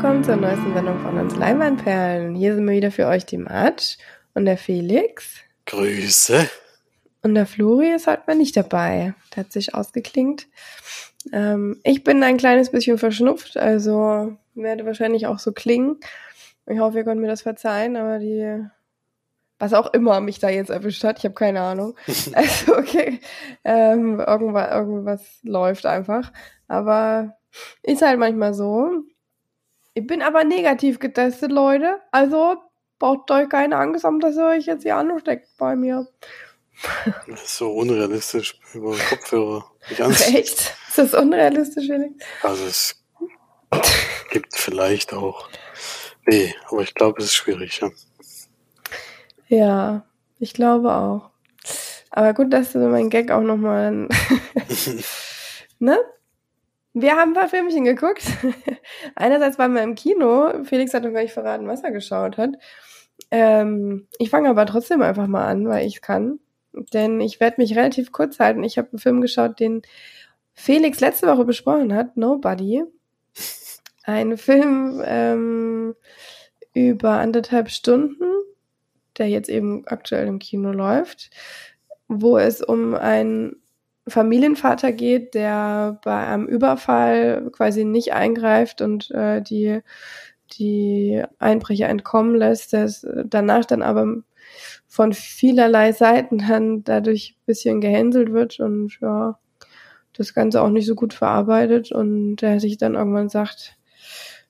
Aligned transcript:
willkommen 0.00 0.22
zur 0.22 0.36
neuesten 0.36 0.72
Sendung 0.74 0.96
von 1.00 1.18
uns 1.18 1.34
Leinwandperlen. 1.34 2.36
Hier 2.36 2.54
sind 2.54 2.64
wir 2.66 2.76
wieder 2.76 2.92
für 2.92 3.08
euch 3.08 3.26
die 3.26 3.36
Matsch 3.36 3.96
und 4.32 4.44
der 4.44 4.56
Felix. 4.56 5.40
Grüße. 5.66 6.48
Und 7.22 7.34
der 7.34 7.46
Flori 7.46 7.90
ist 7.90 8.06
heute 8.06 8.22
mal 8.28 8.36
nicht 8.36 8.56
dabei. 8.56 9.14
Der 9.34 9.42
hat 9.42 9.52
sich 9.52 9.74
ausgeklingt. 9.74 10.46
Ähm, 11.32 11.80
ich 11.82 12.04
bin 12.04 12.22
ein 12.22 12.36
kleines 12.36 12.70
bisschen 12.70 12.96
verschnupft, 12.96 13.56
also 13.56 14.36
werde 14.54 14.86
wahrscheinlich 14.86 15.26
auch 15.26 15.40
so 15.40 15.50
klingen. 15.50 15.96
Ich 16.68 16.78
hoffe, 16.78 16.98
ihr 16.98 17.04
könnt 17.04 17.20
mir 17.20 17.26
das 17.26 17.42
verzeihen, 17.42 17.96
aber 17.96 18.20
die, 18.20 18.64
was 19.58 19.74
auch 19.74 19.92
immer 19.94 20.20
mich 20.20 20.38
da 20.38 20.48
jetzt 20.48 20.70
erwischt 20.70 21.02
hat, 21.02 21.18
ich 21.18 21.24
habe 21.24 21.34
keine 21.34 21.60
Ahnung. 21.60 21.96
Also 22.34 22.76
okay, 22.76 23.18
ähm, 23.64 24.20
irgendwas, 24.20 24.70
irgendwas 24.70 25.38
läuft 25.42 25.86
einfach. 25.86 26.32
Aber 26.68 27.36
ist 27.82 28.02
halt 28.02 28.20
manchmal 28.20 28.54
so. 28.54 29.02
Ich 29.98 30.06
bin 30.06 30.22
aber 30.22 30.44
negativ 30.44 31.00
getestet, 31.00 31.50
Leute. 31.50 32.00
Also 32.12 32.54
braucht 33.00 33.32
euch 33.32 33.48
keine 33.48 33.76
Angst 33.76 34.04
haben, 34.04 34.20
dass 34.20 34.36
ihr 34.36 34.46
euch 34.46 34.66
jetzt 34.66 34.84
hier 34.84 34.94
ansteckt 34.94 35.48
bei 35.58 35.74
mir. 35.74 36.06
Das 37.26 37.42
ist 37.42 37.56
so 37.56 37.72
unrealistisch 37.72 38.60
über 38.74 38.96
Kopfhörer. 38.96 39.68
Echt? 39.98 40.76
Ist 40.88 40.98
das 40.98 41.14
unrealistisch, 41.14 41.86
Felix? 41.88 42.14
Also 42.44 42.64
es 42.66 43.04
gibt 44.30 44.54
vielleicht 44.54 45.12
auch. 45.12 45.48
Nee, 46.26 46.54
aber 46.68 46.82
ich 46.82 46.94
glaube, 46.94 47.18
es 47.18 47.24
ist 47.24 47.34
schwierig, 47.34 47.80
ja. 47.80 47.90
Ja, 49.48 50.06
ich 50.38 50.54
glaube 50.54 50.92
auch. 50.92 51.30
Aber 52.10 52.34
gut, 52.34 52.52
dass 52.52 52.70
du 52.70 52.78
meinen 52.78 53.10
Gag 53.10 53.32
auch 53.32 53.42
nochmal. 53.42 54.08
ne? 55.80 55.98
Wir 56.94 57.16
haben 57.16 57.30
ein 57.30 57.34
paar 57.34 57.48
Filmchen 57.48 57.84
geguckt. 57.84 58.24
Einerseits 59.14 59.58
waren 59.58 59.74
wir 59.74 59.82
im 59.82 59.94
Kino. 59.94 60.64
Felix 60.64 60.94
hat 60.94 61.04
noch 61.04 61.12
gar 61.12 61.22
nicht 61.22 61.32
verraten, 61.32 61.68
was 61.68 61.84
er 61.84 61.92
geschaut 61.92 62.38
hat. 62.38 62.50
Ähm, 63.30 64.08
ich 64.18 64.30
fange 64.30 64.48
aber 64.48 64.66
trotzdem 64.66 65.02
einfach 65.02 65.26
mal 65.26 65.46
an, 65.46 65.68
weil 65.68 65.86
ich 65.86 66.00
kann. 66.00 66.40
Denn 66.72 67.20
ich 67.20 67.40
werde 67.40 67.60
mich 67.60 67.76
relativ 67.76 68.12
kurz 68.12 68.38
halten. 68.38 68.64
Ich 68.64 68.78
habe 68.78 68.88
einen 68.92 68.98
Film 68.98 69.20
geschaut, 69.20 69.60
den 69.60 69.82
Felix 70.54 71.00
letzte 71.00 71.26
Woche 71.26 71.44
besprochen 71.44 71.94
hat, 71.94 72.16
Nobody. 72.16 72.82
Ein 74.04 74.36
Film 74.38 75.02
ähm, 75.04 75.94
über 76.72 77.12
anderthalb 77.12 77.70
Stunden, 77.70 78.24
der 79.18 79.28
jetzt 79.28 79.48
eben 79.48 79.86
aktuell 79.86 80.26
im 80.26 80.38
Kino 80.38 80.72
läuft, 80.72 81.30
wo 82.08 82.38
es 82.38 82.62
um 82.62 82.94
einen 82.94 83.62
Familienvater 84.10 84.92
geht, 84.92 85.34
der 85.34 86.00
bei 86.04 86.26
einem 86.26 86.46
Überfall 86.46 87.50
quasi 87.52 87.84
nicht 87.84 88.12
eingreift 88.12 88.80
und 88.82 89.10
äh, 89.10 89.42
die, 89.42 89.80
die 90.52 91.22
Einbrecher 91.38 91.88
entkommen 91.88 92.34
lässt, 92.34 92.72
der 92.72 92.90
danach 93.24 93.64
dann 93.64 93.82
aber 93.82 94.22
von 94.86 95.12
vielerlei 95.12 95.92
Seiten 95.92 96.38
dann 96.38 96.84
dadurch 96.84 97.34
ein 97.36 97.46
bisschen 97.46 97.80
gehänselt 97.80 98.32
wird 98.32 98.58
und 98.60 98.98
ja, 99.00 99.38
das 100.18 100.34
Ganze 100.34 100.62
auch 100.62 100.70
nicht 100.70 100.86
so 100.86 100.94
gut 100.94 101.14
verarbeitet. 101.14 101.92
Und 101.92 102.36
der 102.36 102.60
sich 102.60 102.76
dann 102.76 102.94
irgendwann 102.94 103.28
sagt, 103.28 103.76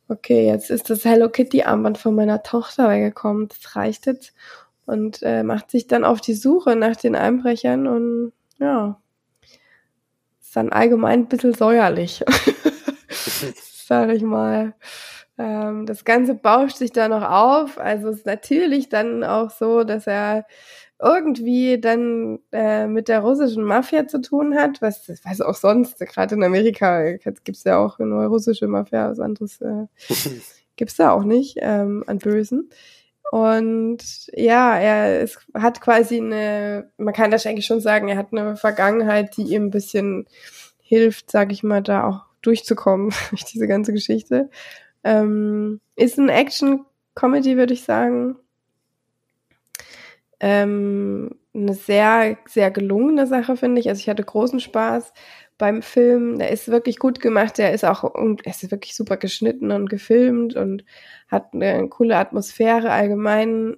okay, 0.08 0.46
jetzt 0.46 0.70
ist 0.70 0.90
das 0.90 1.04
Hello 1.04 1.28
Kitty 1.28 1.62
Armband 1.62 1.98
von 1.98 2.14
meiner 2.14 2.42
Tochter 2.42 2.88
weggekommen, 2.88 3.48
das 3.48 3.76
reicht 3.76 4.06
jetzt. 4.06 4.34
Und 4.86 5.22
äh, 5.22 5.42
macht 5.42 5.70
sich 5.70 5.86
dann 5.86 6.04
auf 6.04 6.20
die 6.22 6.34
Suche 6.34 6.74
nach 6.74 6.96
den 6.96 7.14
Einbrechern 7.14 7.86
und 7.86 8.32
ja, 8.58 8.98
ist 10.48 10.56
dann 10.56 10.70
allgemein 10.70 11.20
ein 11.20 11.28
bisschen 11.28 11.52
säuerlich, 11.52 12.24
sag 13.86 14.08
ich 14.08 14.22
mal. 14.22 14.72
Ähm, 15.36 15.84
das 15.84 16.06
Ganze 16.06 16.34
bauscht 16.34 16.78
sich 16.78 16.90
da 16.90 17.06
noch 17.08 17.22
auf. 17.22 17.78
Also 17.78 18.08
es 18.08 18.20
ist 18.20 18.26
natürlich 18.26 18.88
dann 18.88 19.24
auch 19.24 19.50
so, 19.50 19.84
dass 19.84 20.06
er 20.06 20.46
irgendwie 20.98 21.78
dann 21.78 22.38
äh, 22.50 22.86
mit 22.86 23.08
der 23.08 23.20
russischen 23.20 23.62
Mafia 23.62 24.06
zu 24.08 24.22
tun 24.22 24.54
hat, 24.56 24.80
was, 24.80 25.06
was 25.22 25.42
auch 25.42 25.54
sonst, 25.54 25.98
gerade 25.98 26.34
in 26.34 26.42
Amerika 26.42 27.12
gibt's 27.44 27.64
ja 27.64 27.78
auch 27.78 27.98
eine 27.98 28.26
russische 28.26 28.68
Mafia, 28.68 29.10
was 29.10 29.20
anderes 29.20 29.60
äh, 29.60 29.86
gibt's 30.76 30.96
da 30.96 31.10
auch 31.10 31.24
nicht 31.24 31.58
ähm, 31.60 32.04
an 32.06 32.18
Bösen. 32.18 32.70
Und 33.30 34.30
ja, 34.32 34.78
er 34.78 35.20
ist, 35.20 35.38
hat 35.54 35.80
quasi 35.80 36.16
eine, 36.16 36.90
man 36.96 37.12
kann 37.12 37.30
das 37.30 37.46
eigentlich 37.46 37.66
schon 37.66 37.80
sagen, 37.80 38.08
er 38.08 38.16
hat 38.16 38.32
eine 38.32 38.56
Vergangenheit, 38.56 39.36
die 39.36 39.54
ihm 39.54 39.66
ein 39.66 39.70
bisschen 39.70 40.26
hilft, 40.80 41.30
sag 41.30 41.52
ich 41.52 41.62
mal, 41.62 41.82
da 41.82 42.06
auch 42.06 42.20
durchzukommen 42.42 43.12
durch 43.30 43.44
diese 43.44 43.68
ganze 43.68 43.92
Geschichte. 43.92 44.48
Ähm, 45.04 45.80
ist 45.96 46.18
ein 46.18 46.30
Action-Comedy, 46.30 47.56
würde 47.56 47.74
ich 47.74 47.84
sagen. 47.84 48.36
Ähm, 50.40 51.34
eine 51.52 51.74
sehr, 51.74 52.38
sehr 52.46 52.70
gelungene 52.70 53.26
Sache, 53.26 53.56
finde 53.56 53.80
ich. 53.80 53.88
Also 53.88 54.00
ich 54.00 54.08
hatte 54.08 54.24
großen 54.24 54.60
Spaß 54.60 55.12
beim 55.58 55.82
Film. 55.82 56.38
Der 56.38 56.50
ist 56.50 56.68
wirklich 56.68 56.98
gut 56.98 57.20
gemacht. 57.20 57.58
Der 57.58 57.72
ist 57.72 57.84
auch, 57.84 58.04
er 58.14 58.50
ist 58.50 58.70
wirklich 58.70 58.94
super 58.94 59.16
geschnitten 59.16 59.72
und 59.72 59.90
gefilmt 59.90 60.56
und 60.56 60.84
hat 61.28 61.52
eine 61.52 61.88
coole 61.88 62.16
Atmosphäre 62.16 62.90
allgemein. 62.90 63.76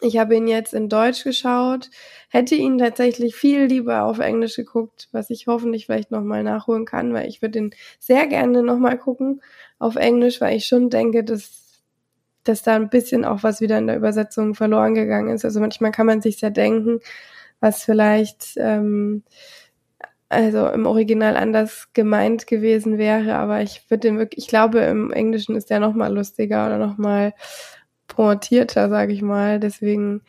Ich 0.00 0.16
habe 0.16 0.36
ihn 0.36 0.46
jetzt 0.46 0.74
in 0.74 0.88
Deutsch 0.88 1.24
geschaut, 1.24 1.90
hätte 2.28 2.54
ihn 2.54 2.78
tatsächlich 2.78 3.34
viel 3.34 3.64
lieber 3.64 4.04
auf 4.04 4.20
Englisch 4.20 4.54
geguckt, 4.54 5.08
was 5.10 5.28
ich 5.28 5.48
hoffentlich 5.48 5.86
vielleicht 5.86 6.12
nochmal 6.12 6.44
nachholen 6.44 6.84
kann, 6.84 7.12
weil 7.14 7.26
ich 7.28 7.42
würde 7.42 7.58
ihn 7.58 7.70
sehr 7.98 8.28
gerne 8.28 8.62
nochmal 8.62 8.96
gucken 8.96 9.42
auf 9.80 9.96
Englisch, 9.96 10.40
weil 10.40 10.56
ich 10.56 10.66
schon 10.66 10.88
denke, 10.88 11.24
dass, 11.24 11.82
dass 12.44 12.62
da 12.62 12.76
ein 12.76 12.90
bisschen 12.90 13.24
auch 13.24 13.42
was 13.42 13.60
wieder 13.60 13.76
in 13.78 13.88
der 13.88 13.96
Übersetzung 13.96 14.54
verloren 14.54 14.94
gegangen 14.94 15.34
ist. 15.34 15.44
Also 15.44 15.58
manchmal 15.58 15.90
kann 15.90 16.06
man 16.06 16.22
sich 16.22 16.40
ja 16.40 16.50
denken, 16.50 17.00
was 17.58 17.82
vielleicht 17.82 18.52
ähm, 18.56 19.24
also 20.28 20.68
im 20.68 20.86
Original 20.86 21.36
anders 21.36 21.92
gemeint 21.94 22.46
gewesen 22.46 22.98
wäre, 22.98 23.34
aber 23.36 23.62
ich 23.62 23.90
würde 23.90 24.08
den 24.08 24.18
wirklich, 24.18 24.44
ich 24.44 24.48
glaube, 24.48 24.80
im 24.80 25.10
Englischen 25.10 25.56
ist 25.56 25.70
der 25.70 25.80
nochmal 25.80 26.14
lustiger 26.14 26.66
oder 26.66 26.78
nochmal 26.78 27.32
pointierter, 28.08 28.88
sage 28.88 29.12
ich 29.12 29.22
mal. 29.22 29.60
Deswegen 29.60 30.22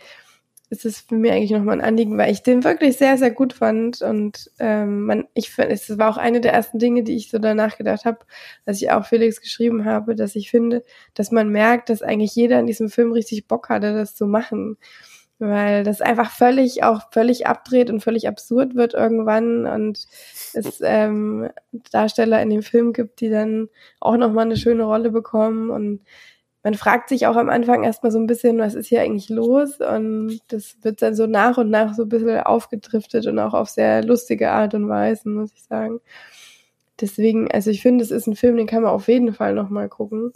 ist 0.69 0.85
es 0.85 0.99
für 1.01 1.15
mich 1.15 1.31
eigentlich 1.31 1.51
nochmal 1.51 1.79
ein 1.79 1.85
Anliegen, 1.85 2.17
weil 2.17 2.31
ich 2.31 2.43
den 2.43 2.63
wirklich 2.63 2.97
sehr, 2.97 3.17
sehr 3.17 3.31
gut 3.31 3.53
fand. 3.53 4.01
Und 4.01 4.51
ähm, 4.59 5.05
man, 5.05 5.27
ich 5.33 5.49
finde, 5.49 5.71
es 5.71 5.97
war 5.97 6.11
auch 6.11 6.17
eine 6.17 6.41
der 6.41 6.53
ersten 6.53 6.79
Dinge, 6.79 7.03
die 7.03 7.15
ich 7.15 7.29
so 7.29 7.39
danach 7.39 7.77
gedacht 7.77 8.05
habe, 8.05 8.19
dass 8.65 8.81
ich 8.81 8.91
auch 8.91 9.05
Felix 9.05 9.41
geschrieben 9.41 9.85
habe, 9.85 10.15
dass 10.15 10.35
ich 10.35 10.51
finde, 10.51 10.83
dass 11.15 11.31
man 11.31 11.49
merkt, 11.49 11.89
dass 11.89 12.03
eigentlich 12.03 12.35
jeder 12.35 12.59
in 12.59 12.67
diesem 12.67 12.89
Film 12.89 13.11
richtig 13.11 13.47
Bock 13.47 13.69
hatte, 13.69 13.93
das 13.93 14.15
zu 14.15 14.27
machen. 14.27 14.77
Weil 15.39 15.83
das 15.83 16.01
einfach 16.01 16.31
völlig 16.31 16.83
auch 16.83 17.11
völlig 17.11 17.47
abdreht 17.47 17.89
und 17.89 18.01
völlig 18.01 18.27
absurd 18.27 18.75
wird 18.75 18.93
irgendwann 18.93 19.65
und 19.65 20.05
es 20.53 20.81
ähm, 20.83 21.49
Darsteller 21.91 22.41
in 22.41 22.49
dem 22.49 22.61
Film 22.61 22.91
gibt, 22.91 23.21
die 23.21 23.29
dann 23.29 23.69
auch 24.01 24.17
nochmal 24.17 24.45
eine 24.45 24.57
schöne 24.57 24.83
Rolle 24.83 25.11
bekommen 25.11 25.69
und 25.69 26.01
man 26.63 26.73
fragt 26.73 27.09
sich 27.09 27.25
auch 27.27 27.37
am 27.37 27.49
Anfang 27.49 27.83
erstmal 27.83 28.11
so 28.11 28.19
ein 28.19 28.27
bisschen, 28.27 28.57
was 28.59 28.75
ist 28.75 28.87
hier 28.87 29.01
eigentlich 29.01 29.29
los? 29.29 29.79
Und 29.79 30.39
das 30.49 30.77
wird 30.81 31.01
dann 31.01 31.15
so 31.15 31.25
nach 31.25 31.57
und 31.57 31.69
nach 31.69 31.93
so 31.93 32.03
ein 32.03 32.09
bisschen 32.09 32.41
aufgedriftet 32.41 33.27
und 33.27 33.39
auch 33.39 33.53
auf 33.53 33.69
sehr 33.69 34.03
lustige 34.03 34.51
Art 34.51 34.73
und 34.73 34.89
Weise, 34.89 35.29
muss 35.29 35.53
ich 35.53 35.63
sagen. 35.63 36.01
Deswegen, 36.99 37.49
also 37.51 37.69
ich 37.71 37.81
finde, 37.81 38.03
es 38.03 38.11
ist 38.11 38.27
ein 38.27 38.35
Film, 38.35 38.57
den 38.57 38.67
kann 38.67 38.83
man 38.83 38.91
auf 38.91 39.07
jeden 39.07 39.33
Fall 39.33 39.53
nochmal 39.53 39.87
gucken. 39.87 40.33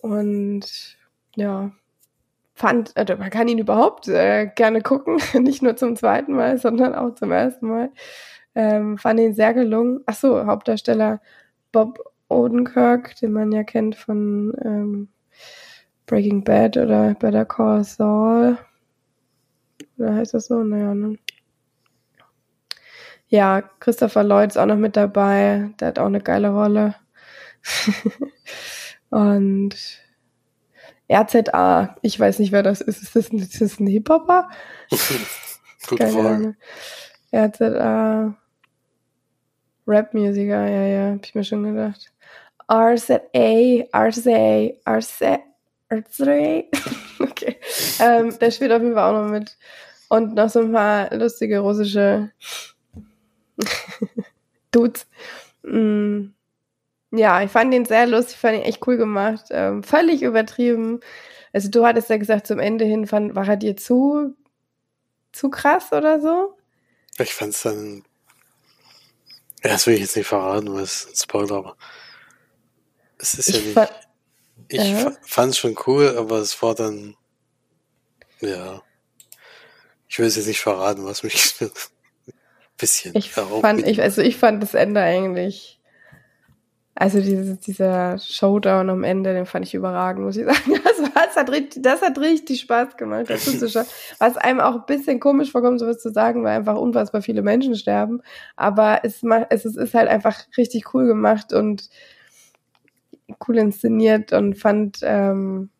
Und 0.00 0.96
ja, 1.36 1.72
fand, 2.62 2.96
also 2.96 3.16
man 3.16 3.30
kann 3.30 3.48
ihn 3.48 3.58
überhaupt 3.58 4.06
äh, 4.06 4.46
gerne 4.46 4.82
gucken, 4.82 5.20
nicht 5.42 5.62
nur 5.62 5.76
zum 5.76 5.96
zweiten 5.96 6.32
Mal, 6.32 6.58
sondern 6.58 6.94
auch 6.94 7.14
zum 7.16 7.32
ersten 7.32 7.66
Mal. 7.66 7.90
Ähm, 8.54 8.98
fand 8.98 9.18
ihn 9.18 9.34
sehr 9.34 9.52
gelungen. 9.52 10.02
Ach 10.06 10.14
so, 10.14 10.46
Hauptdarsteller 10.46 11.20
Bob 11.72 11.98
Odenkirk, 12.28 13.16
den 13.16 13.32
man 13.32 13.50
ja 13.50 13.64
kennt 13.64 13.96
von 13.96 14.54
ähm, 14.64 15.08
Breaking 16.06 16.44
Bad 16.44 16.76
oder 16.76 17.14
Better 17.14 17.44
Call 17.44 17.82
Saul. 17.82 18.56
Oder 19.98 20.14
heißt 20.14 20.34
das 20.34 20.46
so? 20.46 20.62
Naja, 20.62 20.94
ne? 20.94 21.18
Ja, 23.26 23.62
Christopher 23.80 24.22
Lloyd 24.22 24.50
ist 24.50 24.56
auch 24.56 24.66
noch 24.66 24.76
mit 24.76 24.96
dabei. 24.96 25.70
Der 25.80 25.88
hat 25.88 25.98
auch 25.98 26.06
eine 26.06 26.20
geile 26.20 26.50
Rolle. 26.50 26.94
Und 29.10 29.74
RZA, 31.10 31.96
ich 32.02 32.18
weiß 32.18 32.38
nicht, 32.38 32.52
wer 32.52 32.62
das 32.62 32.80
ist. 32.80 33.02
Ist 33.02 33.16
das 33.16 33.32
ein, 33.32 33.38
ist 33.38 33.60
das 33.60 33.80
ein 33.80 33.86
Hip-Hopper? 33.86 34.48
Keine 35.98 36.18
Ahnung. 36.18 36.56
RZA. 37.34 38.34
Rap-Musiker, 39.86 40.68
ja, 40.68 40.86
ja, 40.86 41.12
hab 41.14 41.24
ich 41.24 41.34
mir 41.34 41.44
schon 41.44 41.64
gedacht. 41.64 42.12
RZA, 42.70 43.20
RZA, 43.94 44.70
RZA, 44.88 45.38
RZA. 45.92 46.62
okay. 47.18 47.56
Ähm, 48.00 48.38
der 48.38 48.50
spielt 48.50 48.72
auf 48.72 48.82
jeden 48.82 48.94
Fall 48.94 49.14
auch 49.14 49.24
noch 49.24 49.30
mit. 49.30 49.56
Und 50.08 50.34
noch 50.34 50.48
so 50.48 50.60
ein 50.60 50.72
paar 50.72 51.14
lustige 51.14 51.58
russische 51.58 52.30
Dudes. 54.70 55.06
Mm. 55.62 56.28
Ja, 57.14 57.42
ich 57.42 57.50
fand 57.50 57.72
den 57.74 57.84
sehr 57.84 58.06
lustig, 58.06 58.38
fand 58.38 58.56
ihn 58.56 58.62
echt 58.62 58.86
cool 58.86 58.96
gemacht. 58.96 59.44
Ähm, 59.50 59.82
völlig 59.82 60.22
übertrieben. 60.22 61.00
Also 61.52 61.68
du 61.68 61.84
hattest 61.84 62.08
ja 62.08 62.16
gesagt, 62.16 62.46
zum 62.46 62.58
Ende 62.58 62.86
hin 62.86 63.06
fand, 63.06 63.34
war 63.34 63.46
er 63.46 63.58
dir 63.58 63.76
zu, 63.76 64.34
zu 65.30 65.50
krass 65.50 65.92
oder 65.92 66.20
so? 66.20 66.56
Ich 67.18 67.34
fand 67.34 67.52
es 67.52 67.62
dann. 67.62 68.02
Ja, 69.62 69.72
das 69.72 69.86
will 69.86 69.94
ich 69.94 70.00
jetzt 70.00 70.16
nicht 70.16 70.26
verraten, 70.26 70.72
weil 70.72 70.82
es 70.82 71.06
ein 71.06 71.14
Spoiler, 71.14 71.56
aber 71.56 71.76
es 73.18 73.34
ist 73.34 73.50
ich 73.50 73.56
ja 73.56 73.60
nicht. 73.60 73.74
Fand, 73.74 73.90
ich 74.68 74.80
äh? 74.80 75.10
fand 75.22 75.50
es 75.52 75.58
schon 75.58 75.76
cool, 75.86 76.16
aber 76.16 76.38
es 76.38 76.60
war 76.62 76.74
dann. 76.74 77.14
Ja. 78.40 78.82
Ich 80.08 80.18
will 80.18 80.26
es 80.26 80.36
jetzt 80.36 80.46
nicht 80.46 80.60
verraten, 80.60 81.04
was 81.04 81.22
mich 81.22 81.54
ein 81.60 81.70
bisschen. 82.78 83.14
Ich 83.14 83.32
fand, 83.32 83.86
ich, 83.86 84.00
also 84.00 84.22
ich 84.22 84.38
fand 84.38 84.62
das 84.62 84.72
Ende 84.72 85.02
eigentlich 85.02 85.81
also 86.94 87.20
diese, 87.20 87.56
dieser 87.56 88.18
Showdown 88.18 88.90
am 88.90 89.02
Ende, 89.02 89.32
den 89.32 89.46
fand 89.46 89.64
ich 89.64 89.74
überragend, 89.74 90.24
muss 90.24 90.36
ich 90.36 90.44
sagen. 90.44 90.80
Das, 90.84 91.00
war, 91.00 91.26
das, 91.26 91.36
hat, 91.36 91.50
richtig, 91.50 91.82
das 91.82 92.02
hat 92.02 92.18
richtig 92.18 92.60
Spaß 92.60 92.96
gemacht, 92.96 93.28
das 93.28 93.44
zuzuschauen. 93.44 93.86
Was 94.18 94.36
einem 94.36 94.60
auch 94.60 94.74
ein 94.74 94.86
bisschen 94.86 95.20
komisch 95.20 95.50
vorkommt, 95.50 95.80
sowas 95.80 95.98
zu 96.00 96.12
sagen, 96.12 96.44
weil 96.44 96.56
einfach 96.58 96.76
unfassbar 96.76 97.22
viele 97.22 97.42
Menschen 97.42 97.74
sterben. 97.74 98.20
Aber 98.56 99.00
es, 99.04 99.22
macht, 99.22 99.46
es 99.50 99.64
ist 99.64 99.94
halt 99.94 100.08
einfach 100.08 100.38
richtig 100.56 100.92
cool 100.94 101.06
gemacht 101.06 101.52
und 101.52 101.88
cool 103.48 103.56
inszeniert 103.56 104.32
und 104.32 104.54
fand 104.58 104.98
ähm, 105.02 105.70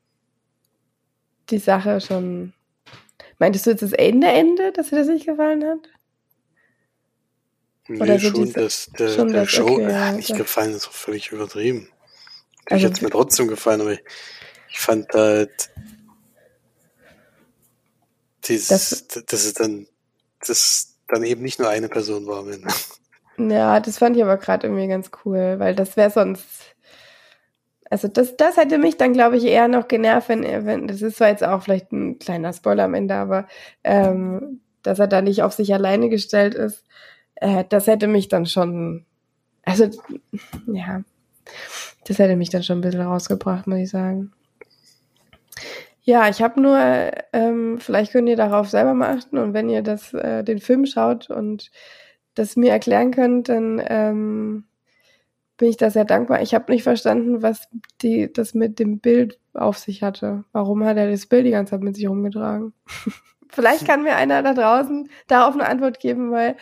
die 1.51 1.59
Sache 1.59 2.01
schon. 2.01 2.55
Meintest 3.39 3.67
du 3.67 3.71
jetzt 3.71 3.83
das 3.83 3.93
Ende, 3.93 4.29
Ende, 4.29 4.73
dass 4.73 4.89
dir 4.89 4.97
das 4.97 5.09
nicht 5.09 5.27
gefallen 5.27 5.65
hat? 5.65 5.89
Oder 7.89 8.07
nee, 8.07 8.19
so 8.19 8.31
schon, 8.31 8.45
diese, 8.45 8.61
dass 8.61 8.91
der, 8.99 9.09
schon 9.09 9.33
der 9.33 9.43
das, 9.43 9.51
Show 9.51 9.75
okay, 9.75 9.91
ja, 9.91 10.13
nicht 10.13 10.37
gefallen 10.37 10.75
ist, 10.75 10.89
auch 10.89 10.93
völlig 10.93 11.33
übertrieben. 11.33 11.89
Also, 12.67 12.87
ich 12.87 12.93
hätte 12.93 13.05
mir 13.05 13.11
trotzdem 13.11 13.49
gefallen, 13.49 13.81
aber 13.81 13.93
ich, 13.93 14.05
ich 14.71 14.79
fand 14.79 15.13
halt 15.13 15.71
dieses, 18.45 19.07
das, 19.09 19.25
das 19.27 19.45
ist 19.45 19.61
dann, 19.61 19.87
das 20.47 20.97
dann 21.09 21.25
eben 21.25 21.43
nicht 21.43 21.59
nur 21.59 21.69
eine 21.69 21.89
Person 21.89 22.27
war 22.27 22.47
Ende. 22.47 22.69
Ja, 23.37 23.81
das 23.81 23.99
fand 23.99 24.17
ich 24.17 24.23
aber 24.23 24.37
gerade 24.37 24.67
irgendwie 24.67 24.89
ganz 24.89 25.11
cool, 25.25 25.57
weil 25.59 25.75
das 25.75 25.97
wäre 25.97 26.11
sonst, 26.11 26.47
also 27.91 28.09
das, 28.09 28.37
das 28.37 28.57
hätte 28.57 28.79
mich 28.79 28.97
dann, 28.97 29.13
glaube 29.13 29.37
ich, 29.37 29.45
eher 29.45 29.69
noch 29.69 29.89
genervt, 29.89 30.29
wenn, 30.29 30.43
wenn, 30.67 30.87
das 30.87 31.03
ist 31.03 31.17
zwar 31.17 31.29
jetzt 31.29 31.43
auch 31.43 31.63
vielleicht 31.63 31.93
ein 31.93 32.19
kleiner 32.19 32.53
Spoiler 32.53 32.85
am 32.85 32.95
Ende, 32.95 33.15
aber 33.15 33.49
ähm, 33.85 34.61
dass 34.83 34.99
er 34.99 35.09
da 35.09 35.23
nicht 35.23 35.43
auf 35.43 35.53
sich 35.53 35.75
alleine 35.75 36.09
gestellt 36.09 36.55
ist 36.55 36.85
äh, 37.43 37.65
das 37.69 37.89
hätte 37.89 38.07
mich 38.07 38.29
dann 38.29 38.47
schon, 38.47 39.05
also 39.65 39.91
ja, 40.67 41.03
das 42.05 42.19
hätte 42.19 42.37
mich 42.37 42.51
dann 42.51 42.63
schon 42.63 42.79
ein 42.79 42.83
bisschen 42.83 43.03
rausgebracht, 43.03 43.67
muss 43.67 43.79
ich 43.79 43.91
sagen. 43.91 44.33
Ja, 46.03 46.29
ich 46.29 46.41
habe 46.43 46.61
nur, 46.61 46.79
ähm, 47.33 47.79
vielleicht 47.79 48.13
könnt 48.13 48.29
ihr 48.29 48.37
darauf 48.37 48.69
selber 48.71 48.95
mal 48.95 49.17
achten 49.17 49.39
und 49.39 49.55
wenn 49.55 49.69
ihr 49.69 49.83
das, 49.83 50.15
äh, 50.15 50.43
den 50.43 50.59
Film 50.59 50.87
schaut 50.87 51.31
und 51.31 51.71
das 52.35 52.57
mir 52.57 52.71
erklären 52.71 53.11
könnt, 53.11 53.49
dann 53.49 53.83
ähm, 53.87 54.65
bin 55.59 55.69
ich 55.69 55.77
da 55.77 55.91
sehr 55.91 56.05
dankbar. 56.05 56.43
Ich 56.43 56.55
habe 56.55 56.73
nicht 56.73 56.83
verstanden, 56.83 57.43
was 57.43 57.69
die, 58.03 58.33
das 58.33 58.55
mit 58.55 58.79
dem 58.79 59.01
Bild 59.01 59.39
auf 59.53 59.79
sich 59.79 60.03
hatte. 60.03 60.45
Warum 60.53 60.85
hat 60.85 60.97
er 60.97 61.11
das 61.11 61.27
Bild 61.27 61.47
die 61.47 61.51
ganze 61.51 61.73
Zeit 61.73 61.83
mit 61.83 61.95
sich 61.97 62.09
rumgetragen? 62.09 62.73
vielleicht 63.49 63.87
kann 63.87 64.03
mir 64.03 64.17
einer 64.17 64.43
da 64.43 64.55
draußen 64.55 65.09
darauf 65.29 65.55
eine 65.55 65.69
Antwort 65.69 66.01
geben, 66.01 66.31
weil 66.33 66.57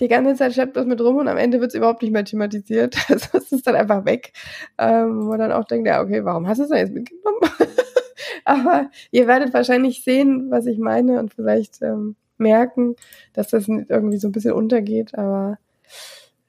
die 0.00 0.08
ganze 0.08 0.34
Zeit 0.34 0.52
schleppt 0.52 0.76
das 0.76 0.86
mit 0.86 1.00
rum 1.00 1.16
und 1.16 1.28
am 1.28 1.38
Ende 1.38 1.60
wird 1.60 1.70
es 1.70 1.74
überhaupt 1.74 2.02
nicht 2.02 2.12
mehr 2.12 2.24
thematisiert. 2.24 2.96
Also 3.08 3.38
es 3.38 3.52
ist 3.52 3.66
dann 3.66 3.76
einfach 3.76 4.04
weg. 4.04 4.32
Ähm, 4.78 5.22
wo 5.22 5.30
man 5.30 5.38
dann 5.38 5.52
auch 5.52 5.64
denkt, 5.64 5.88
ja, 5.88 6.02
okay, 6.02 6.24
warum 6.24 6.46
hast 6.46 6.58
du 6.58 6.64
es 6.64 6.68
denn 6.68 6.78
jetzt 6.78 6.92
mitgenommen? 6.92 7.40
Aber 8.44 8.90
ihr 9.10 9.26
werdet 9.26 9.54
wahrscheinlich 9.54 10.04
sehen, 10.04 10.50
was 10.50 10.66
ich 10.66 10.78
meine 10.78 11.18
und 11.18 11.34
vielleicht 11.34 11.82
ähm, 11.82 12.16
merken, 12.38 12.96
dass 13.32 13.48
das 13.48 13.68
irgendwie 13.68 14.18
so 14.18 14.28
ein 14.28 14.32
bisschen 14.32 14.52
untergeht. 14.52 15.16
Aber 15.16 15.58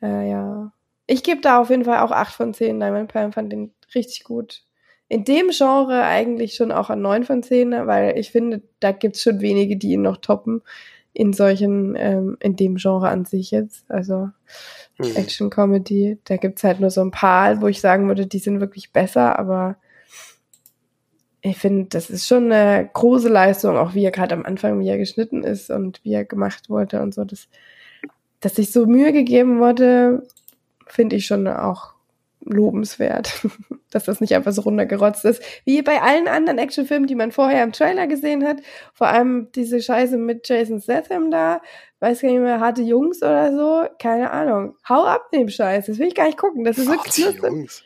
äh, 0.01 0.29
ja. 0.29 0.71
Ich 1.05 1.23
gebe 1.23 1.41
da 1.41 1.59
auf 1.59 1.69
jeden 1.69 1.85
Fall 1.85 1.99
auch 1.99 2.11
8 2.11 2.33
von 2.33 2.53
10. 2.53 2.79
Diamond 2.79 3.11
Palm 3.11 3.31
fand 3.31 3.51
den 3.51 3.71
richtig 3.95 4.25
gut. 4.25 4.63
In 5.07 5.23
dem 5.23 5.51
Genre 5.51 6.03
eigentlich 6.03 6.55
schon 6.55 6.73
auch 6.73 6.89
an 6.89 7.01
9 7.01 7.23
von 7.23 7.41
10, 7.41 7.71
weil 7.87 8.17
ich 8.17 8.31
finde, 8.31 8.61
da 8.81 8.91
gibt's 8.91 9.23
schon 9.23 9.39
wenige, 9.39 9.77
die 9.77 9.93
ihn 9.93 10.01
noch 10.01 10.17
toppen 10.17 10.61
in 11.13 11.33
solchen, 11.33 11.95
ähm, 11.97 12.37
in 12.39 12.55
dem 12.55 12.75
Genre 12.75 13.09
an 13.09 13.25
sich 13.25 13.51
jetzt, 13.51 13.89
also 13.89 14.29
mhm. 14.97 15.15
Action 15.15 15.49
Comedy, 15.49 16.19
da 16.25 16.37
gibt's 16.37 16.63
halt 16.63 16.79
nur 16.79 16.91
so 16.91 17.01
ein 17.01 17.11
paar, 17.11 17.61
wo 17.61 17.67
ich 17.67 17.81
sagen 17.81 18.07
würde, 18.07 18.27
die 18.27 18.39
sind 18.39 18.59
wirklich 18.59 18.91
besser, 18.91 19.39
aber 19.39 19.77
ich 21.41 21.57
finde, 21.57 21.87
das 21.89 22.09
ist 22.09 22.27
schon 22.27 22.51
eine 22.51 22.89
große 22.91 23.29
Leistung, 23.29 23.77
auch 23.77 23.93
wie 23.93 24.03
er 24.03 24.11
gerade 24.11 24.35
am 24.35 24.45
Anfang, 24.45 24.79
wie 24.79 24.89
er 24.89 24.97
geschnitten 24.97 25.43
ist 25.43 25.69
und 25.69 26.03
wie 26.03 26.13
er 26.13 26.25
gemacht 26.25 26.69
wurde 26.69 27.01
und 27.01 27.13
so, 27.13 27.23
das, 27.23 27.47
dass 28.39 28.55
sich 28.55 28.71
so 28.71 28.85
Mühe 28.85 29.13
gegeben 29.13 29.59
wurde, 29.59 30.23
finde 30.85 31.15
ich 31.15 31.25
schon 31.25 31.47
auch 31.47 31.96
lobenswert, 32.41 33.45
dass 33.91 34.05
das 34.05 34.21
nicht 34.21 34.35
einfach 34.35 34.51
so 34.51 34.61
runtergerotzt 34.61 35.25
ist, 35.25 35.41
wie 35.65 35.81
bei 35.81 36.01
allen 36.01 36.27
anderen 36.27 36.57
Actionfilmen, 36.57 37.07
die 37.07 37.15
man 37.15 37.31
vorher 37.31 37.63
im 37.63 37.71
Trailer 37.71 38.07
gesehen 38.07 38.45
hat. 38.45 38.57
Vor 38.93 39.07
allem 39.07 39.51
diese 39.53 39.81
Scheiße 39.81 40.17
mit 40.17 40.47
Jason 40.47 40.81
Statham 40.81 41.31
da, 41.31 41.61
weiß 41.99 42.21
gar 42.21 42.29
nicht 42.29 42.39
mehr, 42.39 42.59
harte 42.59 42.81
Jungs 42.81 43.21
oder 43.21 43.53
so, 43.55 43.87
keine 43.99 44.31
Ahnung. 44.31 44.75
Hau 44.87 45.03
ab 45.03 45.31
dem 45.31 45.49
Scheiß, 45.49 45.87
das 45.87 45.99
will 45.99 46.07
ich 46.07 46.15
gar 46.15 46.25
nicht 46.25 46.37
gucken, 46.37 46.63
das 46.63 46.77
ist 46.77 46.87
wirklich 46.87 47.25
harte 47.25 47.47
Jungs. 47.47 47.83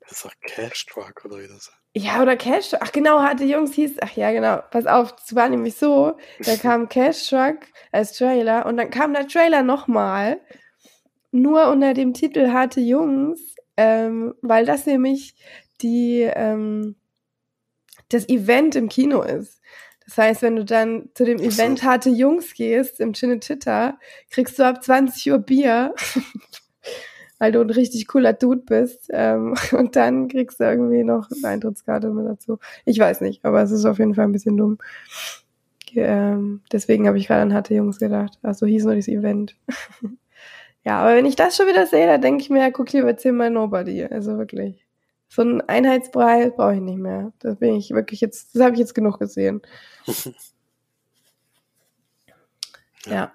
Das 0.00 0.12
ist 0.12 0.24
doch 0.24 0.32
Cash 0.46 0.86
Truck 0.86 1.24
oder 1.24 1.38
wie 1.38 1.48
das. 1.48 1.72
Ja, 1.96 2.20
oder 2.20 2.36
Cash 2.36 2.70
Truck. 2.70 2.80
Ach 2.82 2.92
genau, 2.92 3.20
harte 3.20 3.44
Jungs 3.44 3.72
hieß, 3.74 3.96
ach 4.02 4.12
ja, 4.12 4.32
genau. 4.32 4.60
Pass 4.70 4.86
auf, 4.86 5.14
es 5.24 5.34
war 5.34 5.48
nämlich 5.48 5.76
so, 5.76 6.16
da 6.40 6.56
kam 6.62 6.88
Cash 6.88 7.30
Truck 7.30 7.58
als 7.90 8.12
Trailer 8.12 8.66
und 8.66 8.76
dann 8.76 8.90
kam 8.90 9.14
der 9.14 9.26
Trailer 9.26 9.62
nochmal, 9.62 10.40
nur 11.30 11.68
unter 11.68 11.94
dem 11.94 12.12
Titel 12.12 12.52
Harte 12.52 12.80
Jungs 12.80 13.53
ähm, 13.76 14.34
weil 14.42 14.66
das 14.66 14.86
nämlich 14.86 15.34
die 15.80 16.22
ähm, 16.22 16.96
das 18.08 18.28
Event 18.28 18.76
im 18.76 18.88
Kino 18.88 19.22
ist. 19.22 19.60
Das 20.06 20.18
heißt, 20.18 20.42
wenn 20.42 20.56
du 20.56 20.64
dann 20.64 21.08
zu 21.14 21.24
dem 21.24 21.38
Event 21.38 21.82
Harte 21.82 22.10
Jungs 22.10 22.54
gehst 22.54 23.00
im 23.00 23.14
Chinetitta, 23.14 23.98
kriegst 24.30 24.58
du 24.58 24.64
ab 24.64 24.82
20 24.84 25.32
Uhr 25.32 25.38
Bier, 25.38 25.94
weil 27.38 27.52
du 27.52 27.60
ein 27.60 27.70
richtig 27.70 28.06
cooler 28.06 28.34
Dude 28.34 28.62
bist. 28.66 29.08
Ähm, 29.10 29.54
und 29.72 29.96
dann 29.96 30.28
kriegst 30.28 30.60
du 30.60 30.64
irgendwie 30.64 31.04
noch 31.04 31.28
eine 31.30 31.48
Eintrittskarte 31.48 32.10
mit 32.10 32.26
dazu. 32.26 32.58
Ich 32.84 32.98
weiß 32.98 33.22
nicht, 33.22 33.44
aber 33.44 33.62
es 33.62 33.70
ist 33.70 33.86
auf 33.86 33.98
jeden 33.98 34.14
Fall 34.14 34.24
ein 34.24 34.32
bisschen 34.32 34.56
dumm. 34.56 34.78
Ähm, 35.94 36.60
deswegen 36.72 37.06
habe 37.06 37.18
ich 37.18 37.28
gerade 37.28 37.42
an 37.42 37.54
Harte 37.54 37.74
Jungs 37.74 37.98
gedacht. 37.98 38.38
Also 38.42 38.66
hieß 38.66 38.84
nur 38.84 38.96
das 38.96 39.08
Event. 39.08 39.56
Ja, 40.84 41.00
aber 41.00 41.16
wenn 41.16 41.26
ich 41.26 41.36
das 41.36 41.56
schon 41.56 41.66
wieder 41.66 41.86
sehe, 41.86 42.06
dann 42.06 42.20
denke 42.20 42.42
ich 42.42 42.50
mir, 42.50 42.70
guck 42.70 42.92
lieber 42.92 43.16
zehnmal 43.16 43.50
Nobody. 43.50 44.04
Also 44.04 44.36
wirklich. 44.36 44.86
So 45.28 45.42
ein 45.42 45.62
Einheitsbrei 45.62 46.50
brauche 46.50 46.74
ich 46.74 46.80
nicht 46.80 46.98
mehr. 46.98 47.32
Das 47.38 47.58
bin 47.58 47.74
ich 47.74 47.90
wirklich 47.90 48.20
jetzt, 48.20 48.54
das 48.54 48.62
habe 48.62 48.74
ich 48.74 48.80
jetzt 48.80 48.94
genug 48.94 49.18
gesehen. 49.18 49.62
ja. 53.06 53.32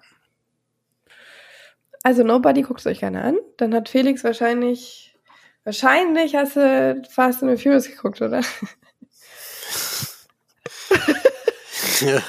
Also 2.02 2.22
Nobody 2.22 2.62
guckt 2.62 2.80
es 2.80 2.86
euch 2.86 3.00
gerne 3.00 3.22
an. 3.22 3.36
Dann 3.56 3.74
hat 3.74 3.88
Felix 3.88 4.22
wahrscheinlich, 4.22 5.18
wahrscheinlich 5.64 6.36
hast 6.36 6.56
du 6.56 7.02
Fast 7.10 7.42
and 7.42 7.58
the 7.58 7.62
Furious 7.62 7.88
geguckt, 7.88 8.22
oder? 8.22 8.40
ja, 12.00 12.22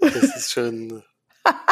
das 0.00 0.36
ist 0.36 0.52
schon 0.52 1.02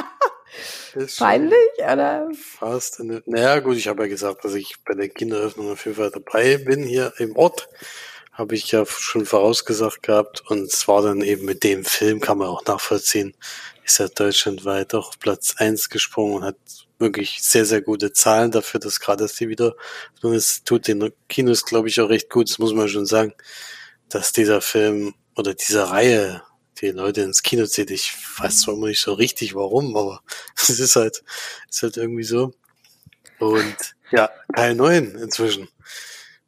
ist 0.94 1.18
Peinlich, 1.18 1.58
oder? 1.78 2.28
Fast. 2.34 3.00
Naja, 3.00 3.60
gut, 3.60 3.76
ich 3.76 3.88
habe 3.88 4.02
ja 4.02 4.08
gesagt, 4.08 4.44
dass 4.44 4.54
ich 4.54 4.76
bei 4.84 4.94
der 4.94 5.08
Kinderöffnung 5.08 5.72
auf 5.72 5.84
jeden 5.84 5.96
Fall 5.96 6.10
dabei 6.10 6.56
bin 6.58 6.82
hier 6.82 7.12
im 7.18 7.36
Ort. 7.36 7.68
Habe 8.32 8.54
ich 8.54 8.70
ja 8.70 8.84
schon 8.86 9.26
vorausgesagt 9.26 10.02
gehabt. 10.02 10.42
Und 10.48 10.72
es 10.72 10.88
war 10.88 11.02
dann 11.02 11.20
eben 11.20 11.44
mit 11.44 11.64
dem 11.64 11.84
Film, 11.84 12.20
kann 12.20 12.38
man 12.38 12.48
auch 12.48 12.64
nachvollziehen, 12.64 13.34
ist 13.84 14.00
er 14.00 14.08
deutschlandweit 14.08 14.94
auch 14.94 15.12
Platz 15.18 15.54
eins 15.58 15.88
gesprungen 15.88 16.36
und 16.36 16.44
hat 16.44 16.56
wirklich 16.98 17.42
sehr, 17.42 17.64
sehr 17.64 17.82
gute 17.82 18.12
Zahlen 18.12 18.50
dafür, 18.50 18.78
dass 18.78 19.00
gerade 19.00 19.24
dass 19.24 19.34
die 19.34 19.48
wieder, 19.48 19.74
es 20.22 20.62
tut 20.64 20.86
den 20.86 21.12
Kinos, 21.28 21.64
glaube 21.64 21.88
ich, 21.88 22.00
auch 22.00 22.08
recht 22.08 22.30
gut, 22.30 22.50
das 22.50 22.58
muss 22.58 22.74
man 22.74 22.88
schon 22.88 23.06
sagen, 23.06 23.32
dass 24.08 24.32
dieser 24.32 24.60
Film 24.60 25.14
oder 25.34 25.54
diese 25.54 25.90
Reihe 25.90 26.42
die 26.80 26.90
Leute 26.90 27.22
ins 27.22 27.42
Kino 27.42 27.66
zieht. 27.66 27.90
Ich 27.90 28.14
weiß 28.38 28.60
zwar 28.60 28.74
immer 28.74 28.88
nicht 28.88 29.00
so 29.00 29.12
richtig 29.12 29.54
warum, 29.54 29.96
aber 29.96 30.22
es 30.56 30.70
ist 30.70 30.96
halt, 30.96 31.22
ist 31.68 31.82
halt 31.82 31.96
irgendwie 31.96 32.24
so. 32.24 32.52
Und 33.38 33.76
ja, 34.10 34.30
Teil 34.54 34.74
9 34.74 35.14
inzwischen. 35.16 35.68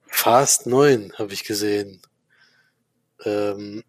Fast 0.07 0.67
9 0.67 1.15
habe 1.19 1.33
ich 1.33 1.45
gesehen. 1.45 2.03
Ähm, 3.25 3.85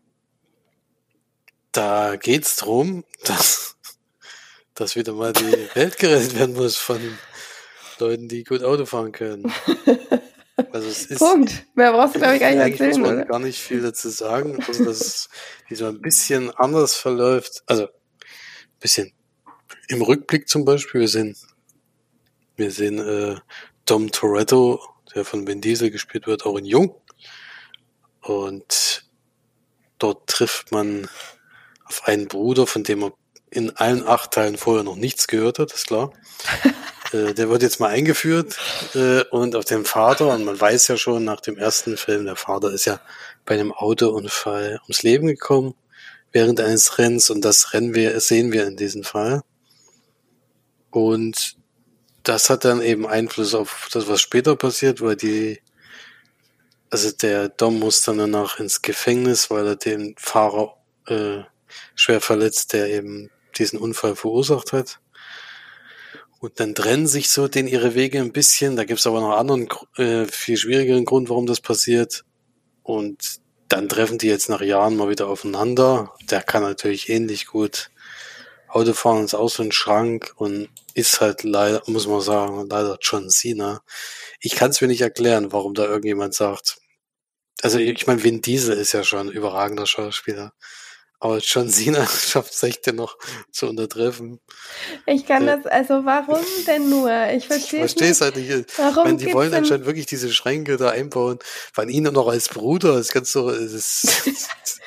da 1.72 2.16
geht's 2.16 2.58
drum, 2.58 3.04
dass, 3.24 3.76
dass 4.74 4.96
wieder 4.96 5.14
mal 5.14 5.34
die 5.34 5.70
Welt 5.74 5.98
gerettet 5.98 6.36
werden 6.38 6.56
muss 6.56 6.78
von 6.78 7.18
Leuten, 8.00 8.28
die 8.28 8.44
gut 8.44 8.64
Auto 8.64 8.86
fahren 8.86 9.12
können. 9.12 9.52
Also 10.72 10.88
es 10.88 11.06
ist, 11.08 11.20
Punkt. 11.20 11.66
Mehr 11.74 11.92
brauchst 11.92 12.16
du, 12.16 12.20
glaube 12.20 12.36
ich, 12.36 12.40
gar 12.42 12.52
nicht 12.52 12.60
eigentlich 12.62 12.82
erzählen, 12.82 13.02
muss 13.02 13.10
man 13.10 13.18
oder? 13.18 13.26
gar 13.26 13.40
nicht 13.40 13.60
viel 13.60 13.82
dazu 13.82 14.10
sagen, 14.10 14.64
also 14.68 14.86
dass 14.86 15.02
es 15.02 15.30
diesmal 15.70 15.92
ein 15.92 16.02
bisschen 16.02 16.52
anders 16.52 16.96
verläuft. 16.96 17.64
Also 17.66 17.86
ein 17.86 17.90
bisschen 18.80 19.14
im 19.88 20.02
Rückblick 20.02 20.48
zum 20.48 20.64
Beispiel. 20.64 21.02
Wir 21.02 21.08
sehen, 21.08 21.36
wir 22.56 22.72
sehen 22.72 23.00
äh, 23.00 23.40
Dom 23.86 24.12
Toretto, 24.12 24.80
der 25.16 25.26
von 25.26 25.48
Vin 25.48 25.62
Diesel 25.62 25.90
gespielt 25.90 26.28
wird, 26.28 26.46
auch 26.46 26.58
in 26.58 26.66
Jung. 26.66 26.96
Und 28.22 29.06
dort 29.98 30.28
trifft 30.28 30.72
man 30.72 31.10
auf 31.86 32.08
einen 32.08 32.28
Bruder, 32.28 32.68
von 32.68 32.84
dem 32.84 33.04
er 33.04 33.14
in 33.50 33.76
allen 33.78 34.08
acht 34.08 34.32
Teilen 34.32 34.58
vorher 34.58 34.84
noch 34.84 34.96
nichts 34.96 35.28
gehört 35.28 35.60
hat, 35.60 35.74
ist 35.74 35.88
klar. 35.88 36.12
äh, 37.14 37.34
der 37.34 37.50
wird 37.50 37.62
jetzt 37.62 37.80
mal 37.80 37.90
eingeführt 37.90 38.58
äh, 38.96 39.24
und 39.32 39.56
auf 39.56 39.66
den 39.66 39.86
Vater, 39.86 40.28
und 40.34 40.46
man 40.46 40.60
weiß 40.60 40.88
ja 40.88 40.98
schon 40.98 41.24
nach 41.24 41.42
dem 41.42 41.58
ersten 41.58 41.98
Film, 41.98 42.26
der 42.26 42.36
Vater 42.36 42.72
ist 42.72 42.86
ja 42.86 43.00
bei 43.46 43.56
einem 43.56 43.72
Autounfall 43.72 44.80
ums 44.84 45.04
Leben 45.04 45.28
gekommen 45.28 45.76
während 46.32 46.60
eines 46.60 46.98
Rennens 46.98 47.30
und 47.30 47.46
das 47.46 47.74
Rennen 47.74 47.94
wir, 47.94 48.20
sehen 48.20 48.52
wir 48.52 48.68
in 48.68 48.76
diesem 48.76 49.04
Fall. 49.04 49.42
Und 50.90 51.58
das 52.24 52.50
hat 52.50 52.66
dann 52.66 52.82
eben 52.82 53.06
Einfluss 53.06 53.54
auf 53.54 53.90
das, 53.92 54.08
was 54.08 54.22
später 54.22 54.56
passiert, 54.56 55.02
weil 55.02 55.16
die, 55.16 55.62
also 56.90 57.12
der 57.12 57.50
Dom 57.50 57.80
muss 57.80 58.02
dann 58.02 58.18
danach 58.18 58.60
ins 58.60 58.82
Gefängnis, 58.82 59.50
weil 59.52 59.68
er 59.68 59.76
den 59.76 60.16
Fahrer 60.18 60.76
äh, 61.08 61.44
schwer 61.96 62.22
verletzt, 62.22 62.74
der 62.74 62.90
eben 62.90 63.30
diesen 63.58 63.78
Unfall 63.78 64.16
verursacht 64.16 64.74
hat. 64.74 65.00
Und 66.44 66.60
dann 66.60 66.76
trennen 66.76 67.08
sich 67.08 67.30
so 67.30 67.48
den 67.48 67.70
ihre 67.70 67.96
Wege 67.96 68.20
ein 68.20 68.34
bisschen. 68.34 68.76
Da 68.76 68.84
gibt's 68.84 69.08
aber 69.08 69.22
noch 69.22 69.30
einen 69.30 69.50
anderen, 69.50 69.70
äh, 69.96 70.26
viel 70.30 70.58
schwierigeren 70.58 71.06
Grund, 71.06 71.30
warum 71.30 71.46
das 71.46 71.62
passiert. 71.62 72.26
Und 72.82 73.40
dann 73.70 73.88
treffen 73.88 74.18
die 74.18 74.28
jetzt 74.28 74.50
nach 74.50 74.60
Jahren 74.60 74.98
mal 74.98 75.08
wieder 75.08 75.30
aufeinander. 75.30 76.14
Der 76.30 76.42
kann 76.42 76.62
natürlich 76.62 77.08
ähnlich 77.08 77.46
gut 77.48 77.92
Autofahren, 78.68 79.24
ist 79.24 79.36
auch 79.36 79.48
so 79.48 79.64
ein 79.64 79.72
Schrank 79.72 80.34
und 80.36 80.68
ist 80.94 81.22
halt 81.22 81.44
leider, 81.44 81.82
muss 81.86 82.08
man 82.08 82.20
sagen, 82.20 82.68
leider 82.70 82.98
John 83.00 83.30
Cena. 83.30 83.82
Ich 84.42 84.56
kann 84.56 84.72
es 84.72 84.82
mir 84.82 84.90
nicht 84.90 85.00
erklären, 85.00 85.54
warum 85.54 85.74
da 85.74 85.86
irgendjemand 85.86 86.34
sagt. 86.34 86.76
Also 87.62 87.80
ich 87.80 88.06
meine, 88.06 88.22
Vin 88.22 88.42
Diesel 88.42 88.76
ist 88.78 88.92
ja 88.92 89.06
schon 89.06 89.30
ein 89.30 89.34
überragender 89.34 89.88
Schauspieler. 89.88 90.52
Aber 91.24 91.38
John 91.38 91.70
Cena 91.70 92.06
schafft 92.28 92.52
es 92.52 92.62
echt 92.64 92.86
dennoch 92.86 93.18
zu 93.50 93.68
untertreffen. 93.68 94.42
Ich 95.06 95.26
kann 95.26 95.48
Äh, 95.48 95.56
das, 95.56 95.66
also 95.72 96.04
warum 96.04 96.44
denn 96.68 96.90
nur? 96.90 97.10
Ich 97.30 97.46
Ich 97.46 97.46
verstehe 97.46 97.86
es 97.86 97.94
es 97.94 98.02
nicht. 98.02 98.22
halt 98.22 98.36
nicht. 98.36 98.50
Ich 98.50 98.78
Warum 98.78 99.04
meine, 99.06 99.18
die 99.18 99.34
wollen 99.34 99.54
anscheinend 99.54 99.86
wirklich 99.86 100.06
diese 100.06 100.34
Schränke 100.34 100.76
da 100.76 100.90
einbauen. 100.90 101.40
Von 101.72 101.88
ihnen 101.88 102.14
noch 102.14 102.28
als 102.28 102.50
Bruder, 102.50 102.96
das 102.96 103.08
kannst 103.08 103.34
du, 103.36 103.50
das 103.50 103.72
ist, 103.72 104.28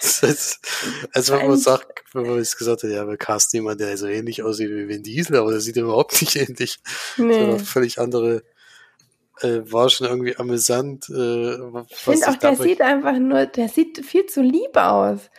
das 0.02 0.22
ist, 0.22 0.60
also 1.12 1.32
wenn 1.38 1.48
man 1.48 1.56
sagt, 1.56 2.04
wenn 2.12 2.26
man 2.26 2.36
jetzt 2.36 2.58
gesagt 2.58 2.82
hat, 2.82 2.90
ja, 2.90 3.08
wir 3.08 3.16
casten 3.16 3.56
jemanden, 3.56 3.78
der 3.78 3.96
so 3.96 4.06
ähnlich 4.06 4.42
aussieht 4.42 4.68
wie 4.68 4.88
Vin 4.88 5.02
Diesel, 5.02 5.36
aber 5.36 5.52
der 5.52 5.60
sieht 5.60 5.78
überhaupt 5.78 6.20
nicht 6.20 6.36
ähnlich. 6.36 6.80
Das 7.16 7.24
nee. 7.24 7.58
völlig 7.60 7.98
andere, 7.98 8.42
äh, 9.40 9.60
war 9.72 9.88
schon 9.88 10.06
irgendwie 10.06 10.36
amüsant, 10.36 11.08
äh, 11.08 11.54
Ich 11.54 11.62
was 11.62 12.20
finde 12.20 12.28
auch, 12.28 12.36
der 12.36 12.56
sieht 12.56 12.82
einfach 12.82 13.16
nur, 13.18 13.46
der 13.46 13.70
sieht 13.70 14.04
viel 14.04 14.26
zu 14.26 14.42
lieb 14.42 14.76
aus. 14.76 15.30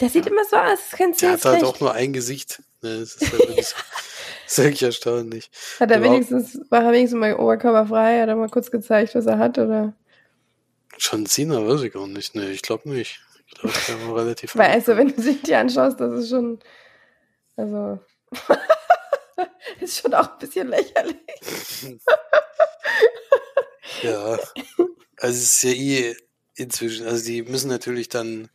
Der 0.00 0.08
sieht 0.08 0.26
immer 0.26 0.44
so 0.44 0.56
aus, 0.56 0.70
als 0.70 0.90
könntest 0.96 1.22
du 1.22 1.26
der 1.26 1.32
hat 1.34 1.44
halt 1.44 1.64
auch 1.64 1.80
nur 1.80 1.92
ein 1.92 2.12
Gesicht. 2.12 2.62
Ne, 2.82 3.00
das 3.00 3.14
ist 3.14 3.32
halt 3.32 3.48
wirklich 3.48 3.66
so, 3.66 3.76
das 4.46 4.58
wirklich 4.58 4.82
erstaunlich. 4.82 5.50
Hat 5.80 5.90
er 5.90 6.02
wenigstens, 6.02 6.60
war 6.70 6.84
er 6.84 6.92
wenigstens 6.92 7.18
mal 7.18 7.34
oberkörperfrei? 7.34 8.20
Hat 8.20 8.28
er 8.28 8.36
mal 8.36 8.48
kurz 8.48 8.70
gezeigt, 8.70 9.14
was 9.14 9.26
er 9.26 9.38
hat? 9.38 9.58
Oder? 9.58 9.94
John 10.98 11.26
Cena 11.26 11.66
weiß 11.66 11.82
ich 11.82 11.92
gar 11.92 12.06
nicht. 12.06 12.34
Ne, 12.34 12.50
ich 12.50 12.62
glaube 12.62 12.88
nicht. 12.88 13.20
Ich 13.46 13.54
glaube, 13.54 13.74
der 13.88 14.06
war 14.06 14.16
relativ 14.16 14.54
Weil, 14.56 14.70
also, 14.70 14.96
wenn 14.96 15.14
du 15.14 15.22
sich 15.22 15.42
die 15.42 15.54
anschaust, 15.54 15.98
das 15.98 16.12
ist 16.22 16.30
schon, 16.30 16.58
also, 17.56 17.98
ist 19.80 20.00
schon 20.00 20.14
auch 20.14 20.32
ein 20.32 20.38
bisschen 20.38 20.68
lächerlich. 20.68 21.16
Ja, 24.02 24.38
also 25.16 25.38
es 25.38 25.42
ist 25.42 25.62
ja 25.64 25.70
eh 25.70 26.16
inzwischen, 26.54 27.06
also 27.06 27.24
die 27.24 27.42
müssen 27.42 27.68
natürlich 27.68 28.08
dann 28.08 28.48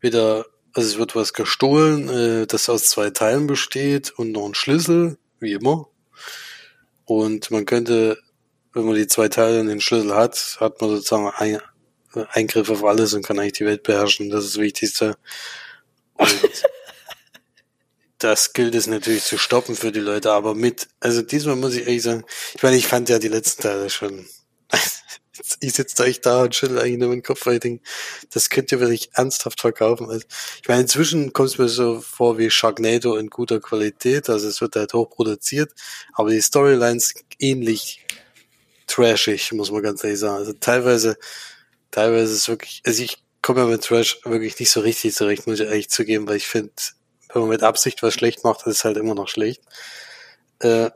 wieder, 0.00 0.44
also 0.74 0.88
es 0.88 0.98
wird 0.98 1.14
was 1.14 1.32
gestohlen, 1.32 2.08
äh, 2.08 2.46
das 2.46 2.68
aus 2.68 2.84
zwei 2.84 3.10
Teilen 3.10 3.46
besteht 3.46 4.10
und 4.10 4.32
noch 4.32 4.46
ein 4.46 4.54
Schlüssel, 4.54 5.18
wie 5.38 5.52
immer. 5.52 5.88
Und 7.04 7.50
man 7.50 7.66
könnte, 7.66 8.18
wenn 8.72 8.84
man 8.84 8.94
die 8.94 9.06
zwei 9.06 9.28
Teile 9.28 9.60
und 9.60 9.68
den 9.68 9.80
Schlüssel 9.80 10.14
hat, 10.14 10.56
hat 10.60 10.80
man 10.80 10.90
sozusagen 10.90 11.30
ein, 11.36 11.60
Eingriff 12.30 12.68
auf 12.70 12.84
alles 12.84 13.14
und 13.14 13.24
kann 13.24 13.38
eigentlich 13.38 13.54
die 13.54 13.66
Welt 13.66 13.82
beherrschen. 13.82 14.30
Das 14.30 14.44
ist 14.44 14.54
das 14.54 14.62
Wichtigste. 14.62 15.16
Und 16.14 16.30
das 18.18 18.52
gilt 18.52 18.74
es 18.74 18.86
natürlich 18.86 19.24
zu 19.24 19.38
stoppen 19.38 19.74
für 19.74 19.92
die 19.92 20.00
Leute, 20.00 20.32
aber 20.32 20.54
mit, 20.54 20.88
also 21.00 21.22
diesmal 21.22 21.56
muss 21.56 21.74
ich 21.74 21.86
ehrlich 21.86 22.02
sagen, 22.02 22.24
ich 22.54 22.62
meine, 22.62 22.76
ich 22.76 22.86
fand 22.86 23.08
ja 23.08 23.18
die 23.18 23.28
letzten 23.28 23.62
Teile 23.62 23.90
schon, 23.90 24.26
ich 25.60 25.72
sitze 25.74 25.96
da 25.96 26.04
echt 26.04 26.26
da 26.26 26.42
und 26.42 26.54
schüttel 26.54 26.78
eigentlich 26.78 26.98
nur 26.98 27.10
den 27.10 27.22
Kopf, 27.22 27.46
weil 27.46 27.54
ich 27.54 27.60
denke, 27.60 27.84
das 28.30 28.50
könnt 28.50 28.72
ihr 28.72 28.80
wirklich 28.80 29.10
ernsthaft 29.14 29.60
verkaufen. 29.60 30.08
Also, 30.08 30.24
ich 30.60 30.68
meine, 30.68 30.82
inzwischen 30.82 31.32
kommt 31.32 31.50
es 31.50 31.58
mir 31.58 31.68
so 31.68 32.00
vor 32.00 32.38
wie 32.38 32.50
Sharknado 32.50 33.16
in 33.16 33.30
guter 33.30 33.60
Qualität, 33.60 34.28
also 34.30 34.48
es 34.48 34.60
wird 34.60 34.76
halt 34.76 34.94
hochproduziert, 34.94 35.72
aber 36.14 36.30
die 36.30 36.42
Storylines 36.42 37.14
ähnlich 37.38 38.00
trashig, 38.86 39.52
muss 39.52 39.70
man 39.70 39.82
ganz 39.82 40.04
ehrlich 40.04 40.20
sagen. 40.20 40.36
Also 40.36 40.52
teilweise, 40.52 41.16
teilweise 41.90 42.32
ist 42.32 42.40
es 42.40 42.48
wirklich, 42.48 42.82
also 42.84 43.02
ich 43.02 43.22
komme 43.40 43.60
ja 43.60 43.66
mit 43.66 43.82
Trash 43.82 44.20
wirklich 44.24 44.58
nicht 44.58 44.70
so 44.70 44.80
richtig 44.80 45.14
zurecht, 45.14 45.46
muss 45.46 45.60
ich 45.60 45.66
ehrlich 45.66 45.90
zugeben, 45.90 46.28
weil 46.28 46.36
ich 46.36 46.46
finde, 46.46 46.72
wenn 47.32 47.42
man 47.42 47.50
mit 47.50 47.62
Absicht 47.62 48.02
was 48.02 48.14
schlecht 48.14 48.44
macht, 48.44 48.66
ist 48.66 48.78
es 48.78 48.84
halt 48.84 48.96
immer 48.96 49.14
noch 49.14 49.28
schlecht. 49.28 49.62
Äh, 50.60 50.90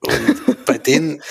und 0.00 0.64
bei 0.66 0.78
den, 0.78 1.22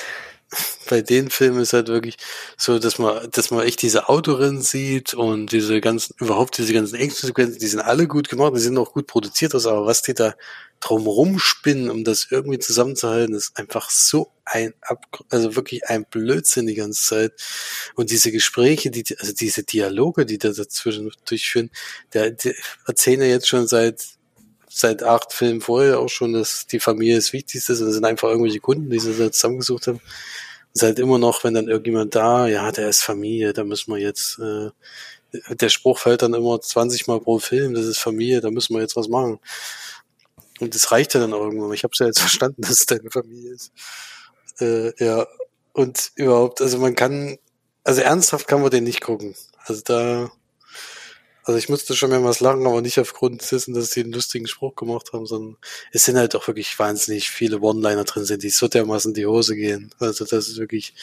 bei 0.90 1.02
den 1.02 1.30
Filmen 1.30 1.60
ist 1.60 1.74
halt 1.74 1.90
wirklich 1.90 2.18
so, 2.58 2.80
dass 2.80 3.00
man, 3.00 3.30
dass 3.32 3.52
man 3.52 3.66
echt 3.66 3.82
diese 3.82 4.08
Autorennen 4.08 4.62
sieht 4.62 5.14
und 5.14 5.52
diese 5.52 5.82
ganzen, 5.82 6.16
überhaupt 6.20 6.58
diese 6.58 6.74
ganzen 6.74 6.96
Actionsequenzen, 6.96 7.60
die 7.60 7.68
sind 7.68 7.82
alle 7.82 8.08
gut 8.08 8.30
gemacht, 8.30 8.54
die 8.56 8.62
sind 8.62 8.78
auch 8.78 8.94
gut 8.94 9.08
produziert, 9.08 9.54
also, 9.54 9.70
aber 9.72 9.86
was 9.86 10.02
die 10.02 10.14
da 10.14 10.36
drumrum 10.80 11.40
spinnen, 11.40 11.90
um 11.90 12.04
das 12.04 12.28
irgendwie 12.30 12.60
zusammenzuhalten, 12.60 13.36
ist 13.36 13.58
einfach 13.58 13.90
so 13.90 14.32
ein, 14.46 14.74
Ab 14.82 15.06
also 15.30 15.56
wirklich 15.56 15.86
ein 15.90 16.06
Blödsinn 16.06 16.68
die 16.68 16.76
ganze 16.76 17.02
Zeit. 17.02 17.34
Und 17.96 18.12
diese 18.12 18.32
Gespräche, 18.32 18.92
die, 18.92 19.04
also 19.20 19.34
diese 19.34 19.64
Dialoge, 19.64 20.26
die 20.26 20.38
da 20.38 20.50
dazwischen 20.50 21.12
durchführen, 21.26 21.72
der, 22.14 22.32
die 22.32 22.54
erzählen 22.86 23.22
ja 23.22 23.28
jetzt 23.28 23.48
schon 23.48 23.68
seit 23.68 24.17
seit 24.80 25.04
acht 25.04 25.34
Filmen 25.34 25.62
vorher 25.62 26.00
auch 26.00 26.10
schon, 26.10 26.34
dass 26.34 26.68
die 26.68 26.80
Familie 26.80 27.16
das 27.16 27.34
Wichtigste 27.34 27.74
ist 27.74 27.80
und 27.80 27.88
das 27.88 27.96
sind 27.96 28.06
einfach 28.06 28.30
irgendwelche 28.30 28.60
Kunden, 28.60 28.90
die 28.90 29.00
sie 29.00 29.18
da 29.18 29.32
zusammengesucht 29.32 29.88
haben. 29.88 30.02
Und 30.76 30.82
halt 30.82 31.00
immer 31.00 31.18
noch, 31.18 31.44
wenn 31.44 31.56
dann 31.56 31.68
irgendjemand 31.68 32.14
da, 32.16 32.48
ja, 32.48 32.72
der 32.72 32.90
ist 32.90 33.02
Familie, 33.02 33.54
da 33.54 33.64
müssen 33.64 33.92
wir 33.92 34.00
jetzt, 34.00 34.40
äh, 34.40 34.70
der 35.50 35.70
Spruch 35.70 36.00
fällt 36.00 36.22
dann 36.22 36.34
immer 36.34 36.62
20 36.62 37.08
Mal 37.08 37.20
pro 37.20 37.40
Film, 37.40 37.74
das 37.74 37.86
ist 37.86 37.98
Familie, 37.98 38.42
da 38.42 38.52
müssen 38.52 38.76
wir 38.76 38.82
jetzt 38.82 38.96
was 38.96 39.08
machen. 39.08 39.40
Und 40.60 40.76
das 40.76 40.92
reicht 40.92 41.14
ja 41.14 41.20
dann 41.20 41.34
auch 41.34 41.42
irgendwann. 41.42 41.74
Ich 41.74 41.84
habe 41.84 41.92
es 41.94 42.00
ja 42.00 42.06
jetzt 42.06 42.20
verstanden, 42.28 42.62
dass 42.62 42.72
es 42.72 42.86
deine 42.86 43.10
Familie 43.10 43.54
ist. 43.54 43.72
Äh, 44.60 44.94
ja, 45.04 45.28
und 45.74 46.12
überhaupt, 46.16 46.62
also 46.62 46.78
man 46.78 46.96
kann, 46.96 47.38
also 47.84 48.02
ernsthaft 48.02 48.48
kann 48.48 48.62
man 48.62 48.72
den 48.72 48.84
nicht 48.84 49.02
gucken. 49.02 49.36
Also 49.66 49.82
da, 49.84 50.32
also 51.48 51.58
ich 51.58 51.70
musste 51.70 51.96
schon 51.96 52.10
mehrmals 52.10 52.42
lachen, 52.42 52.68
aber 52.68 52.82
nicht 52.82 53.00
aufgrund 53.00 53.50
dessen, 53.52 53.74
dass 53.74 53.92
sie 53.92 54.02
einen 54.02 54.12
lustigen 54.12 54.48
Spruch 54.48 54.76
gemacht 54.76 55.14
haben, 55.14 55.26
sondern 55.26 55.56
es 55.94 56.04
sind 56.04 56.18
halt 56.18 56.36
auch 56.36 56.46
wirklich 56.48 56.78
wahnsinnig 56.78 57.30
viele 57.30 57.62
One-Liner 57.62 58.04
drin 58.04 58.26
sind, 58.26 58.44
die 58.44 58.50
so 58.50 58.68
dermaßen 58.68 59.12
in 59.12 59.16
die 59.16 59.26
Hose 59.26 59.56
gehen. 59.56 59.96
Also 59.98 60.26
das 60.26 60.50
ist 60.50 60.58
wirklich, 60.58 60.94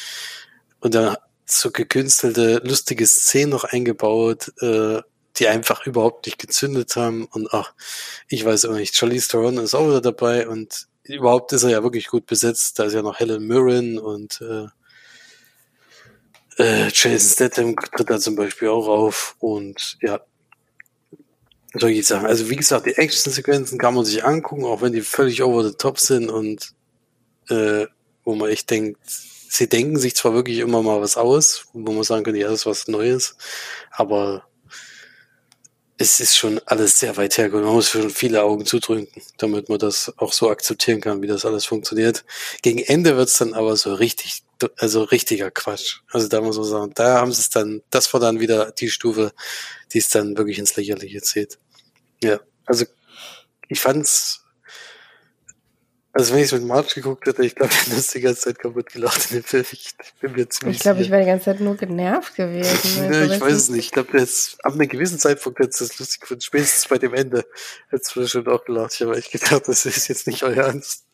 und 0.80 0.94
dann 0.94 1.16
so 1.46 1.70
gekünstelte, 1.70 2.60
lustige 2.62 3.06
Szenen 3.06 3.52
noch 3.52 3.64
eingebaut, 3.64 4.52
äh, 4.60 5.00
die 5.36 5.48
einfach 5.48 5.86
überhaupt 5.86 6.26
nicht 6.26 6.38
gezündet 6.38 6.94
haben. 6.94 7.24
Und 7.24 7.48
ach, 7.52 7.72
ich 8.28 8.44
weiß 8.44 8.66
auch 8.66 8.74
nicht, 8.74 8.94
Charlize 8.94 9.28
Theron 9.28 9.56
ist 9.56 9.74
auch 9.74 9.88
wieder 9.88 10.02
dabei 10.02 10.46
und 10.46 10.88
überhaupt 11.04 11.54
ist 11.54 11.62
er 11.62 11.70
ja 11.70 11.82
wirklich 11.82 12.08
gut 12.08 12.26
besetzt. 12.26 12.78
Da 12.78 12.84
ist 12.84 12.92
ja 12.92 13.00
noch 13.00 13.18
Helen 13.18 13.46
Mirren 13.46 13.98
und 13.98 14.42
äh, 14.42 14.66
äh, 16.62 16.88
Jason 16.92 17.30
Statham 17.30 17.76
tritt 17.76 18.10
da 18.10 18.18
zum 18.18 18.36
Beispiel 18.36 18.68
auch 18.68 18.86
auf 18.86 19.36
und 19.38 19.96
ja, 20.02 20.20
solche 21.74 22.02
Sachen. 22.02 22.26
Also 22.26 22.50
wie 22.50 22.56
gesagt, 22.56 22.86
die 22.86 22.96
Action-Sequenzen 22.96 23.78
kann 23.78 23.94
man 23.94 24.04
sich 24.04 24.24
angucken, 24.24 24.64
auch 24.64 24.82
wenn 24.82 24.92
die 24.92 25.02
völlig 25.02 25.42
over 25.42 25.64
the 25.64 25.74
top 25.76 25.98
sind 25.98 26.30
und 26.30 26.72
äh, 27.48 27.86
wo 28.24 28.34
man 28.34 28.50
echt 28.50 28.70
denkt, 28.70 28.98
sie 29.06 29.68
denken 29.68 29.98
sich 29.98 30.14
zwar 30.16 30.34
wirklich 30.34 30.58
immer 30.58 30.82
mal 30.82 31.00
was 31.00 31.16
aus, 31.16 31.66
wo 31.72 31.92
man 31.92 32.04
sagen 32.04 32.24
könnte, 32.24 32.40
ja, 32.40 32.48
das 32.48 32.60
ist 32.60 32.66
was 32.66 32.88
Neues, 32.88 33.36
aber 33.90 34.44
es 35.96 36.18
ist 36.18 36.36
schon 36.36 36.60
alles 36.66 36.98
sehr 36.98 37.16
weit 37.16 37.38
hergeholt. 37.38 37.64
Man 37.64 37.74
muss 37.74 37.90
schon 37.90 38.10
viele 38.10 38.42
Augen 38.42 38.66
zudrücken, 38.66 39.06
damit 39.38 39.68
man 39.68 39.78
das 39.78 40.12
auch 40.16 40.32
so 40.32 40.50
akzeptieren 40.50 41.00
kann, 41.00 41.22
wie 41.22 41.28
das 41.28 41.44
alles 41.44 41.66
funktioniert. 41.66 42.24
Gegen 42.62 42.80
Ende 42.80 43.16
wird's 43.16 43.38
dann 43.38 43.54
aber 43.54 43.76
so 43.76 43.94
richtig 43.94 44.42
also 44.78 45.02
richtiger 45.02 45.50
Quatsch. 45.50 46.00
Also 46.10 46.28
da 46.28 46.40
muss 46.40 46.56
man 46.56 46.66
sagen, 46.66 46.92
da 46.94 47.20
haben 47.20 47.32
sie 47.32 47.40
es 47.40 47.50
dann, 47.50 47.82
das 47.90 48.12
war 48.12 48.20
dann 48.20 48.40
wieder 48.40 48.72
die 48.72 48.90
Stufe, 48.90 49.32
die 49.92 49.98
es 49.98 50.08
dann 50.08 50.36
wirklich 50.36 50.58
ins 50.58 50.76
Lächerliche 50.76 51.20
zählt. 51.22 51.58
Ja, 52.24 52.40
also 52.66 52.86
ich 53.68 53.80
fand's 53.80 54.44
also 56.16 56.32
wenn 56.32 56.40
ich 56.40 56.46
es 56.46 56.52
mit 56.52 56.62
March 56.62 56.94
geguckt 56.94 57.26
hätte, 57.26 57.44
ich 57.44 57.56
glaube, 57.56 57.72
ich 57.72 57.92
hätte 57.92 58.12
die 58.14 58.20
ganze 58.20 58.42
Zeit 58.42 58.60
kaputt 58.60 58.92
gelacht 58.92 59.32
in 59.32 59.38
dem 59.38 59.42
Film. 59.42 59.64
Ich, 59.72 59.94
bin 60.20 60.32
mir 60.32 60.48
ziemlich 60.48 60.76
Ich 60.76 60.82
glaube, 60.82 61.02
ich 61.02 61.10
wäre 61.10 61.22
die 61.22 61.26
ganze 61.26 61.46
Zeit 61.46 61.58
nur 61.58 61.76
genervt 61.76 62.36
gewesen. 62.36 63.10
ne, 63.10 63.34
ich 63.34 63.40
weiß 63.40 63.52
es 63.52 63.68
nicht. 63.68 63.86
Ich 63.86 63.90
glaube, 63.90 64.16
jetzt 64.16 64.64
ab 64.64 64.74
einem 64.74 64.88
gewissen 64.88 65.18
Zeitpunkt 65.18 65.58
hätte 65.58 65.70
es 65.70 65.98
lustig 65.98 66.20
gefunden. 66.20 66.40
Spätestens 66.40 66.86
bei 66.86 66.98
dem 66.98 67.14
Ende 67.14 67.44
hätte 67.88 68.20
es 68.20 68.30
schon 68.30 68.46
auch 68.46 68.64
gelacht. 68.64 68.94
Ich 68.94 69.02
habe 69.02 69.16
echt 69.16 69.32
gedacht, 69.32 69.66
das 69.66 69.86
ist 69.86 70.06
jetzt 70.06 70.28
nicht 70.28 70.44
euer 70.44 70.64
Ernst. 70.66 71.04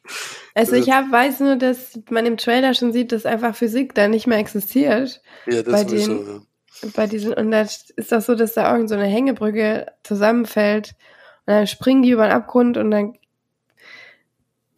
Also 0.54 0.74
ich 0.74 0.90
hab, 0.90 1.10
weiß 1.10 1.40
nur, 1.40 1.56
dass 1.56 1.98
man 2.10 2.26
im 2.26 2.36
Trailer 2.36 2.74
schon 2.74 2.92
sieht, 2.92 3.12
dass 3.12 3.24
einfach 3.24 3.56
Physik 3.56 3.94
da 3.94 4.06
nicht 4.06 4.26
mehr 4.26 4.38
existiert. 4.38 5.22
Ja, 5.46 5.62
das 5.62 5.72
bei 5.72 5.84
sowieso, 5.84 6.14
den, 6.14 6.26
ja. 6.26 6.42
Bei 6.94 7.06
diesen, 7.06 7.34
und 7.34 7.50
da 7.50 7.62
ist 7.62 8.12
das 8.12 8.26
so, 8.26 8.34
dass 8.34 8.54
da 8.54 8.72
irgend 8.72 8.88
so 8.88 8.94
eine 8.94 9.06
Hängebrücke 9.06 9.86
zusammenfällt 10.02 10.94
und 11.46 11.54
dann 11.54 11.66
springen 11.66 12.02
die 12.02 12.10
über 12.10 12.26
den 12.26 12.32
Abgrund 12.32 12.76
und 12.76 12.90
dann 12.90 13.14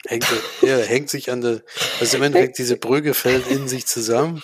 Hängt, 0.04 0.26
ja, 0.62 0.78
hängt 0.78 1.10
sich 1.10 1.30
an 1.30 1.42
der, 1.42 1.62
also 2.00 2.16
im 2.16 2.24
Endeffekt 2.24 2.58
diese 2.58 2.76
Brücke 2.76 3.14
fällt 3.14 3.46
in 3.46 3.68
sich 3.68 3.86
zusammen. 3.86 4.42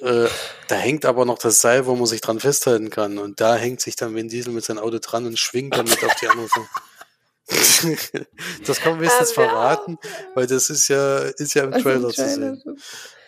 Äh, 0.00 0.28
da 0.68 0.74
hängt 0.76 1.04
aber 1.04 1.26
noch 1.26 1.38
das 1.38 1.58
Seil, 1.58 1.84
wo 1.84 1.94
man 1.94 2.06
sich 2.06 2.22
dran 2.22 2.40
festhalten 2.40 2.88
kann. 2.88 3.18
Und 3.18 3.40
da 3.40 3.56
hängt 3.56 3.82
sich 3.82 3.96
dann 3.96 4.14
Vin 4.14 4.28
Diesel 4.28 4.54
mit 4.54 4.64
seinem 4.64 4.78
Auto 4.78 4.98
dran 4.98 5.26
und 5.26 5.38
schwingt 5.38 5.76
damit 5.76 6.02
auf 6.02 6.14
die 6.14 6.28
andere 6.28 6.48
Seite. 6.48 6.68
das 8.66 8.80
kann 8.80 8.92
man 8.92 9.00
wenigstens 9.00 9.36
ja. 9.36 9.42
verraten, 9.42 9.98
weil 10.34 10.46
das 10.46 10.70
ist 10.70 10.88
ja, 10.88 11.18
ist 11.18 11.54
ja 11.54 11.64
im 11.64 11.72
im 11.74 11.82
Trailer 11.82 12.08
zu 12.08 12.16
Trailer 12.16 12.56
sehen. 12.56 12.80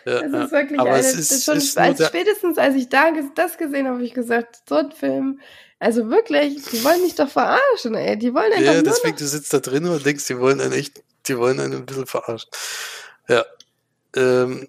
Ja, 0.05 0.21
Das 0.21 0.45
ist 0.45 0.51
wirklich 0.51 0.79
aber 0.79 0.91
eine, 0.91 0.99
es 0.99 1.13
ist, 1.13 1.45
schon, 1.45 1.57
ist 1.57 1.77
als 1.77 2.05
spätestens 2.05 2.57
als 2.57 2.75
ich 2.75 2.89
da 2.89 3.11
das 3.35 3.57
gesehen 3.57 3.85
habe, 3.85 3.95
habe 3.95 4.05
ich 4.05 4.13
gesagt, 4.13 4.61
so 4.67 4.75
ein 4.75 4.91
Film, 4.91 5.39
also 5.79 6.09
wirklich, 6.09 6.63
die 6.65 6.83
wollen 6.83 7.01
mich 7.01 7.15
doch 7.15 7.29
verarschen, 7.29 7.95
ey, 7.95 8.17
die 8.17 8.33
wollen 8.33 8.51
einfach 8.51 8.65
ja, 8.65 8.73
nur 8.73 8.83
deswegen, 8.83 9.17
du 9.17 9.27
sitzt 9.27 9.53
da 9.53 9.59
drin 9.59 9.85
und 9.85 10.05
denkst, 10.05 10.27
die 10.27 10.39
wollen 10.39 10.59
einen 10.59 10.73
echt, 10.73 11.03
die 11.27 11.37
wollen 11.37 11.59
einen 11.59 11.73
ein 11.73 11.85
bisschen 11.85 12.05
verarschen. 12.05 12.49
Ja. 13.27 13.45
Ähm, 14.15 14.67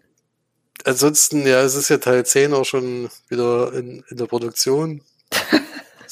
ansonsten, 0.85 1.47
ja, 1.47 1.63
es 1.63 1.75
ist 1.75 1.89
ja 1.89 1.99
Teil 1.99 2.25
10 2.25 2.53
auch 2.53 2.65
schon 2.65 3.09
wieder 3.29 3.73
in, 3.73 4.05
in 4.09 4.17
der 4.17 4.27
Produktion. 4.27 5.03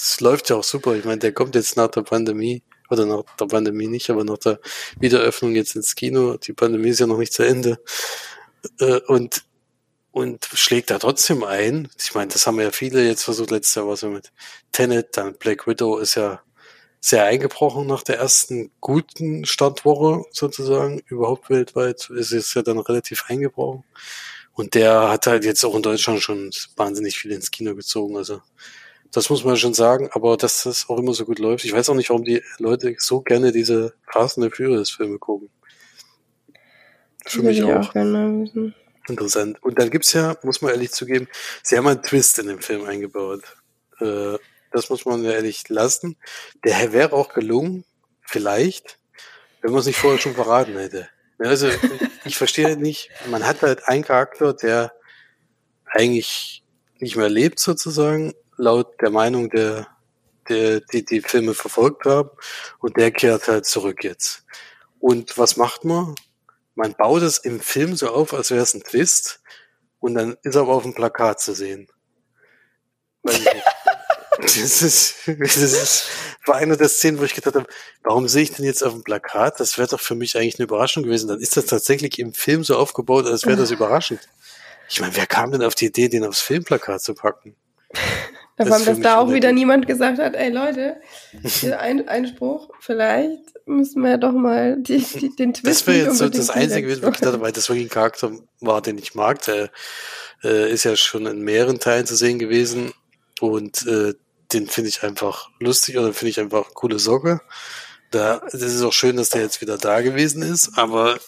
Es 0.01 0.21
läuft 0.21 0.49
ja 0.49 0.55
auch 0.55 0.63
super. 0.63 0.95
Ich 0.95 1.05
meine, 1.05 1.19
der 1.19 1.33
kommt 1.33 1.57
jetzt 1.57 1.77
nach 1.77 1.89
der 1.89 2.03
Pandemie, 2.03 2.63
oder 2.91 3.07
nach 3.07 3.25
der 3.39 3.47
Pandemie 3.47 3.87
nicht, 3.87 4.11
aber 4.11 4.25
nach 4.25 4.39
der 4.39 4.61
Wiederöffnung 4.99 5.55
jetzt 5.55 5.77
ins 5.77 5.95
Kino. 5.95 6.37
Die 6.37 6.53
Pandemie 6.53 6.89
ist 6.89 7.01
ja 7.01 7.07
noch 7.07 7.19
nicht 7.19 7.33
zu 7.33 7.43
Ende. 7.43 7.79
Äh, 8.81 9.01
und, 9.07 9.45
und 10.13 10.49
schlägt 10.53 10.91
da 10.91 10.99
trotzdem 10.99 11.45
ein. 11.45 11.89
Ich 11.99 12.15
meine, 12.15 12.29
das 12.33 12.47
haben 12.47 12.61
ja 12.61 12.71
viele 12.71 13.07
jetzt 13.07 13.25
versucht, 13.25 13.51
letztes 13.51 13.75
Jahr 13.77 13.89
was 13.89 14.03
mit 14.03 14.33
Tenet, 14.73 15.17
dann 15.17 15.35
Black 15.35 15.67
Widow 15.67 15.99
ist 15.99 16.15
ja 16.17 16.43
sehr 17.01 17.25
eingebrochen 17.25 17.87
nach 17.87 18.03
der 18.03 18.19
ersten 18.19 18.71
guten 18.81 19.45
Startwoche 19.45 20.25
sozusagen. 20.33 21.01
Überhaupt 21.07 21.51
weltweit 21.51 22.11
ist 22.11 22.33
es 22.33 22.55
ja 22.55 22.63
dann 22.63 22.79
relativ 22.79 23.25
eingebrochen. 23.29 23.85
Und 24.53 24.75
der 24.75 25.09
hat 25.09 25.27
halt 25.27 25.45
jetzt 25.45 25.65
auch 25.65 25.77
in 25.77 25.83
Deutschland 25.83 26.21
schon 26.21 26.51
wahnsinnig 26.77 27.17
viel 27.17 27.31
ins 27.31 27.53
Kino 27.53 27.77
gezogen. 27.77 28.17
Also 28.17 28.43
das 29.13 29.31
muss 29.31 29.45
man 29.45 29.57
schon 29.57 29.75
sagen. 29.75 30.11
Aber 30.13 30.37
dass 30.37 30.65
das 30.65 30.89
auch 30.89 30.99
immer 30.99 31.15
so 31.15 31.25
gut 31.25 31.39
läuft. 31.39 31.65
Ich 31.65 31.73
weiß 31.73 31.89
auch 31.91 31.95
nicht, 31.95 32.11
warum 32.11 32.25
die 32.25 32.43
Leute 32.59 32.95
so 32.99 33.21
gerne 33.21 33.53
diese 33.53 33.95
Fast 34.11 34.39
and 34.39 34.55
Filme 34.55 35.19
gucken. 35.19 35.49
Für 37.29 37.43
mich 37.43 37.59
ich 37.59 37.65
auch 37.65 37.87
auch 37.87 37.93
gerne 37.93 38.11
mal 38.11 38.43
wissen. 38.43 38.75
interessant. 39.09 39.63
Und 39.63 39.79
dann 39.79 39.91
gibt's 39.91 40.13
ja, 40.13 40.37
muss 40.43 40.63
man 40.63 40.73
ehrlich 40.73 40.93
zugeben, 40.93 41.29
sie 41.63 41.77
haben 41.77 41.87
einen 41.87 42.03
Twist 42.03 42.39
in 42.39 42.47
den 42.47 42.61
Film 42.61 42.85
eingebaut. 42.85 43.43
Äh, 44.01 44.39
das 44.73 44.91
muss 44.91 45.05
man 45.05 45.25
ja 45.25 45.33
ehrlich 45.33 45.69
lassen. 45.69 46.17
Der 46.65 46.93
wäre 46.93 47.13
auch 47.13 47.33
gelungen, 47.33 47.85
vielleicht, 48.23 48.99
wenn 49.63 49.73
man 49.73 49.81
es 49.81 49.87
nicht 49.87 49.99
vorher 49.99 50.21
schon 50.21 50.35
verraten 50.35 50.77
hätte. 50.77 51.09
Ja, 51.41 51.51
Also 51.51 51.69
ich, 51.69 51.79
ich 52.25 52.39
verstehe 52.39 52.77
nicht, 52.77 53.11
man 53.31 53.47
hat 53.47 53.63
halt 53.63 53.87
einen 53.89 54.05
Charakter, 54.05 54.53
der 54.53 54.93
eigentlich 55.87 56.63
nicht 56.99 57.17
mehr 57.17 57.31
lebt 57.31 57.59
sozusagen, 57.61 58.35
laut 58.57 59.01
der 59.01 59.11
Meinung 59.11 59.49
der, 59.51 59.87
der 60.49 60.81
die 60.81 61.05
die 61.05 61.21
Filme 61.21 61.55
verfolgt 61.55 62.05
haben, 62.05 62.31
und 62.81 62.97
der 62.97 63.11
kehrt 63.11 63.49
halt 63.49 63.67
zurück 63.67 64.05
jetzt. 64.05 64.45
Und 65.01 65.39
was 65.39 65.57
macht 65.57 65.85
man? 65.85 66.15
Man 66.79 66.95
baut 66.95 67.23
es 67.23 67.39
im 67.39 67.59
Film 67.59 67.97
so 67.97 68.09
auf, 68.11 68.33
als 68.33 68.53
wäre 68.53 68.63
es 68.63 68.73
ein 68.73 68.85
Twist, 68.85 69.41
und 69.99 70.15
dann 70.15 70.37
ist 70.45 70.55
er 70.55 70.61
aber 70.61 70.75
auf 70.75 70.85
dem 70.85 70.95
Plakat 70.95 71.41
zu 71.41 71.53
sehen. 71.53 71.89
Das 74.41 74.83
ist, 74.83 75.17
das 75.27 75.57
ist, 75.57 76.05
war 76.47 76.55
eine 76.55 76.77
der 76.77 76.89
Szenen, 76.89 77.19
wo 77.19 77.25
ich 77.25 77.35
gedacht 77.35 77.57
habe, 77.57 77.67
warum 78.05 78.29
sehe 78.29 78.45
ich 78.45 78.53
denn 78.53 78.65
jetzt 78.65 78.85
auf 78.85 78.93
dem 78.93 79.03
Plakat? 79.03 79.59
Das 79.59 79.79
wäre 79.79 79.89
doch 79.89 79.99
für 79.99 80.15
mich 80.15 80.37
eigentlich 80.37 80.61
eine 80.61 80.65
Überraschung 80.65 81.03
gewesen. 81.03 81.27
Dann 81.27 81.41
ist 81.41 81.57
das 81.57 81.67
tatsächlich 81.67 82.21
im 82.21 82.33
Film 82.33 82.63
so 82.63 82.77
aufgebaut, 82.77 83.27
als 83.27 83.47
wäre 83.47 83.57
das 83.57 83.71
überraschend. 83.73 84.21
Ich 84.89 85.01
meine, 85.01 85.17
wer 85.17 85.27
kam 85.27 85.51
denn 85.51 85.65
auf 85.65 85.75
die 85.75 85.87
Idee, 85.87 86.09
den 86.09 86.25
aufs 86.25 86.41
Filmplakat 86.41 87.03
zu 87.03 87.15
packen? 87.15 87.57
Da 88.57 88.65
Das 88.65 88.73
allem, 88.73 88.87
dass 88.87 89.01
da 89.01 89.19
auch 89.19 89.33
wieder 89.33 89.51
niemand 89.51 89.89
gesagt 89.89 90.21
hat, 90.21 90.37
ey 90.37 90.51
Leute, 90.51 91.01
ein 91.77 92.09
Einspruch, 92.09 92.71
vielleicht 92.79 93.58
müssen 93.69 94.03
wir 94.03 94.19
doch 94.19 94.33
mal 94.33 94.77
die, 94.81 94.99
die, 94.99 95.35
den 95.35 95.55
Twist 95.55 95.67
Das 95.67 95.87
wäre 95.87 96.07
jetzt 96.07 96.19
so 96.19 96.29
das 96.29 96.51
Einzige 96.51 96.93
ich 96.93 97.03
habe, 97.03 97.41
weil 97.41 97.53
das 97.53 97.69
wirklich 97.69 97.87
ein 97.87 97.91
Charakter 97.91 98.33
war, 98.61 98.83
den 98.83 98.99
ich 98.99 99.15
mag. 99.15 99.43
Der 99.43 99.71
äh, 100.43 100.73
ist 100.73 100.85
ja 100.85 100.97
schon 100.97 101.27
in 101.27 101.43
mehreren 101.43 101.79
Teilen 101.79 102.07
zu 102.07 102.17
sehen 102.17 102.39
gewesen 102.39 102.93
und 103.41 103.87
äh, 103.87 104.15
den 104.53 104.67
finde 104.67 104.89
ich 104.89 105.03
einfach 105.03 105.51
lustig 105.61 105.99
oder 105.99 106.13
finde 106.13 106.31
ich 106.31 106.41
einfach 106.41 106.67
eine 106.67 106.75
coole 106.75 106.99
Socke. 106.99 107.41
Da, 108.11 108.41
das 108.51 108.63
ist 108.63 108.83
auch 108.83 108.93
schön, 108.93 109.17
dass 109.17 109.31
der 109.31 109.43
jetzt 109.43 109.61
wieder 109.61 109.77
da 109.77 110.01
gewesen 110.01 110.43
ist, 110.43 110.79
aber 110.79 111.19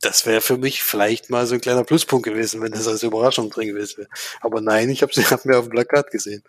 das 0.00 0.26
wäre 0.26 0.40
für 0.40 0.58
mich 0.58 0.82
vielleicht 0.82 1.30
mal 1.30 1.46
so 1.46 1.54
ein 1.54 1.60
kleiner 1.60 1.84
Pluspunkt 1.84 2.26
gewesen, 2.26 2.60
wenn 2.60 2.72
das 2.72 2.88
als 2.88 3.02
Überraschung 3.02 3.50
drin 3.50 3.68
gewesen 3.68 3.98
wäre. 3.98 4.08
Aber 4.40 4.60
nein, 4.60 4.90
ich 4.90 5.02
habe 5.02 5.14
sie 5.14 5.24
hab 5.30 5.44
mir 5.44 5.58
auf 5.58 5.66
dem 5.66 5.70
Plakat 5.70 6.10
gesehen. 6.10 6.42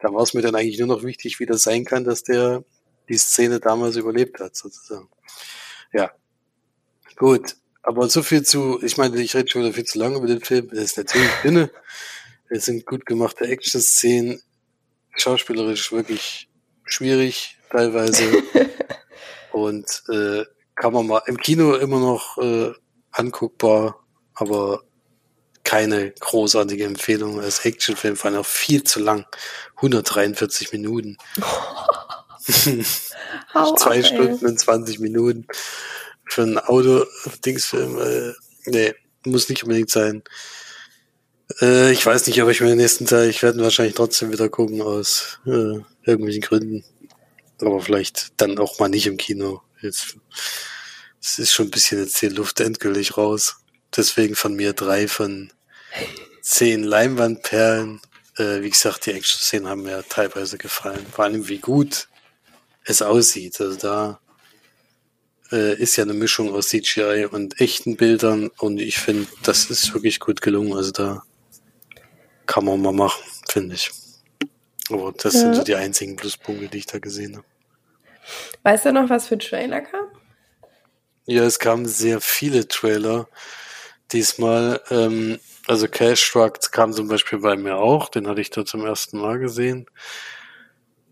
Da 0.00 0.12
war 0.12 0.22
es 0.22 0.34
mir 0.34 0.42
dann 0.42 0.54
eigentlich 0.54 0.78
nur 0.78 0.88
noch 0.88 1.02
wichtig, 1.02 1.40
wie 1.40 1.46
das 1.46 1.62
sein 1.62 1.84
kann, 1.84 2.04
dass 2.04 2.22
der 2.22 2.64
die 3.08 3.18
Szene 3.18 3.60
damals 3.60 3.96
überlebt 3.96 4.40
hat, 4.40 4.56
sozusagen. 4.56 5.08
Ja, 5.92 6.12
Gut, 7.22 7.56
aber 7.82 8.08
so 8.08 8.22
viel 8.22 8.42
zu, 8.42 8.82
ich 8.82 8.96
meine, 8.96 9.20
ich 9.20 9.36
rede 9.36 9.48
schon 9.48 9.62
wieder 9.62 9.72
viel 9.72 9.84
zu 9.84 9.98
lange 9.98 10.16
über 10.16 10.26
den 10.26 10.40
Film. 10.40 10.68
Es 10.72 10.78
ist 10.78 10.98
natürlich 10.98 11.30
dünne. 11.44 11.70
Es 12.48 12.64
sind 12.64 12.84
gut 12.84 13.06
gemachte 13.06 13.46
Action-Szenen, 13.46 14.42
schauspielerisch 15.16 15.92
wirklich 15.92 16.48
schwierig 16.84 17.58
teilweise. 17.70 18.24
Und 19.52 20.02
äh, 20.08 20.44
kann 20.74 20.92
man 20.92 21.06
mal 21.06 21.22
im 21.26 21.36
Kino 21.36 21.74
immer 21.76 22.00
noch 22.00 22.38
äh, 22.38 22.72
anguckbar, 23.12 24.04
aber 24.34 24.82
keine 25.62 26.10
großartige 26.10 26.84
Empfehlung 26.84 27.40
als 27.40 27.64
Actionfilm, 27.64 28.16
vor 28.16 28.30
allem 28.30 28.40
auch 28.40 28.46
viel 28.46 28.82
zu 28.82 28.98
lang. 28.98 29.26
143 29.76 30.72
Minuten. 30.72 31.18
Zwei 33.52 33.54
ab, 33.54 33.90
ey. 33.90 34.04
Stunden 34.04 34.46
und 34.46 34.58
20 34.58 34.98
Minuten 34.98 35.46
für 36.28 36.42
einen 36.42 36.58
Auto-Dingsfilm. 36.58 37.98
Äh, 38.00 38.32
nee, 38.66 38.94
muss 39.24 39.48
nicht 39.48 39.62
unbedingt 39.62 39.90
sein. 39.90 40.22
Äh, 41.60 41.92
ich 41.92 42.04
weiß 42.04 42.26
nicht, 42.26 42.42
ob 42.42 42.48
ich 42.48 42.60
mir 42.60 42.68
den 42.68 42.78
nächsten 42.78 43.06
Teil, 43.06 43.28
ich 43.28 43.42
werde 43.42 43.62
wahrscheinlich 43.62 43.94
trotzdem 43.94 44.32
wieder 44.32 44.48
gucken 44.48 44.80
aus 44.82 45.38
äh, 45.46 45.80
irgendwelchen 46.04 46.42
Gründen. 46.42 46.84
Aber 47.60 47.80
vielleicht 47.80 48.32
dann 48.40 48.58
auch 48.58 48.78
mal 48.78 48.88
nicht 48.88 49.06
im 49.06 49.16
Kino. 49.16 49.62
Jetzt, 49.80 50.16
es 51.20 51.38
ist 51.38 51.52
schon 51.52 51.66
ein 51.66 51.70
bisschen 51.70 52.00
jetzt 52.00 52.20
die 52.22 52.28
Luft 52.28 52.60
endgültig 52.60 53.16
raus. 53.16 53.56
Deswegen 53.96 54.34
von 54.34 54.54
mir 54.54 54.72
drei 54.72 55.06
von 55.06 55.52
zehn 56.40 56.82
Leinwandperlen. 56.82 58.00
Äh, 58.36 58.62
wie 58.62 58.70
gesagt, 58.70 59.06
die 59.06 59.12
Action-Szenen 59.12 59.68
haben 59.68 59.82
mir 59.82 60.02
teilweise 60.08 60.58
gefallen. 60.58 61.06
Vor 61.12 61.24
allem, 61.24 61.48
wie 61.48 61.58
gut 61.58 62.08
es 62.84 63.02
aussieht. 63.02 63.60
Also 63.60 63.78
da 63.78 64.20
äh, 65.50 65.74
ist 65.80 65.96
ja 65.96 66.04
eine 66.04 66.14
Mischung 66.14 66.52
aus 66.52 66.68
CGI 66.68 67.26
und 67.30 67.60
echten 67.60 67.96
Bildern 67.96 68.48
und 68.58 68.78
ich 68.78 68.98
finde, 68.98 69.28
das 69.42 69.66
ist 69.66 69.92
wirklich 69.94 70.20
gut 70.20 70.40
gelungen. 70.40 70.74
Also 70.74 70.92
da 70.92 71.22
kann 72.46 72.64
man 72.64 72.80
mal 72.80 72.92
machen, 72.92 73.22
finde 73.48 73.74
ich. 73.74 73.90
Aber 74.90 75.12
das 75.12 75.34
sind 75.34 75.48
Ja. 75.48 75.54
so 75.54 75.64
die 75.64 75.76
einzigen 75.76 76.16
Pluspunkte, 76.16 76.68
die 76.68 76.78
ich 76.78 76.86
da 76.86 76.98
gesehen 76.98 77.36
habe. 77.36 77.46
Weißt 78.62 78.84
du 78.86 78.92
noch, 78.92 79.08
was 79.10 79.28
für 79.28 79.38
Trailer 79.38 79.80
kam? 79.80 80.06
Ja, 81.26 81.44
es 81.44 81.58
kamen 81.58 81.86
sehr 81.86 82.20
viele 82.20 82.66
Trailer 82.66 83.28
diesmal. 84.12 84.80
Ähm, 84.90 85.38
also 85.66 85.86
Cash 85.88 86.30
Truck 86.32 86.72
kam 86.72 86.92
zum 86.92 87.08
Beispiel 87.08 87.38
bei 87.38 87.56
mir 87.56 87.76
auch, 87.76 88.08
den 88.08 88.26
hatte 88.26 88.40
ich 88.40 88.50
da 88.50 88.64
zum 88.64 88.84
ersten 88.84 89.18
Mal 89.18 89.38
gesehen. 89.38 89.86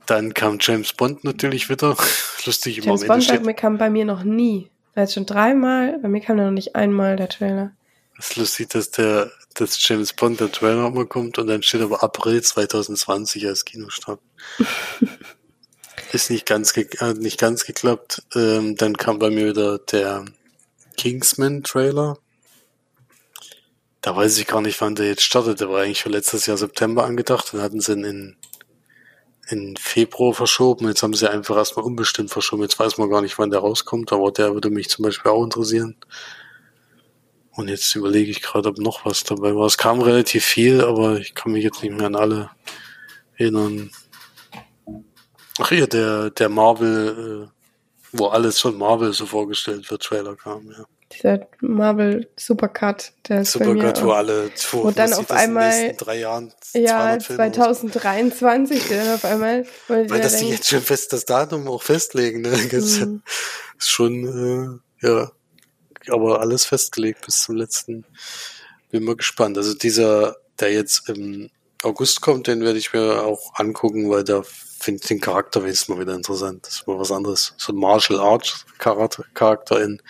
Dann 0.07 0.35
kam 0.35 0.59
James 0.61 0.93
Bond 0.93 1.25
natürlich 1.25 1.69
wieder. 1.69 1.97
Lustig, 2.47 2.79
immer 2.79 2.87
James 2.87 3.03
am 3.03 3.05
Ende 3.05 3.15
Bond 3.15 3.25
steht 3.25 3.57
kam 3.57 3.79
bei 3.79 3.91
mir 3.91 4.05
noch 4.05 4.25
nie. 4.25 4.71
Also 4.95 5.15
schon 5.15 5.27
dreimal, 5.27 5.99
bei 6.01 6.09
mir 6.09 6.21
kam 6.21 6.37
noch 6.37 6.51
nicht 6.51 6.75
einmal 6.75 7.17
der 7.17 7.29
Trailer. 7.29 7.73
Es 8.19 8.31
ist 8.31 8.37
lustig, 8.37 8.69
dass 8.71 8.91
der, 8.91 9.31
dass 9.55 9.79
James 9.89 10.13
Bond 10.13 10.41
der 10.41 10.53
Trailer 10.53 10.91
mal 10.91 11.07
kommt 11.07 11.39
und 11.39 11.47
dann 11.47 11.63
steht 11.63 11.81
aber 11.81 12.03
April 12.03 12.43
2020 12.43 13.47
als 13.47 13.65
Kinostart. 13.65 14.21
ist 16.13 16.31
nicht 16.31 16.47
ganz, 16.47 16.77
äh, 16.77 17.15
nicht 17.15 17.39
ganz 17.39 17.65
geklappt. 17.65 18.23
Ähm, 18.35 18.77
dann 18.77 18.97
kam 18.97 19.19
bei 19.19 19.31
mir 19.31 19.49
wieder 19.49 19.79
der 19.79 20.25
Kingsman-Trailer. 20.97 22.19
Da 24.03 24.17
weiß 24.17 24.39
ich 24.39 24.47
gar 24.47 24.61
nicht, 24.61 24.81
wann 24.81 24.95
der 24.95 25.07
jetzt 25.07 25.23
startet. 25.23 25.61
Der 25.61 25.71
war 25.71 25.83
eigentlich 25.83 26.03
für 26.03 26.09
letztes 26.09 26.47
Jahr 26.47 26.57
September 26.57 27.05
angedacht. 27.05 27.53
Dann 27.53 27.63
hatten 27.63 27.81
sie 27.81 27.93
ihn 27.93 28.05
in, 28.05 28.37
in 29.51 29.77
Februar 29.77 30.33
verschoben. 30.33 30.87
Jetzt 30.89 31.03
haben 31.03 31.15
sie 31.15 31.31
einfach 31.31 31.57
erstmal 31.57 31.85
unbestimmt 31.85 32.31
verschoben. 32.31 32.63
Jetzt 32.63 32.79
weiß 32.79 32.99
man 32.99 33.11
gar 33.11 33.21
nicht, 33.21 33.39
wann 33.39 33.51
der 33.51 33.61
rauskommt. 33.61 34.13
Aber 34.13 34.31
der 34.31 34.55
würde 34.55 34.71
mich 34.71 34.89
zum 34.89 35.05
Beispiel 35.05 35.31
auch 35.31 35.43
interessieren. 35.43 35.97
Und 37.53 37.69
jetzt 37.69 37.95
überlege 37.95 38.31
ich 38.31 38.43
gerade, 38.43 38.69
ob 38.69 38.79
noch 38.79 39.05
was 39.05 39.25
dabei 39.25 39.55
war. 39.55 39.67
Es 39.67 39.77
kam 39.77 40.01
relativ 40.01 40.45
viel, 40.45 40.81
aber 40.83 41.19
ich 41.19 41.35
kann 41.35 41.53
mich 41.53 41.65
jetzt 41.65 41.83
nicht 41.83 41.93
mehr 41.93 42.07
an 42.07 42.17
alle 42.17 42.51
erinnern. 43.37 43.91
Ach 45.59 45.69
hier, 45.69 45.87
der, 45.87 46.31
der 46.31 46.49
Marvel, 46.49 47.49
äh, 47.49 47.77
wo 48.13 48.29
alles 48.29 48.61
von 48.61 48.79
Marvel 48.79 49.13
so 49.13 49.27
vorgestellt 49.27 49.91
wird, 49.91 50.03
Trailer 50.03 50.37
kam, 50.37 50.71
ja. 50.71 50.85
Dieser 51.13 51.49
Marvel 51.61 52.29
Supercut, 52.37 53.13
der 53.29 53.41
ist 53.41 53.53
Supercut, 53.53 54.03
wo 54.05 54.13
alle, 54.13 54.51
wo, 54.71 54.85
wo 54.85 54.91
dann 54.93 55.13
auf 55.13 55.31
einmal 55.31 55.87
in 55.87 55.97
drei 55.97 56.21
Jahren 56.21 56.53
ja 56.73 57.19
2023 57.19 58.89
dann 58.89 59.15
auf 59.15 59.25
einmal, 59.25 59.67
weil, 59.89 60.09
weil 60.09 60.21
das 60.21 60.37
die 60.37 60.51
jetzt 60.51 60.69
schon 60.69 60.83
fest 60.83 61.13
das 61.13 61.25
Datum 61.25 61.67
auch 61.67 61.83
festlegen, 61.83 62.43
ne? 62.43 62.51
Das 62.71 63.01
mhm. 63.01 63.23
ist 63.77 63.91
schon 63.91 64.81
äh, 65.03 65.07
ja, 65.07 65.33
aber 66.09 66.41
alles 66.41 66.65
festgelegt 66.65 67.27
bis 67.27 67.43
zum 67.43 67.57
letzten. 67.57 68.05
Bin 68.91 69.05
mal 69.05 69.17
gespannt. 69.17 69.57
Also 69.57 69.75
dieser, 69.75 70.37
der 70.59 70.73
jetzt 70.73 71.09
im 71.09 71.51
August 71.83 72.21
kommt, 72.21 72.47
den 72.47 72.61
werde 72.61 72.79
ich 72.79 72.93
mir 72.93 73.25
auch 73.25 73.55
angucken, 73.55 74.11
weil 74.11 74.25
da 74.25 74.43
finde 74.81 75.07
den 75.07 75.21
Charakter 75.21 75.63
wenigstens 75.63 75.89
mal 75.89 76.01
wieder 76.01 76.15
interessant. 76.15 76.67
Das 76.67 76.77
ist 76.77 76.87
mal 76.87 76.99
was 76.99 77.13
anderes. 77.13 77.55
So 77.59 77.73
ein 77.73 77.77
Martial 77.77 78.19
Arts 78.19 78.65
Charakter 78.79 79.83
in, 79.83 80.01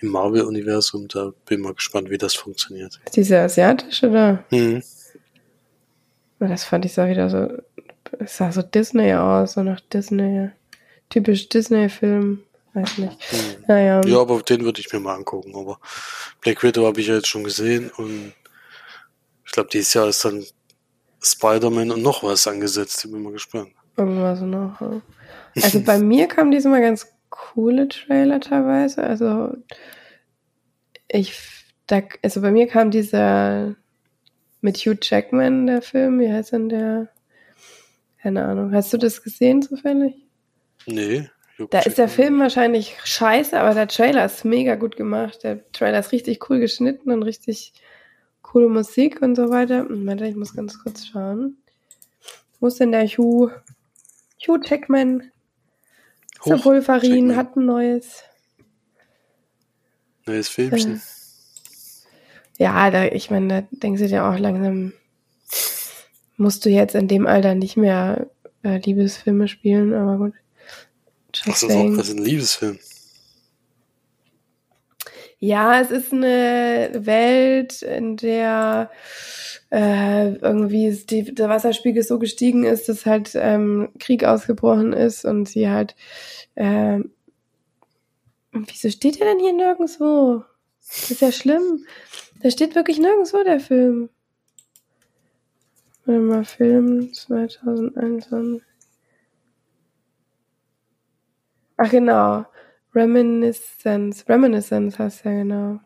im 0.00 0.08
Marvel-Universum. 0.08 1.08
Da 1.08 1.32
bin 1.46 1.58
ich 1.58 1.64
mal 1.64 1.74
gespannt, 1.74 2.10
wie 2.10 2.18
das 2.18 2.34
funktioniert. 2.34 3.00
Ist 3.04 3.16
dieser 3.16 3.42
asiatisch 3.42 4.02
oder? 4.02 4.44
Mhm. 4.50 4.82
Das 6.40 6.64
fand 6.64 6.84
ich 6.84 6.92
so 6.92 7.06
wieder 7.06 7.30
so, 7.30 7.48
es 8.18 8.36
sah 8.36 8.52
so 8.52 8.62
Disney 8.62 9.14
aus, 9.14 9.54
so 9.54 9.62
nach 9.62 9.80
Disney, 9.80 10.50
typisch 11.10 11.48
Disney-Film. 11.48 12.42
Weiß 12.74 12.98
nicht. 12.98 13.12
Mhm. 13.32 13.64
Naja. 13.68 14.00
Ja, 14.04 14.20
aber 14.20 14.42
den 14.42 14.64
würde 14.64 14.80
ich 14.80 14.92
mir 14.92 15.00
mal 15.00 15.14
angucken. 15.14 15.54
Aber 15.54 15.78
Black 16.40 16.62
Widow 16.62 16.86
habe 16.86 17.00
ich 17.00 17.06
ja 17.06 17.14
jetzt 17.14 17.28
schon 17.28 17.44
gesehen 17.44 17.90
und 17.96 18.32
ich 19.46 19.52
glaube, 19.52 19.68
dieses 19.72 19.94
Jahr 19.94 20.08
ist 20.08 20.24
dann 20.24 20.44
Spider-Man 21.24 21.90
und 21.90 22.02
noch 22.02 22.22
was 22.22 22.46
angesetzt. 22.46 23.04
Ich 23.04 23.10
bin 23.10 23.22
mal 23.22 23.32
gespannt. 23.32 23.70
Irgendwas 23.96 24.40
noch. 24.40 24.80
Also 25.54 25.80
bei 25.80 25.98
mir 26.00 26.26
kamen 26.26 26.50
diesmal 26.50 26.80
ganz 26.80 27.06
coole 27.30 27.88
Trailer 27.88 28.40
teilweise. 28.40 29.02
Also 29.02 29.54
ich, 31.08 31.34
da, 31.86 32.02
also 32.22 32.40
bei 32.40 32.50
mir 32.50 32.66
kam 32.66 32.90
dieser 32.90 33.74
mit 34.60 34.78
Hugh 34.78 34.98
Jackman, 35.00 35.66
der 35.66 35.82
Film, 35.82 36.18
wie 36.20 36.32
heißt 36.32 36.52
denn 36.52 36.68
der? 36.68 37.08
Keine 38.22 38.44
Ahnung. 38.44 38.72
Hast 38.72 38.92
du 38.92 38.96
das 38.96 39.22
gesehen 39.22 39.62
zufällig? 39.62 40.14
Nee. 40.86 41.28
Hugh 41.58 41.68
da 41.70 41.78
Jackman. 41.78 41.90
ist 41.90 41.98
der 41.98 42.08
Film 42.08 42.40
wahrscheinlich 42.40 42.96
scheiße, 43.04 43.58
aber 43.58 43.74
der 43.74 43.88
Trailer 43.88 44.24
ist 44.24 44.44
mega 44.44 44.76
gut 44.76 44.96
gemacht. 44.96 45.44
Der 45.44 45.70
Trailer 45.72 45.98
ist 45.98 46.12
richtig 46.12 46.48
cool 46.48 46.60
geschnitten 46.60 47.10
und 47.10 47.22
richtig 47.22 47.74
coole 48.54 48.68
Musik 48.68 49.20
und 49.20 49.34
so 49.34 49.50
weiter. 49.50 49.82
Moment, 49.82 50.20
ich 50.20 50.36
muss 50.36 50.54
ganz 50.54 50.78
kurz 50.80 51.06
schauen. 51.06 51.56
Wo 52.60 52.68
ist 52.68 52.78
denn 52.78 52.92
der 52.92 53.04
Hugh? 53.04 53.50
Hugh 54.46 54.60
Jackman. 54.64 55.32
Hoch, 56.44 56.64
Wolverine 56.64 57.16
Jackman. 57.16 57.36
hat 57.36 57.56
ein 57.56 57.66
neues. 57.66 58.22
Neues 60.24 60.48
Filmchen. 60.48 61.02
Äh, 62.58 62.62
ja, 62.62 62.92
da, 62.92 63.06
ich 63.06 63.28
meine, 63.28 63.48
da 63.48 63.68
denkst 63.72 64.02
du 64.02 64.06
dir 64.06 64.24
auch 64.24 64.38
langsam, 64.38 64.92
musst 66.36 66.64
du 66.64 66.70
jetzt 66.70 66.94
in 66.94 67.08
dem 67.08 67.26
Alter 67.26 67.56
nicht 67.56 67.76
mehr 67.76 68.30
äh, 68.62 68.78
Liebesfilme 68.78 69.48
spielen, 69.48 69.92
aber 69.92 70.16
gut. 70.18 70.34
Ach, 71.40 71.46
das 71.46 71.64
ist 71.64 71.72
auch 71.72 71.96
was 71.96 72.10
ein 72.10 72.18
Liebesfilm. 72.18 72.78
Ja, 75.38 75.80
es 75.80 75.90
ist 75.90 76.12
eine 76.12 76.90
Welt, 76.94 77.82
in 77.82 78.16
der 78.16 78.90
äh, 79.70 80.34
irgendwie 80.34 80.90
die, 81.08 81.34
der 81.34 81.48
Wasserspiegel 81.48 82.02
so 82.02 82.18
gestiegen 82.18 82.64
ist, 82.64 82.88
dass 82.88 83.06
halt 83.06 83.32
ähm, 83.34 83.90
Krieg 83.98 84.24
ausgebrochen 84.24 84.92
ist 84.92 85.24
und 85.24 85.48
sie 85.48 85.68
halt 85.68 85.94
äh, 86.54 87.00
Wieso 88.54 88.88
steht 88.88 89.18
der 89.18 89.26
denn 89.26 89.40
hier 89.40 89.52
nirgendwo? 89.52 90.44
Das 90.86 91.10
ist 91.10 91.20
ja 91.20 91.32
schlimm. 91.32 91.84
Da 92.40 92.50
steht 92.50 92.76
wirklich 92.76 93.00
nirgendwo 93.00 93.42
der 93.42 93.58
Film. 93.58 94.10
Warte 96.04 96.20
mal, 96.20 96.44
Film 96.44 97.12
2021. 97.12 98.62
Ach 101.76 101.90
genau. 101.90 102.46
Reminiscence. 102.94 104.28
Reminiscence 104.28 104.98
heißt 104.98 105.24
ja 105.24 105.32
genau. 105.32 105.80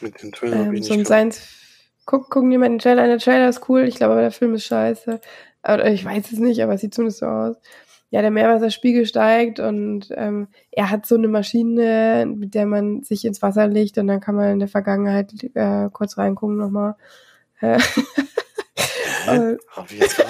Mit 0.00 0.22
dem 0.22 0.32
Trailer 0.32 0.66
ähm, 0.66 0.82
so 0.82 0.94
ein 0.94 1.04
Science. 1.04 1.48
Guck, 2.06 2.30
gucken 2.30 2.50
jemand 2.50 2.72
den 2.72 2.78
Trailer 2.78 3.02
an. 3.02 3.08
Der 3.08 3.18
Trailer 3.18 3.48
ist 3.48 3.68
cool. 3.68 3.82
Ich 3.82 3.96
glaube 3.96 4.12
aber 4.12 4.22
der 4.22 4.32
Film 4.32 4.54
ist 4.54 4.64
scheiße. 4.64 5.20
Oder 5.62 5.92
ich 5.92 6.04
weiß 6.04 6.32
es 6.32 6.38
nicht, 6.38 6.62
aber 6.62 6.74
es 6.74 6.80
sieht 6.80 6.94
zumindest 6.94 7.20
so 7.20 7.26
aus. 7.26 7.56
Ja, 8.12 8.22
der 8.22 8.32
Meerwasserspiegel 8.32 9.06
steigt 9.06 9.60
und 9.60 10.08
ähm, 10.16 10.48
er 10.72 10.90
hat 10.90 11.06
so 11.06 11.14
eine 11.14 11.28
Maschine, 11.28 12.26
mit 12.26 12.54
der 12.54 12.66
man 12.66 13.04
sich 13.04 13.24
ins 13.24 13.40
Wasser 13.40 13.68
legt 13.68 13.98
und 13.98 14.08
dann 14.08 14.20
kann 14.20 14.34
man 14.34 14.54
in 14.54 14.58
der 14.58 14.66
Vergangenheit 14.66 15.32
äh, 15.54 15.88
kurz 15.92 16.18
reingucken 16.18 16.56
nochmal. 16.56 16.96
Äh? 17.60 17.78
Hab 19.26 19.90
ich 19.92 20.00
jetzt 20.00 20.16
gar 20.16 20.26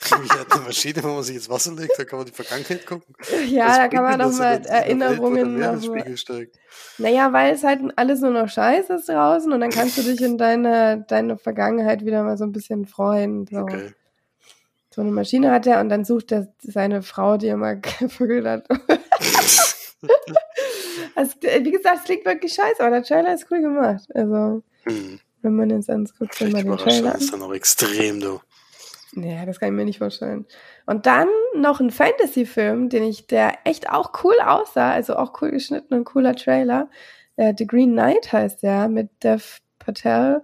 Ich 0.00 0.12
hat 0.12 0.52
eine 0.52 0.62
Maschine, 0.62 1.02
wo 1.02 1.08
man 1.08 1.22
sich 1.22 1.36
ins 1.36 1.50
Wasser 1.50 1.72
legt, 1.72 1.98
da 1.98 2.04
kann 2.04 2.18
man 2.20 2.26
die 2.26 2.32
Vergangenheit 2.32 2.86
gucken. 2.86 3.14
Ja, 3.48 3.66
das 3.66 3.76
da 3.78 3.88
kann 3.88 4.04
man 4.04 4.18
nochmal 4.18 4.62
Erinnerungen. 4.64 5.60
Welt, 5.60 6.50
naja, 6.98 7.32
weil 7.32 7.54
es 7.54 7.64
halt 7.64 7.80
alles 7.96 8.20
nur 8.20 8.30
noch 8.30 8.48
Scheiß 8.48 8.90
ist 8.90 9.08
draußen 9.08 9.52
und 9.52 9.60
dann 9.60 9.70
kannst 9.70 9.98
du 9.98 10.02
dich 10.02 10.20
in 10.20 10.38
deine, 10.38 11.04
deine 11.08 11.36
Vergangenheit 11.36 12.04
wieder 12.04 12.22
mal 12.22 12.38
so 12.38 12.44
ein 12.44 12.52
bisschen 12.52 12.86
freuen. 12.86 13.46
So. 13.50 13.58
Okay. 13.58 13.92
So 14.98 15.02
eine 15.02 15.10
Maschine 15.12 15.50
hat 15.52 15.66
er 15.66 15.80
und 15.80 15.88
dann 15.90 16.04
sucht 16.04 16.32
er 16.32 16.52
seine 16.60 17.02
Frau, 17.02 17.36
die 17.36 17.46
er 17.46 17.56
mal 17.56 17.80
gevögelt 18.00 18.46
hat. 18.46 18.66
also, 21.14 21.34
wie 21.40 21.70
gesagt, 21.70 21.98
es 21.98 22.04
klingt 22.04 22.24
wirklich 22.24 22.52
scheiße, 22.52 22.80
aber 22.80 22.90
der 22.90 23.04
Trailer 23.04 23.34
ist 23.34 23.46
cool 23.50 23.60
gemacht. 23.60 24.08
Also, 24.14 24.62
hm. 24.82 25.20
wenn 25.42 25.54
man 25.54 25.70
jetzt 25.70 25.88
anguckt, 25.90 26.40
wenn 26.40 26.52
man 26.52 26.64
den 26.64 26.76
Trailer. 26.76 27.12
Das 27.12 27.22
ist 27.22 27.32
dann 27.32 27.42
auch 27.42 27.54
extrem, 27.54 28.20
du. 28.20 28.40
Ja, 29.14 29.46
das 29.46 29.58
kann 29.58 29.70
ich 29.70 29.74
mir 29.74 29.84
nicht 29.84 29.98
vorstellen. 29.98 30.46
Und 30.86 31.06
dann 31.06 31.28
noch 31.54 31.80
ein 31.80 31.90
Fantasy-Film, 31.90 32.90
den 32.90 33.04
ich, 33.04 33.26
der 33.26 33.54
echt 33.64 33.90
auch 33.90 34.12
cool 34.22 34.34
aussah, 34.44 34.92
also 34.92 35.16
auch 35.16 35.40
cool 35.40 35.50
geschnitten 35.50 35.94
und 35.94 36.04
cooler 36.04 36.36
Trailer. 36.36 36.90
Äh, 37.36 37.54
The 37.56 37.66
Green 37.66 37.92
Knight 37.92 38.32
heißt 38.32 38.62
der, 38.62 38.88
mit 38.88 39.10
Dev 39.22 39.60
Patel. 39.78 40.42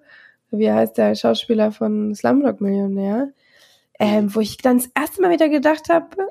Wie 0.51 0.73
heißt 0.73 0.97
der 0.97 1.15
Schauspieler 1.15 1.73
von 1.73 2.15
Slumdog 2.15 2.61
Millionär? 2.61 3.33
Ähm, 3.99 4.35
wo 4.35 4.41
ich 4.41 4.57
dann 4.57 4.79
das 4.79 4.91
erste 4.95 5.21
Mal 5.23 5.31
wieder 5.31 5.49
gedacht 5.49 5.89
habe, 5.89 6.29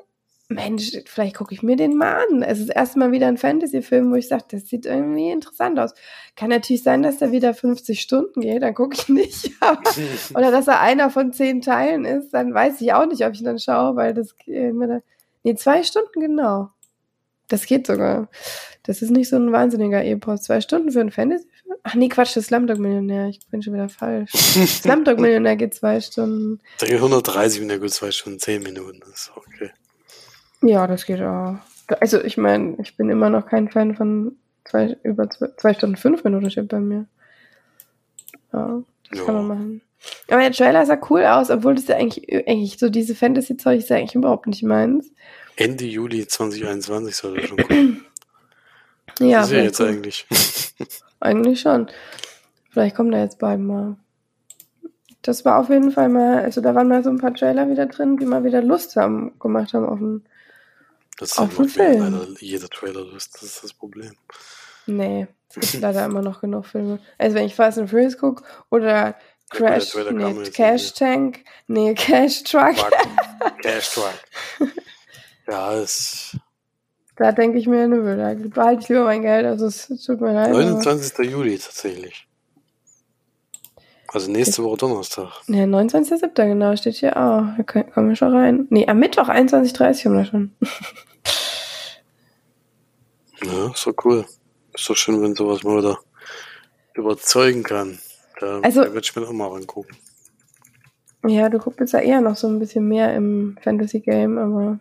Mensch, 0.54 0.92
vielleicht 1.06 1.36
gucke 1.36 1.52
ich 1.54 1.62
mir 1.62 1.76
den 1.76 1.96
mal 1.96 2.24
an. 2.28 2.42
Es 2.42 2.60
ist 2.60 2.68
erstmal 2.68 3.12
wieder 3.12 3.26
ein 3.26 3.36
Fantasy-Film, 3.36 4.10
wo 4.10 4.14
ich 4.14 4.28
sage, 4.28 4.44
das 4.50 4.68
sieht 4.68 4.86
irgendwie 4.86 5.30
interessant 5.30 5.78
aus. 5.78 5.94
Kann 6.36 6.50
natürlich 6.50 6.82
sein, 6.82 7.02
dass 7.02 7.18
der 7.18 7.32
wieder 7.32 7.54
50 7.54 8.00
Stunden 8.00 8.40
geht, 8.40 8.62
dann 8.62 8.74
gucke 8.74 8.96
ich 8.96 9.08
nicht. 9.08 9.50
Oder 10.34 10.50
dass 10.50 10.68
er 10.68 10.80
einer 10.80 11.10
von 11.10 11.32
zehn 11.32 11.60
Teilen 11.60 12.04
ist, 12.04 12.30
dann 12.30 12.54
weiß 12.54 12.80
ich 12.80 12.92
auch 12.92 13.06
nicht, 13.06 13.24
ob 13.24 13.32
ich 13.34 13.40
ihn 13.40 13.46
dann 13.46 13.58
schaue, 13.58 13.96
weil 13.96 14.14
das 14.14 14.34
immer 14.46 14.86
da. 14.86 15.00
Nee, 15.42 15.56
zwei 15.56 15.82
Stunden 15.82 16.20
genau. 16.20 16.70
Das 17.48 17.66
geht 17.66 17.86
sogar. 17.86 18.28
Das 18.84 19.02
ist 19.02 19.10
nicht 19.10 19.28
so 19.28 19.36
ein 19.36 19.52
wahnsinniger 19.52 20.04
Epos. 20.04 20.42
Zwei 20.42 20.60
Stunden 20.60 20.90
für 20.90 21.00
einen 21.00 21.10
Fantasy-Film? 21.10 21.76
Ach 21.82 21.94
nee, 21.94 22.08
Quatsch, 22.08 22.36
das 22.36 22.46
Slumdog-Millionär. 22.46 23.28
Ich 23.28 23.40
bin 23.50 23.62
schon 23.62 23.74
wieder 23.74 23.88
falsch. 23.88 24.30
Slumdog-Millionär 24.32 25.56
geht 25.56 25.74
zwei 25.74 26.00
Stunden. 26.00 26.60
Da 26.78 26.86
geht 26.86 26.96
130 26.96 27.60
Minuten, 27.60 27.80
gut 27.80 27.92
zwei 27.92 28.10
Stunden, 28.10 28.38
zehn 28.38 28.62
Minuten. 28.62 29.00
Das 29.00 29.10
ist 29.10 29.32
okay. 29.36 29.70
Ja, 30.64 30.86
das 30.86 31.04
geht 31.06 31.20
auch. 31.20 31.56
Also 32.00 32.22
ich 32.22 32.36
meine, 32.36 32.76
ich 32.80 32.96
bin 32.96 33.10
immer 33.10 33.28
noch 33.28 33.46
kein 33.46 33.68
Fan 33.68 33.94
von 33.94 34.36
zwei, 34.64 34.96
über 35.02 35.28
zwei, 35.28 35.48
zwei 35.58 35.74
Stunden 35.74 35.96
fünf 35.96 36.24
Minuten 36.24 36.50
steht 36.50 36.68
bei 36.68 36.80
mir. 36.80 37.06
Ja, 38.52 38.82
das 39.10 39.18
ja. 39.18 39.24
kann 39.26 39.34
man 39.34 39.46
machen. 39.46 39.80
Aber 40.28 40.40
der 40.40 40.52
Trailer 40.52 40.86
sah 40.86 40.98
cool 41.10 41.24
aus, 41.24 41.50
obwohl 41.50 41.74
das 41.74 41.86
ja 41.86 41.96
eigentlich, 41.96 42.32
eigentlich 42.48 42.78
so 42.78 42.88
diese 42.88 43.14
Fantasy-Zeug 43.14 43.78
ist 43.78 43.90
ja 43.90 43.96
eigentlich 43.96 44.14
überhaupt 44.14 44.46
nicht 44.46 44.62
meins. 44.62 45.10
Ende 45.56 45.84
Juli 45.84 46.26
2021 46.26 47.14
soll 47.14 47.36
das 47.36 47.48
schon 47.48 47.58
kommen. 47.58 48.06
ja. 49.20 49.40
Das 49.40 49.46
ist 49.46 49.52
ja 49.52 49.62
jetzt 49.62 49.80
cool. 49.80 49.88
eigentlich. 49.88 50.26
eigentlich 51.20 51.60
schon. 51.60 51.88
Vielleicht 52.70 52.96
kommt 52.96 53.14
er 53.14 53.22
jetzt 53.22 53.38
bald 53.38 53.60
mal. 53.60 53.96
Das 55.22 55.44
war 55.44 55.58
auf 55.58 55.70
jeden 55.70 55.90
Fall 55.90 56.10
mal, 56.10 56.40
also 56.40 56.60
da 56.60 56.74
waren 56.74 56.88
mal 56.88 57.02
so 57.02 57.08
ein 57.08 57.18
paar 57.18 57.32
Trailer 57.32 57.70
wieder 57.70 57.86
drin, 57.86 58.18
die 58.18 58.26
mal 58.26 58.44
wieder 58.44 58.60
Lust 58.62 58.96
haben, 58.96 59.38
gemacht 59.38 59.72
haben 59.72 59.86
auf 59.86 59.98
einen, 59.98 60.24
Das 61.18 61.38
Auf 61.38 61.48
macht 61.48 61.58
den 61.58 61.68
Film. 61.68 62.00
leider 62.12 62.26
jeder 62.40 62.68
Trailer 62.68 63.02
Lust, 63.04 63.34
das 63.34 63.42
ist 63.42 63.64
das 63.64 63.72
Problem. 63.72 64.12
Nee, 64.86 65.26
es 65.48 65.70
gibt 65.72 65.72
leider 65.82 66.04
immer 66.04 66.22
noch 66.22 66.40
genug 66.40 66.66
Filme. 66.66 66.98
Also 67.18 67.36
wenn 67.36 67.46
ich 67.46 67.54
Fast 67.54 67.78
and 67.78 67.88
Furious 67.90 68.18
gucke 68.18 68.44
oder 68.70 69.14
Crash, 69.50 69.92
kam 69.92 70.16
nee, 70.38 70.50
Cash. 70.50 70.94
Tank, 70.94 71.44
nee, 71.68 71.94
Cash 71.96 72.42
Truck, 72.44 72.76
Truck. 72.76 72.92
Cash 73.62 73.94
Truck. 73.94 74.14
Ja, 75.46 75.74
es 75.74 76.36
da 77.16 77.30
denke 77.30 77.58
ich 77.58 77.66
mir, 77.66 77.86
nö, 77.86 78.16
da 78.16 78.32
behalte 78.48 78.82
ich 78.82 78.88
lieber 78.88 79.04
mein 79.04 79.20
Geld, 79.22 79.44
also 79.46 79.66
es 79.66 79.86
tut 79.86 80.20
mir 80.20 80.32
leid. 80.32 80.48
aber- 80.48 80.64
29. 80.64 81.30
Juli 81.30 81.58
tatsächlich. 81.58 82.26
Also 84.14 84.30
nächste 84.30 84.62
Woche 84.62 84.76
Donnerstag. 84.78 85.28
Ja, 85.48 85.64
29.07. 85.64 86.34
genau, 86.46 86.76
steht 86.76 86.94
hier 86.94 87.16
auch. 87.16 87.44
Da 87.58 87.82
kommen 87.82 88.08
wir 88.10 88.16
schon 88.16 88.32
rein. 88.34 88.66
Nee, 88.70 88.86
am 88.86 88.98
Mittwoch 89.00 89.28
21.30 89.28 90.04
haben 90.06 90.16
wir 90.16 90.24
schon. 90.24 90.52
Ja, 93.42 93.70
ist 93.72 93.86
doch 93.86 93.92
cool. 94.06 94.24
Ist 94.72 94.88
doch 94.88 94.96
schön, 94.96 95.20
wenn 95.20 95.34
sowas 95.34 95.62
mal 95.64 95.76
wieder 95.78 95.98
überzeugen 96.94 97.62
kann. 97.62 97.98
Da, 98.40 98.60
Also- 98.60 98.82
da 98.84 98.88
würde 98.94 99.00
ich 99.04 99.14
mir 99.14 99.28
auch 99.28 99.32
mal 99.32 99.54
angucken. 99.54 99.94
Ja, 101.26 101.50
du 101.50 101.58
guckst 101.58 101.80
jetzt 101.80 101.92
ja 101.92 101.98
eher 102.00 102.22
noch 102.22 102.36
so 102.38 102.46
ein 102.46 102.58
bisschen 102.58 102.88
mehr 102.88 103.14
im 103.14 103.58
Fantasy-Game, 103.62 104.38
aber 104.38 104.78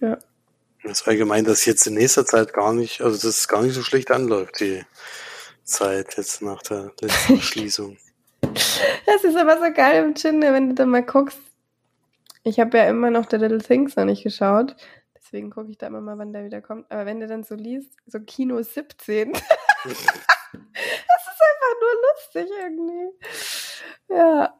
ja. 0.00 0.18
Das 0.82 1.00
ist 1.00 1.08
allgemein, 1.08 1.44
dass 1.44 1.64
jetzt 1.64 1.86
in 1.86 1.94
nächster 1.94 2.26
Zeit 2.26 2.52
gar 2.52 2.74
nicht, 2.74 3.00
also 3.00 3.16
dass 3.16 3.38
es 3.38 3.48
gar 3.48 3.62
nicht 3.62 3.74
so 3.74 3.82
schlecht 3.82 4.10
anläuft, 4.10 4.60
die 4.60 4.84
Zeit 5.64 6.16
jetzt 6.16 6.42
nach 6.42 6.62
der 6.62 6.92
letzten 7.00 7.40
Schließung. 7.40 7.96
Das 9.06 9.24
ist 9.24 9.36
aber 9.36 9.58
so 9.58 9.72
geil 9.72 10.04
im 10.04 10.14
Chinde, 10.14 10.52
wenn 10.52 10.68
du 10.70 10.74
dann 10.74 10.90
mal 10.90 11.04
guckst. 11.04 11.38
Ich 12.44 12.58
habe 12.58 12.76
ja 12.78 12.88
immer 12.88 13.10
noch 13.10 13.28
The 13.30 13.36
Little 13.36 13.60
Things 13.62 13.96
noch 13.96 14.04
nicht 14.04 14.22
geschaut. 14.22 14.74
Deswegen 15.14 15.50
gucke 15.50 15.70
ich 15.70 15.78
da 15.78 15.86
immer 15.86 16.00
mal, 16.00 16.18
wann 16.18 16.32
der 16.32 16.44
wieder 16.44 16.60
kommt. 16.60 16.90
Aber 16.90 17.06
wenn 17.06 17.20
du 17.20 17.26
dann 17.26 17.44
so 17.44 17.54
liest, 17.54 17.90
so 18.06 18.18
Kino 18.20 18.60
17, 18.60 19.32
das 19.32 19.42
ist 19.92 19.98
einfach 20.52 21.74
nur 21.80 21.94
lustig 22.08 22.46
irgendwie. 22.60 23.08
Ja. 24.08 24.54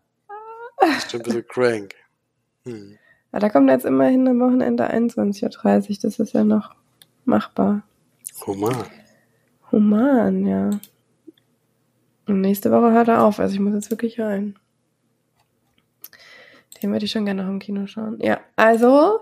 Ist 0.96 1.10
schon 1.10 1.20
ein 1.20 1.24
bisschen 1.24 1.46
crank. 1.48 1.94
Hm. 2.64 2.98
Aber 3.32 3.40
da 3.40 3.48
kommt 3.48 3.70
jetzt 3.70 3.84
immerhin 3.84 4.28
am 4.28 4.40
Wochenende 4.40 4.90
21.30 4.90 5.90
Uhr. 5.90 5.96
Das 6.02 6.18
ist 6.18 6.32
ja 6.32 6.44
noch 6.44 6.74
machbar. 7.24 7.82
Human. 8.46 8.86
Human, 9.70 10.46
ja. 10.46 10.70
Und 12.26 12.40
nächste 12.40 12.70
Woche 12.70 12.92
hört 12.92 13.08
er 13.08 13.24
auf. 13.24 13.40
Also 13.40 13.54
ich 13.54 13.60
muss 13.60 13.74
jetzt 13.74 13.90
wirklich 13.90 14.20
rein. 14.20 14.56
Den 16.82 16.90
würde 16.90 17.04
ich 17.04 17.12
schon 17.12 17.24
gerne 17.24 17.42
noch 17.42 17.48
im 17.50 17.60
Kino 17.60 17.86
schauen. 17.86 18.18
Ja, 18.20 18.40
also 18.56 19.20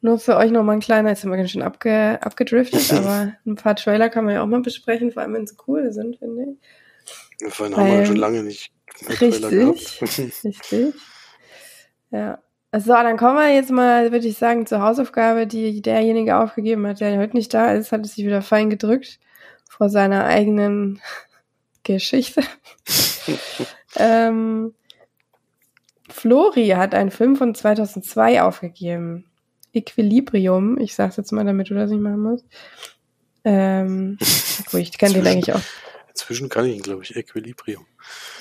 nur 0.00 0.18
für 0.18 0.36
euch 0.36 0.52
nochmal 0.52 0.76
ein 0.76 0.80
kleiner, 0.80 1.08
jetzt 1.08 1.22
sind 1.22 1.30
wir 1.30 1.36
ganz 1.36 1.50
schön 1.50 1.62
abge, 1.62 2.18
abgedriftet, 2.22 2.92
aber 2.92 3.32
ein 3.44 3.56
paar 3.56 3.74
Trailer 3.74 4.08
kann 4.08 4.24
man 4.24 4.34
ja 4.34 4.42
auch 4.42 4.46
mal 4.46 4.62
besprechen, 4.62 5.10
vor 5.10 5.22
allem 5.22 5.34
wenn 5.34 5.46
sie 5.46 5.56
cool 5.66 5.92
sind, 5.92 6.18
finde 6.18 6.56
ich. 7.40 7.52
Vorhin 7.52 7.76
haben 7.76 7.86
wir 7.86 7.98
Weil- 7.98 8.06
schon 8.06 8.16
lange 8.16 8.42
nicht 8.44 8.70
Richtig. 9.08 9.48
gehabt. 9.48 10.02
Richtig. 10.44 10.94
Ja. 12.10 12.38
So, 12.76 12.92
dann 12.92 13.16
kommen 13.16 13.38
wir 13.38 13.52
jetzt 13.52 13.72
mal, 13.72 14.12
würde 14.12 14.28
ich 14.28 14.38
sagen, 14.38 14.64
zur 14.66 14.80
Hausaufgabe, 14.80 15.48
die 15.48 15.82
derjenige 15.82 16.36
aufgegeben 16.36 16.86
hat, 16.86 17.00
der 17.00 17.18
heute 17.18 17.36
nicht 17.36 17.52
da 17.52 17.72
ist, 17.72 17.90
hat 17.90 18.04
es 18.04 18.14
sich 18.14 18.24
wieder 18.24 18.42
fein 18.42 18.70
gedrückt 18.70 19.18
vor 19.68 19.88
seiner 19.88 20.24
eigenen 20.26 21.00
Geschichte. 21.82 22.42
ähm, 23.96 24.74
Flori 26.08 26.68
hat 26.68 26.94
einen 26.94 27.10
Film 27.10 27.36
von 27.36 27.54
2002 27.54 28.42
aufgegeben. 28.42 29.24
Equilibrium. 29.72 30.78
Ich 30.78 30.94
sag's 30.94 31.16
jetzt 31.16 31.32
mal, 31.32 31.44
damit 31.44 31.70
du 31.70 31.74
das 31.74 31.90
nicht 31.90 32.00
machen 32.00 32.20
musst. 32.20 32.44
Ähm, 33.44 34.18
obwohl, 34.60 34.80
ich 34.80 34.96
kenne 34.98 35.14
den 35.14 35.26
eigentlich 35.26 35.54
auch. 35.54 35.60
Inzwischen 36.08 36.48
kann 36.48 36.66
ich 36.66 36.76
ihn, 36.76 36.82
glaube 36.82 37.02
ich, 37.02 37.16
Equilibrium. 37.16 37.86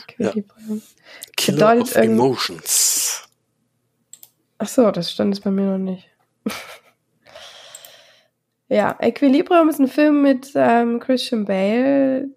Equilibrium. 0.07 0.81
Killer 1.37 1.75
Bedeutet 1.75 1.95
of 1.95 2.03
Emotions. 2.03 3.29
Ach 4.57 4.67
so, 4.67 4.91
das 4.91 5.11
stand 5.11 5.33
es 5.33 5.39
bei 5.39 5.51
mir 5.51 5.65
noch 5.65 5.77
nicht. 5.77 6.09
ja, 8.67 8.97
Equilibrium 8.99 9.69
ist 9.69 9.79
ein 9.79 9.87
Film 9.87 10.21
mit 10.21 10.51
ähm, 10.55 10.99
Christian 10.99 11.45
Bale, 11.45 12.27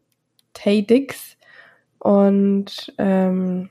Tay 0.63 0.87
Dix 0.87 1.37
und 1.99 2.93
ähm, 2.99 3.69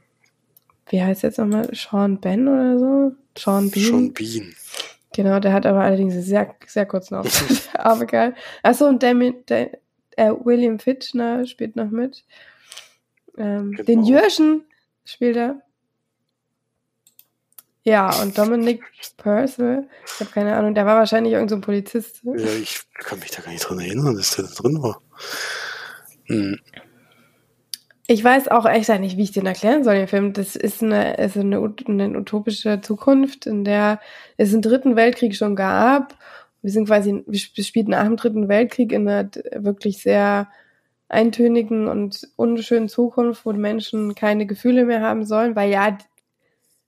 wie 0.89 1.01
heißt 1.01 1.23
jetzt 1.23 1.37
nochmal? 1.37 1.69
Sean 1.73 2.19
Ben 2.19 2.47
oder 2.47 2.77
so? 2.77 3.15
Sean 3.37 3.71
Bean. 3.71 3.85
Sean 3.85 4.13
Bean. 4.13 4.53
Genau, 5.13 5.39
der 5.39 5.53
hat 5.53 5.65
aber 5.65 5.81
allerdings 5.81 6.13
einen 6.13 6.23
sehr, 6.23 6.55
sehr 6.65 6.85
kurzen 6.85 7.15
Auftritt. 7.15 7.69
aber 7.73 8.05
geil. 8.05 8.35
Achso, 8.63 8.87
und 8.87 9.01
Demi, 9.03 9.33
De, 9.49 9.69
äh, 10.17 10.31
William 10.43 10.79
Fitchner 10.79 11.45
spielt 11.45 11.75
noch 11.75 11.89
mit. 11.89 12.23
Ähm, 13.37 13.71
Genau. 13.71 13.83
Den 13.83 14.03
Jürgen 14.03 14.63
spielt 15.05 15.37
er. 15.37 15.61
Ja, 17.83 18.13
und 18.21 18.37
Dominic 18.37 18.83
Purcell, 19.17 19.87
ich 20.05 20.19
habe 20.19 20.29
keine 20.29 20.55
Ahnung, 20.55 20.75
der 20.75 20.85
war 20.85 20.97
wahrscheinlich 20.97 21.33
irgendein 21.33 21.49
so 21.49 21.55
ein 21.55 21.61
Polizist. 21.61 22.21
Ja, 22.23 22.35
ich 22.35 22.81
kann 22.93 23.17
mich 23.19 23.31
da 23.31 23.41
gar 23.41 23.51
nicht 23.51 23.67
dran 23.67 23.79
erinnern, 23.79 24.15
dass 24.15 24.35
der 24.35 24.45
da 24.45 24.51
drin 24.51 24.83
war. 24.83 25.01
Hm. 26.25 26.59
Ich 28.07 28.23
weiß 28.23 28.49
auch 28.49 28.65
echt 28.65 28.89
nicht, 28.99 29.17
wie 29.17 29.23
ich 29.23 29.31
den 29.31 29.45
erklären 29.45 29.83
soll, 29.83 29.95
den 29.95 30.07
Film. 30.07 30.33
Das 30.33 30.55
ist 30.55 30.83
eine, 30.83 31.15
ist 31.17 31.37
eine, 31.37 31.73
eine 31.87 32.17
utopische 32.19 32.81
Zukunft, 32.81 33.45
in 33.45 33.63
der 33.63 33.99
es 34.37 34.53
einen 34.53 34.61
dritten 34.61 34.95
Weltkrieg 34.95 35.35
schon 35.35 35.55
gab. 35.55 36.15
Wir 36.61 36.71
sind 36.71 36.87
quasi, 36.87 37.23
wir 37.25 37.37
sp- 37.39 37.63
spielen 37.63 37.89
nach 37.89 38.03
dem 38.03 38.17
dritten 38.17 38.47
Weltkrieg 38.49 38.91
in 38.91 39.07
einer 39.07 39.29
wirklich 39.55 40.01
sehr 40.01 40.49
eintönigen 41.09 41.87
und 41.87 42.27
unschönen 42.35 42.89
Zukunft, 42.89 43.45
wo 43.45 43.53
Menschen 43.53 44.15
keine 44.15 44.45
Gefühle 44.45 44.85
mehr 44.85 45.01
haben 45.01 45.25
sollen, 45.25 45.55
weil 45.55 45.71
ja 45.71 45.97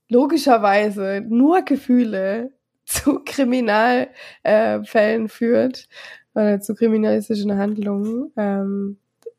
logischerweise 0.10 1.22
nur 1.28 1.62
Gefühle 1.64 2.52
zu 2.86 3.22
Kriminalfällen 3.24 4.10
äh, 4.44 5.30
führt 5.30 5.88
oder 6.36 6.60
zu 6.60 6.76
kriminalistischen 6.76 7.58
Handlungen, 7.58 8.32
ähm, 8.36 8.98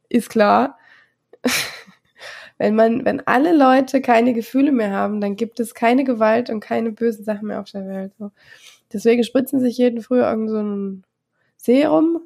ist 0.08 0.30
klar. 0.30 0.78
wenn 2.58 2.74
man, 2.74 3.04
wenn 3.04 3.26
alle 3.26 3.56
Leute 3.56 4.00
keine 4.00 4.32
Gefühle 4.32 4.72
mehr 4.72 4.90
haben, 4.90 5.20
dann 5.20 5.36
gibt 5.36 5.60
es 5.60 5.74
keine 5.74 6.04
Gewalt 6.04 6.50
und 6.50 6.60
keine 6.60 6.92
bösen 6.92 7.24
Sachen 7.24 7.48
mehr 7.48 7.60
auf 7.60 7.70
der 7.70 7.86
Welt. 7.86 8.12
So. 8.18 8.30
Deswegen 8.92 9.24
spritzen 9.24 9.60
sich 9.60 9.76
jeden 9.78 10.02
früher 10.02 10.28
irgend 10.28 10.50
so 10.50 10.58
ein 10.58 11.04
Serum 11.56 12.20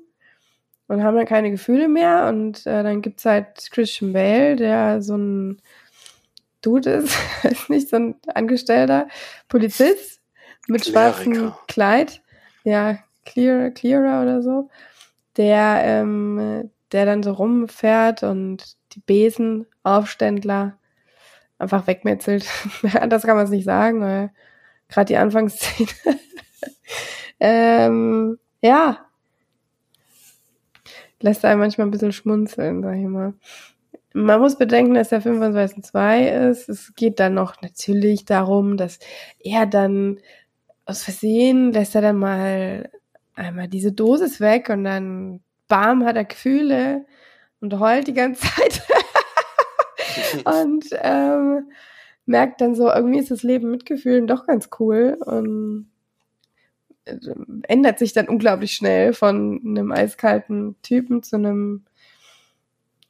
und 0.88 1.02
haben 1.02 1.16
dann 1.16 1.26
keine 1.26 1.50
Gefühle 1.50 1.88
mehr. 1.88 2.28
Und 2.28 2.66
äh, 2.66 2.83
dann 2.83 3.02
gibt's 3.02 3.24
halt 3.24 3.70
Christian 3.70 4.12
Bale, 4.12 4.57
der 4.57 5.00
so 5.02 5.16
ein 5.16 5.62
Dude 6.61 6.90
ist, 6.90 7.16
weiß 7.44 7.68
nicht, 7.68 7.88
so 7.88 7.96
ein 7.96 8.14
Angestellter 8.35 9.09
Polizist 9.48 10.20
mit 10.66 10.87
schwarzem. 10.87 11.52
Kleid. 11.68 12.20
Ja, 12.64 12.98
Clear, 13.24 13.70
Clearer 13.70 14.22
oder 14.22 14.42
so. 14.42 14.68
Der, 15.37 15.81
ähm, 15.85 16.70
der 16.92 17.07
dann 17.07 17.22
so 17.22 17.33
rumfährt 17.33 18.22
und 18.22 18.78
die 18.92 19.01
Besenaufständler 19.01 20.79
einfach 21.59 21.87
wegmetzelt. 21.87 22.46
das 23.09 23.24
kann 23.24 23.37
man 23.37 23.44
es 23.44 23.51
nicht 23.51 23.64
sagen, 23.64 24.01
weil 24.01 24.31
gerade 24.88 25.07
die 25.07 25.16
Anfangsszene. 25.16 25.88
ähm, 27.40 28.38
ja. 28.62 29.05
Lässt 31.20 31.44
einen 31.44 31.61
manchmal 31.61 31.88
ein 31.88 31.90
bisschen 31.90 32.12
schmunzeln, 32.12 32.83
sag 32.83 32.96
ich 32.96 33.07
mal. 33.07 33.35
Man 34.14 34.40
muss 34.40 34.57
bedenken, 34.57 34.94
dass 34.94 35.11
der 35.11 35.20
Film 35.20 35.38
von 35.38 35.53
2002 35.53 36.29
ist. 36.51 36.68
Es 36.68 36.94
geht 36.94 37.20
dann 37.20 37.35
noch 37.35 37.61
natürlich 37.61 38.24
darum, 38.24 38.77
dass 38.77 38.98
er 39.40 39.66
dann 39.66 40.18
aus 40.88 41.03
Versehen 41.03 41.70
lässt 41.72 41.94
er 41.94 42.01
dann 42.01 42.16
mal 42.16 42.90
einmal 43.35 43.68
diese 43.68 43.92
Dosis 43.92 44.40
weg 44.40 44.70
und 44.70 44.85
dann 44.85 45.40
bam 45.68 46.05
hat 46.05 46.16
er 46.16 46.24
Gefühle 46.24 47.05
und 47.61 47.79
heult 47.79 48.07
die 48.07 48.14
ganze 48.14 48.42
Zeit. 48.57 48.83
Und 50.44 50.87
ähm, 50.92 51.71
merkt 52.27 52.61
dann 52.61 52.75
so, 52.75 52.90
irgendwie 52.90 53.18
ist 53.18 53.31
das 53.31 53.42
Leben 53.42 53.71
mit 53.71 53.87
Gefühlen 53.87 54.27
doch 54.27 54.47
ganz 54.47 54.68
cool. 54.79 55.16
Und 55.25 55.90
äh, 57.05 57.16
ändert 57.62 57.99
sich 57.99 58.12
dann 58.12 58.29
unglaublich 58.29 58.73
schnell 58.73 59.12
von 59.12 59.61
einem 59.64 59.92
eiskalten 59.92 60.77
Typen 60.83 61.23
zu 61.23 61.37
einem, 61.37 61.85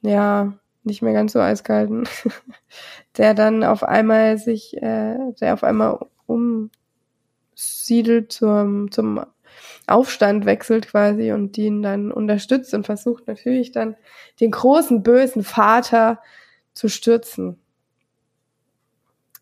ja, 0.01 0.53
nicht 0.83 1.01
mehr 1.01 1.13
ganz 1.13 1.33
so 1.33 1.39
eiskalten, 1.39 2.07
der 3.17 3.33
dann 3.33 3.63
auf 3.63 3.83
einmal 3.83 4.37
sich, 4.37 4.77
äh, 4.77 5.17
der 5.39 5.53
auf 5.53 5.63
einmal 5.63 5.99
umsiedelt 6.25 8.31
zum, 8.31 8.91
zum 8.91 9.25
Aufstand 9.89 10.45
wechselt 10.45 10.87
quasi 10.87 11.31
und 11.31 11.57
die 11.57 11.65
ihn 11.65 11.81
dann 11.81 12.11
unterstützt 12.11 12.73
und 12.73 12.85
versucht 12.85 13.27
natürlich 13.27 13.71
dann 13.71 13.95
den 14.39 14.51
großen 14.51 15.03
bösen 15.03 15.43
Vater 15.43 16.21
zu 16.73 16.87
stürzen. 16.87 17.59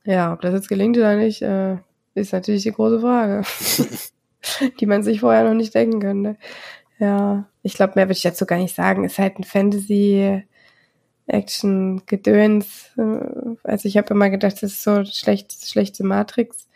Ja, 0.04 0.34
ob 0.34 0.42
das 0.42 0.54
jetzt 0.54 0.70
gelingt 0.70 0.98
oder 0.98 1.16
nicht, 1.16 1.42
äh, 1.42 1.78
ist 2.16 2.34
natürlich 2.34 2.64
die 2.64 2.72
große 2.72 3.00
Frage, 3.00 3.44
die 4.80 4.86
man 4.86 5.04
sich 5.04 5.20
vorher 5.20 5.44
noch 5.44 5.54
nicht 5.54 5.76
denken 5.76 6.00
könnte. 6.00 6.38
Ja, 7.00 7.48
ich 7.62 7.74
glaube, 7.74 7.94
mehr 7.96 8.06
würde 8.06 8.14
ich 8.14 8.24
dazu 8.24 8.46
gar 8.46 8.58
nicht 8.58 8.74
sagen. 8.74 9.04
Ist 9.04 9.20
halt 9.20 9.38
ein 9.38 9.44
Fantasy 9.44 10.44
Action 11.28 12.02
Gedöns. 12.06 12.92
Also 13.64 13.88
ich 13.88 13.98
habe 13.98 14.14
immer 14.14 14.30
gedacht, 14.30 14.54
das 14.54 14.72
ist 14.72 14.84
so 14.84 15.04
schlecht, 15.06 15.54
schlechte 15.66 16.04
Matrix. 16.04 16.68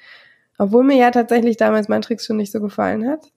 Obwohl 0.58 0.84
mir 0.84 0.98
ja 0.98 1.10
tatsächlich 1.10 1.58
damals 1.58 1.88
Matrix 1.88 2.26
schon 2.26 2.38
nicht 2.38 2.52
so 2.52 2.62
gefallen 2.62 3.08
hat. 3.10 3.32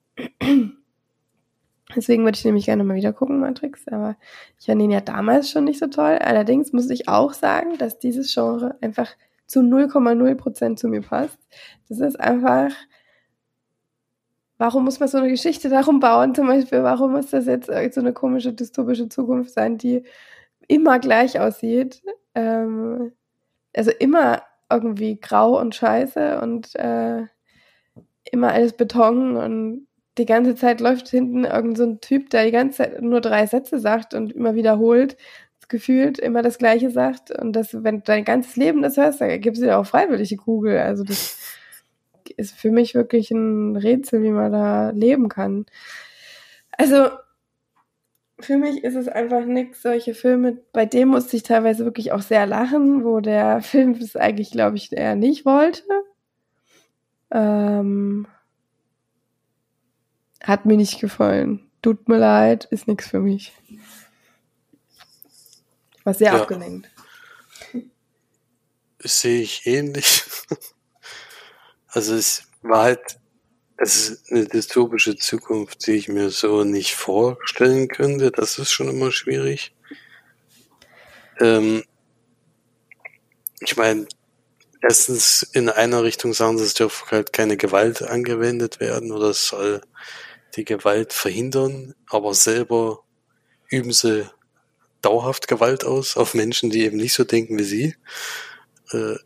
Deswegen 1.95 2.25
würde 2.25 2.37
ich 2.37 2.45
nämlich 2.45 2.67
gerne 2.67 2.85
mal 2.85 2.97
wieder 2.97 3.13
gucken, 3.13 3.41
Matrix. 3.41 3.87
Aber 3.89 4.17
ich 4.59 4.67
fand 4.67 4.83
ihn 4.83 4.91
ja 4.91 5.01
damals 5.01 5.51
schon 5.51 5.65
nicht 5.65 5.79
so 5.79 5.87
toll. 5.87 6.19
Allerdings 6.19 6.73
muss 6.73 6.91
ich 6.91 7.09
auch 7.09 7.33
sagen, 7.33 7.79
dass 7.79 7.99
dieses 7.99 8.33
Genre 8.33 8.77
einfach 8.81 9.15
zu 9.47 9.61
0,0 9.61 10.35
Prozent 10.35 10.79
zu 10.79 10.89
mir 10.89 11.03
passt. 11.03 11.39
Das 11.89 12.01
ist 12.01 12.19
einfach, 12.19 12.73
warum 14.59 14.85
muss 14.85 15.01
man 15.01 15.09
so 15.09 15.19
eine 15.19 15.29
Geschichte 15.29 15.69
darum 15.69 16.01
bauen? 16.01 16.35
Zum 16.35 16.47
Beispiel, 16.47 16.83
warum 16.83 17.13
muss 17.13 17.31
das 17.31 17.47
jetzt 17.47 17.67
so 17.67 18.01
eine 18.01 18.13
komische 18.13 18.53
dystopische 18.53 19.09
Zukunft 19.09 19.53
sein, 19.53 19.79
die 19.79 20.05
immer 20.67 20.99
gleich 20.99 21.39
aussieht? 21.39 22.03
Ähm, 22.35 23.13
also 23.77 23.91
immer 23.91 24.43
irgendwie 24.71 25.21
grau 25.21 25.61
und 25.61 25.75
scheiße 25.75 26.41
und 26.41 26.75
äh, 26.77 27.23
immer 28.31 28.53
alles 28.53 28.73
Beton 28.73 29.37
und 29.37 29.87
die 30.19 30.27
ganze 30.27 30.55
Zeit 30.55 30.81
läuft 30.81 31.09
hinten 31.09 31.45
irgend 31.45 31.77
so 31.77 31.85
ein 31.85 32.01
Typ, 32.01 32.31
der 32.31 32.45
die 32.45 32.53
ganze 32.53 32.79
Zeit 32.79 33.03
nur 33.03 33.21
drei 33.21 33.47
Sätze 33.47 33.79
sagt 33.79 34.15
und 34.15 34.33
immer 34.33 34.55
wiederholt, 34.55 35.17
gefühlt 35.69 36.19
immer 36.19 36.43
das 36.43 36.59
Gleiche 36.59 36.91
sagt 36.91 37.31
und 37.31 37.55
das, 37.55 37.83
wenn 37.83 37.99
du 37.99 38.03
dein 38.05 38.25
ganzes 38.25 38.57
Leben 38.57 38.83
das 38.83 38.97
hörst, 38.97 39.21
dann 39.21 39.41
gibst 39.41 39.63
du 39.63 39.67
dir 39.67 39.79
auch 39.79 39.87
freiwillig 39.87 40.29
die 40.29 40.37
Kugel. 40.37 40.79
Also 40.79 41.05
das 41.05 41.39
ist 42.37 42.55
für 42.55 42.71
mich 42.71 42.95
wirklich 42.95 43.31
ein 43.31 43.77
Rätsel, 43.77 44.23
wie 44.23 44.31
man 44.31 44.53
da 44.53 44.91
leben 44.91 45.29
kann. 45.29 45.67
Also 46.73 47.09
für 48.41 48.59
mich 48.59 48.83
ist 48.85 48.97
es 48.97 49.09
einfach 49.09 49.45
nix, 49.45 49.83
solche 49.83 50.15
Filme, 50.15 50.59
bei 50.73 50.87
dem 50.87 51.09
musste 51.09 51.37
ich 51.37 51.45
teilweise 51.45 51.85
wirklich 51.85 52.13
auch 52.13 52.23
sehr 52.23 52.47
lachen, 52.47 53.05
wo 53.05 53.21
der 53.21 53.61
Film 53.63 53.93
es 53.93 54.17
eigentlich, 54.17 54.51
glaube 54.51 54.77
ich, 54.77 54.93
eher 54.93 55.17
nicht 55.17 55.45
wollte. 55.45 55.83
Ähm, 57.31 58.27
hat 60.47 60.67
mir 60.67 60.77
nicht 60.77 61.01
gefallen. 61.01 61.69
Tut 61.83 62.09
mir 62.09 62.19
leid, 62.19 62.67
ist 62.71 62.89
nix 62.89 63.09
für 63.09 63.21
mich. 63.21 63.53
Ich 65.97 66.07
war 66.07 66.15
sehr 66.15 66.33
ja. 66.33 66.41
abgelenkt. 66.41 66.89
Sehe 69.01 69.43
ich 69.43 69.67
ähnlich. 69.67 70.23
Also 71.89 72.17
es 72.17 72.43
war 72.63 72.83
halt 72.83 73.21
es 73.77 74.09
ist 74.09 74.33
eine 74.33 74.47
dystopische 74.47 75.17
Zukunft, 75.17 75.87
die 75.87 75.93
ich 75.93 76.09
mir 76.09 76.31
so 76.31 76.65
nicht 76.65 76.95
vorstellen 76.95 77.89
könnte. 77.89 78.31
Das 78.31 78.59
ist 78.59 78.73
schon 78.73 78.89
immer 78.89 79.11
schwierig. 79.11 79.75
Ähm, 81.41 81.83
ich 83.61 83.77
meine, 83.77 84.07
erstens 84.81 85.43
in 85.43 85.69
einer 85.69 86.05
Richtung 86.05 86.35
sagen 86.35 86.59
sie, 86.59 86.65
es 86.65 86.75
dürfen 86.75 87.11
halt 87.11 87.33
keine 87.33 87.57
Gewalt 87.57 88.03
angewendet 88.03 88.79
werden 88.81 89.11
oder 89.11 89.31
es 89.31 89.49
soll 89.49 89.81
die 90.57 90.65
Gewalt 90.65 91.13
verhindern, 91.13 91.95
aber 92.09 92.35
selber 92.35 93.03
üben 93.69 93.93
sie 93.93 94.29
dauerhaft 95.03 95.49
Gewalt 95.49 95.85
aus 95.85 96.17
auf 96.17 96.35
Menschen, 96.35 96.71
die 96.71 96.85
eben 96.85 96.97
nicht 96.97 97.15
so 97.15 97.25
denken 97.25 97.59
wie 97.59 97.65
sie. 97.65 97.97
Äh, 98.91 99.17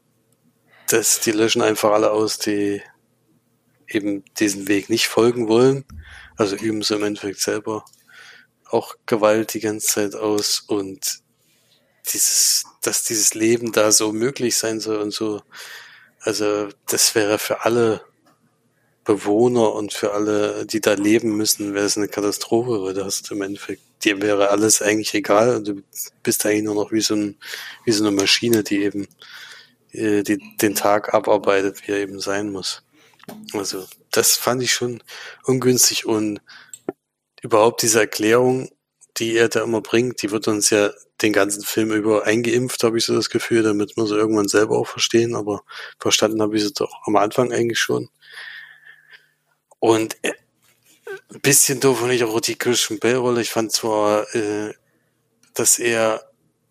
das, 0.88 1.20
die 1.20 1.32
löschen 1.32 1.62
einfach 1.62 1.92
alle 1.92 2.10
aus, 2.10 2.38
die 2.38 2.82
eben 3.86 4.24
diesen 4.38 4.68
Weg 4.68 4.90
nicht 4.90 5.08
folgen 5.08 5.48
wollen. 5.48 5.84
Also 6.36 6.56
üben 6.56 6.82
sie 6.82 6.94
im 6.94 7.04
Endeffekt 7.04 7.40
selber 7.40 7.84
auch 8.70 8.94
Gewalt 9.06 9.54
die 9.54 9.60
ganze 9.60 9.86
Zeit 9.86 10.14
aus 10.14 10.60
und 10.60 11.20
dieses, 12.12 12.64
dass 12.82 13.04
dieses 13.04 13.34
Leben 13.34 13.72
da 13.72 13.92
so 13.92 14.12
möglich 14.12 14.56
sein 14.56 14.80
soll 14.80 14.98
und 14.98 15.12
so. 15.12 15.42
Also 16.20 16.68
das 16.86 17.14
wäre 17.14 17.38
für 17.38 17.64
alle 17.64 18.04
Bewohner 19.08 19.72
und 19.72 19.94
für 19.94 20.12
alle, 20.12 20.66
die 20.66 20.82
da 20.82 20.92
leben 20.92 21.34
müssen, 21.34 21.72
wäre 21.72 21.86
es 21.86 21.96
eine 21.96 22.08
Katastrophe, 22.08 22.82
weil 22.82 22.92
da 22.92 23.06
hast 23.06 23.30
du 23.30 23.34
im 23.34 23.40
Endeffekt, 23.40 23.80
dir 24.04 24.20
wäre 24.20 24.50
alles 24.50 24.82
eigentlich 24.82 25.14
egal 25.14 25.56
und 25.56 25.66
du 25.66 25.82
bist 26.22 26.44
eigentlich 26.44 26.64
nur 26.64 26.74
noch 26.74 26.92
wie 26.92 27.00
so, 27.00 27.14
ein, 27.14 27.38
wie 27.86 27.92
so 27.92 28.04
eine 28.04 28.14
Maschine, 28.14 28.62
die 28.62 28.82
eben 28.82 29.08
äh, 29.92 30.22
die, 30.22 30.38
den 30.60 30.74
Tag 30.74 31.14
abarbeitet, 31.14 31.86
wie 31.86 31.92
er 31.92 32.00
eben 32.00 32.20
sein 32.20 32.52
muss. 32.52 32.82
Also 33.54 33.86
das 34.10 34.36
fand 34.36 34.62
ich 34.62 34.74
schon 34.74 35.02
ungünstig 35.44 36.04
und 36.04 36.42
überhaupt 37.40 37.80
diese 37.80 38.00
Erklärung, 38.00 38.68
die 39.16 39.36
er 39.38 39.48
da 39.48 39.62
immer 39.62 39.80
bringt, 39.80 40.20
die 40.20 40.30
wird 40.30 40.48
uns 40.48 40.68
ja 40.68 40.90
den 41.22 41.32
ganzen 41.32 41.62
Film 41.62 41.92
über 41.92 42.26
eingeimpft, 42.26 42.84
habe 42.84 42.98
ich 42.98 43.06
so 43.06 43.14
das 43.14 43.30
Gefühl, 43.30 43.62
damit 43.62 43.96
wir 43.96 44.06
sie 44.06 44.16
irgendwann 44.16 44.48
selber 44.48 44.76
auch 44.76 44.86
verstehen, 44.86 45.34
aber 45.34 45.62
verstanden 45.98 46.42
habe 46.42 46.58
ich 46.58 46.62
sie 46.62 46.74
doch 46.74 46.92
am 47.06 47.16
Anfang 47.16 47.54
eigentlich 47.54 47.80
schon. 47.80 48.10
Und 49.80 50.16
äh, 50.22 50.32
ein 51.32 51.40
bisschen 51.40 51.80
doof 51.80 52.00
fand 52.00 52.12
ich 52.12 52.24
auch 52.24 52.40
die 52.40 52.56
Christian 52.56 52.98
Bell-Rolle. 52.98 53.40
Ich 53.40 53.50
fand 53.50 53.72
zwar, 53.72 54.34
äh, 54.34 54.74
dass 55.54 55.78
er 55.78 56.28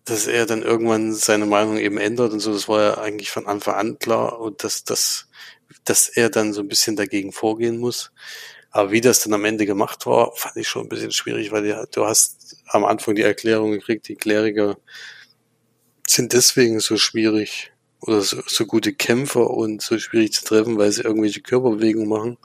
dass 0.08 0.26
er 0.26 0.46
dann 0.46 0.62
irgendwann 0.62 1.14
seine 1.14 1.46
Meinung 1.46 1.76
eben 1.76 1.98
ändert 1.98 2.32
und 2.32 2.40
so, 2.40 2.52
das 2.52 2.68
war 2.68 2.80
ja 2.80 2.98
eigentlich 2.98 3.30
von 3.30 3.46
Anfang 3.46 3.74
an 3.74 3.98
klar 3.98 4.40
und 4.40 4.64
dass, 4.64 4.84
dass, 4.84 5.28
dass 5.84 6.08
er 6.08 6.30
dann 6.30 6.52
so 6.52 6.62
ein 6.62 6.68
bisschen 6.68 6.96
dagegen 6.96 7.32
vorgehen 7.32 7.78
muss. 7.78 8.10
Aber 8.70 8.90
wie 8.90 9.00
das 9.00 9.20
dann 9.22 9.34
am 9.34 9.44
Ende 9.44 9.66
gemacht 9.66 10.06
war, 10.06 10.32
fand 10.34 10.56
ich 10.56 10.68
schon 10.68 10.86
ein 10.86 10.88
bisschen 10.88 11.12
schwierig, 11.12 11.52
weil 11.52 11.86
du 11.90 12.04
hast 12.04 12.56
am 12.66 12.84
Anfang 12.84 13.14
die 13.14 13.22
Erklärung 13.22 13.72
gekriegt, 13.72 14.08
die 14.08 14.16
Kleriker 14.16 14.78
sind 16.06 16.32
deswegen 16.32 16.80
so 16.80 16.96
schwierig 16.96 17.72
oder 18.00 18.20
so, 18.20 18.42
so 18.46 18.66
gute 18.66 18.94
Kämpfer 18.94 19.50
und 19.50 19.82
so 19.82 19.98
schwierig 19.98 20.32
zu 20.32 20.44
treffen, 20.44 20.78
weil 20.78 20.92
sie 20.92 21.02
irgendwelche 21.02 21.42
Körperbewegungen 21.42 22.08
machen. 22.08 22.38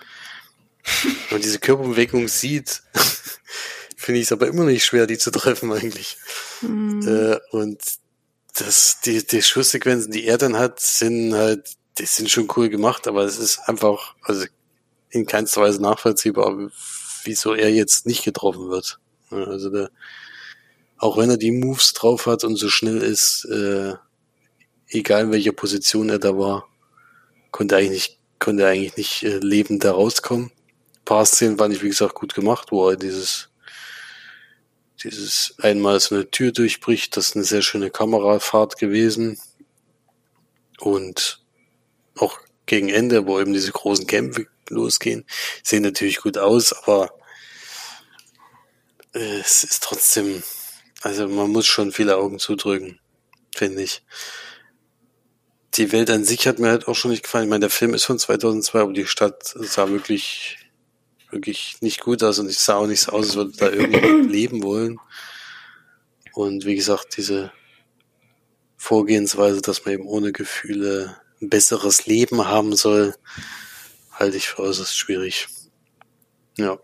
Und 1.32 1.43
diese 1.43 1.60
Körperbewegung 1.60 2.28
sieht, 2.28 2.84
finde 3.98 4.19
ich 4.19 4.28
es 4.28 4.32
aber 4.32 4.48
immer 4.48 4.65
nicht 4.65 4.86
schwer, 4.86 5.08
die 5.08 5.17
zu 5.17 5.32
treffen 5.32 5.72
eigentlich. 5.72 6.17
Mhm. 6.62 7.08
Äh, 7.08 7.39
und 7.52 7.82
das, 8.56 9.00
die, 9.06 9.26
die 9.26 9.41
Schusssequenzen, 9.41 10.12
die 10.12 10.26
er 10.26 10.38
dann 10.38 10.58
hat, 10.58 10.80
sind 10.80 11.34
halt, 11.34 11.72
die 11.98 12.06
sind 12.06 12.30
schon 12.30 12.52
cool 12.56 12.69
gemacht, 12.69 13.08
aber 13.08 13.24
es 13.24 13.38
ist 13.38 13.60
einfach, 13.67 14.15
also 14.22 14.46
in 15.10 15.26
keinster 15.26 15.62
Weise 15.62 15.82
nachvollziehbar, 15.82 16.72
wieso 17.24 17.54
er 17.54 17.72
jetzt 17.72 18.06
nicht 18.06 18.24
getroffen 18.24 18.69
wird. 18.69 19.00
Also 19.30 19.69
der, 19.69 19.89
auch 20.98 21.17
wenn 21.17 21.30
er 21.30 21.38
die 21.38 21.52
Moves 21.52 21.93
drauf 21.93 22.26
hat 22.28 22.43
und 22.43 22.56
so 22.56 22.69
schnell 22.69 22.98
ist, 22.98 23.46
äh, 23.46 23.93
egal 24.88 25.24
in 25.24 25.32
welcher 25.32 25.51
Position 25.51 26.10
er 26.10 26.20
da 26.20 26.38
war, 26.38 26.68
konnte 27.51 27.76
eigentlich 27.76 27.91
nicht, 27.91 28.20
konnte 28.39 28.68
eigentlich 28.68 28.97
nicht 28.97 29.24
äh, 29.24 29.38
lebend 29.39 29.84
da 29.84 29.91
rauskommen. 29.91 30.51
Paar 31.06 31.26
Szenen 31.26 31.60
waren 31.60 31.72
nicht, 31.72 31.84
wie 31.84 31.89
gesagt, 31.89 32.16
gut 32.16 32.34
gemacht, 32.34 32.72
wo 32.72 32.89
er 32.89 32.95
dieses 32.95 33.49
dieses 35.04 35.56
einmal 35.60 35.99
so 35.99 36.16
eine 36.16 36.30
Tür 36.30 36.51
durchbricht, 36.51 37.18
das 37.18 37.30
ist 37.30 37.36
eine 37.36 37.45
sehr 37.45 37.62
schöne 37.62 37.89
Kamerafahrt 37.89 38.78
gewesen. 38.78 39.38
Und 40.80 41.43
auch 42.18 42.39
gegen 42.66 42.89
Ende, 42.89 43.28
wo 43.28 43.39
eben 43.39 43.54
diese 43.54 43.72
großen 43.72 44.08
Kämpfe 44.08 44.47
losgehen, 44.70 45.26
sehen 45.62 45.84
natürlich 45.84 46.22
gut 46.22 46.38
aus, 46.38 46.74
aber 46.74 47.14
äh, 49.14 49.39
es 49.39 49.64
ist 49.64 49.84
trotzdem, 49.84 50.43
also 51.01 51.28
man 51.28 51.51
muss 51.51 51.66
schon 51.66 51.91
viele 51.91 52.18
Augen 52.18 52.39
zudrücken, 52.39 52.99
finde 53.56 53.84
ich. 53.84 54.04
Die 55.76 55.91
Welt 55.91 56.10
an 56.12 56.24
sich 56.24 56.47
hat 56.47 56.60
mir 56.60 56.70
halt 56.70 56.88
auch 56.88 56.95
schon 56.95 57.12
nicht 57.12 57.24
gefallen. 57.24 57.45
Ich 57.45 57.49
meine, 57.49 57.62
der 57.62 57.70
Film 57.72 57.93
ist 57.95 58.06
von 58.06 58.20
2002, 58.20 58.80
aber 58.80 58.93
die 58.93 59.08
Stadt 59.08 59.43
sah 59.43 59.89
wirklich 59.89 60.62
wirklich 61.34 61.78
nicht 61.82 62.02
gut 62.02 62.24
aus 62.24 62.40
und 62.40 62.50
ich 62.50 62.60
sah 62.60 62.76
auch 62.76 62.88
nicht 62.88 63.02
so 63.02 63.12
aus, 63.12 63.28
als 63.28 63.36
würde 63.36 63.52
da 63.58 63.70
irgendwie 63.70 64.28
leben 64.32 64.64
wollen. 64.64 65.00
Und 66.34 66.66
wie 66.66 66.76
gesagt, 66.76 67.18
diese 67.18 67.52
Vorgehensweise, 68.78 69.62
dass 69.62 69.86
man 69.86 69.96
eben 69.96 70.08
ohne 70.08 70.32
Gefühle 70.32 71.18
ein 71.42 71.50
besseres 71.50 72.06
Leben 72.06 72.48
haben 72.48 72.76
soll, 72.76 73.16
halte 74.12 74.38
ich 74.38 74.50
für 74.50 74.64
äußerst 74.64 74.98
schwierig. 74.98 75.48
Ja. 76.58 76.78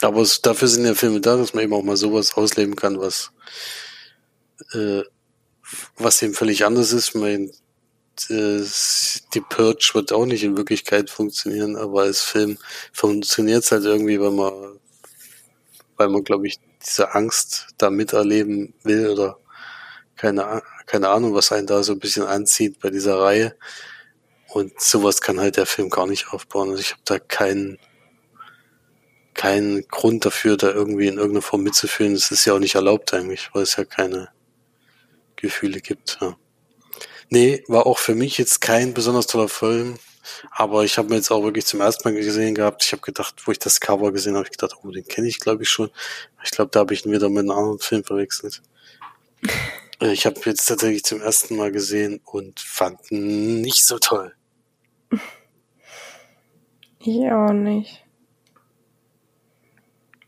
Aber 0.00 0.20
es, 0.20 0.42
dafür 0.42 0.68
sind 0.68 0.84
ja 0.84 0.94
Filme 0.94 1.20
da, 1.20 1.36
dass 1.36 1.54
man 1.54 1.64
eben 1.64 1.72
auch 1.72 1.82
mal 1.82 1.96
sowas 1.96 2.34
ausleben 2.34 2.76
kann, 2.76 2.98
was, 2.98 3.32
äh, 4.72 5.02
was 5.96 6.20
eben 6.22 6.34
völlig 6.34 6.64
anders 6.64 6.92
ist. 6.92 7.14
Man, 7.14 7.50
das, 8.28 9.22
die 9.34 9.40
Purge 9.40 9.90
wird 9.94 10.12
auch 10.12 10.26
nicht 10.26 10.44
in 10.44 10.56
Wirklichkeit 10.56 11.10
funktionieren, 11.10 11.76
aber 11.76 12.02
als 12.02 12.20
Film 12.20 12.58
funktioniert 12.92 13.64
es 13.64 13.72
halt 13.72 13.84
irgendwie, 13.84 14.20
weil 14.20 14.30
man, 14.30 14.78
weil 15.96 16.08
man, 16.08 16.24
glaube 16.24 16.46
ich, 16.46 16.60
diese 16.84 17.14
Angst 17.14 17.68
da 17.78 17.90
miterleben 17.90 18.74
will 18.82 19.08
oder 19.08 19.38
keine, 20.16 20.62
keine 20.86 21.08
Ahnung, 21.08 21.34
was 21.34 21.52
einen 21.52 21.66
da 21.66 21.82
so 21.82 21.92
ein 21.92 21.98
bisschen 21.98 22.24
anzieht 22.24 22.80
bei 22.80 22.90
dieser 22.90 23.18
Reihe. 23.20 23.56
Und 24.48 24.80
sowas 24.80 25.20
kann 25.20 25.40
halt 25.40 25.56
der 25.56 25.66
Film 25.66 25.90
gar 25.90 26.06
nicht 26.06 26.32
aufbauen. 26.32 26.70
Also 26.70 26.80
ich 26.80 26.92
habe 26.92 27.02
da 27.04 27.18
keinen 27.18 27.78
keinen 29.34 29.86
Grund 29.88 30.24
dafür, 30.24 30.56
da 30.56 30.70
irgendwie 30.70 31.08
in 31.08 31.16
irgendeiner 31.16 31.42
Form 31.42 31.64
mitzufühlen. 31.64 32.14
Das 32.14 32.30
ist 32.30 32.44
ja 32.44 32.54
auch 32.54 32.60
nicht 32.60 32.76
erlaubt 32.76 33.12
eigentlich, 33.12 33.50
weil 33.52 33.64
es 33.64 33.76
ja 33.76 33.84
keine 33.84 34.28
Gefühle 35.36 35.80
gibt. 35.80 36.18
Ja. 36.20 36.36
Nee, 37.30 37.64
war 37.68 37.86
auch 37.86 37.98
für 37.98 38.14
mich 38.14 38.38
jetzt 38.38 38.60
kein 38.60 38.94
besonders 38.94 39.26
toller 39.26 39.48
Film. 39.48 39.98
Aber 40.50 40.84
ich 40.84 40.96
habe 40.96 41.08
mir 41.08 41.16
jetzt 41.16 41.30
auch 41.30 41.42
wirklich 41.42 41.66
zum 41.66 41.80
ersten 41.80 42.08
Mal 42.08 42.14
gesehen 42.14 42.54
gehabt. 42.54 42.84
Ich 42.84 42.92
habe 42.92 43.02
gedacht, 43.02 43.46
wo 43.46 43.52
ich 43.52 43.58
das 43.58 43.80
Cover 43.80 44.12
gesehen 44.12 44.36
habe, 44.36 44.44
ich 44.44 44.52
gedacht, 44.52 44.76
oh, 44.82 44.90
den 44.90 45.04
kenne 45.04 45.28
ich, 45.28 45.38
glaube 45.38 45.62
ich, 45.62 45.68
schon. 45.68 45.90
Ich 46.42 46.50
glaube, 46.50 46.70
da 46.70 46.80
habe 46.80 46.94
ich 46.94 47.04
ihn 47.04 47.12
wieder 47.12 47.28
mit 47.28 47.40
einem 47.40 47.50
anderen 47.50 47.78
Film 47.78 48.04
verwechselt. 48.04 48.62
ich 50.00 50.26
habe 50.26 50.40
jetzt 50.44 50.66
tatsächlich 50.66 51.04
zum 51.04 51.20
ersten 51.20 51.56
Mal 51.56 51.72
gesehen 51.72 52.20
und 52.24 52.60
fand 52.60 53.10
ihn 53.10 53.60
nicht 53.60 53.84
so 53.84 53.98
toll. 53.98 54.34
Ich 57.00 57.30
auch 57.30 57.52
nicht. 57.52 58.02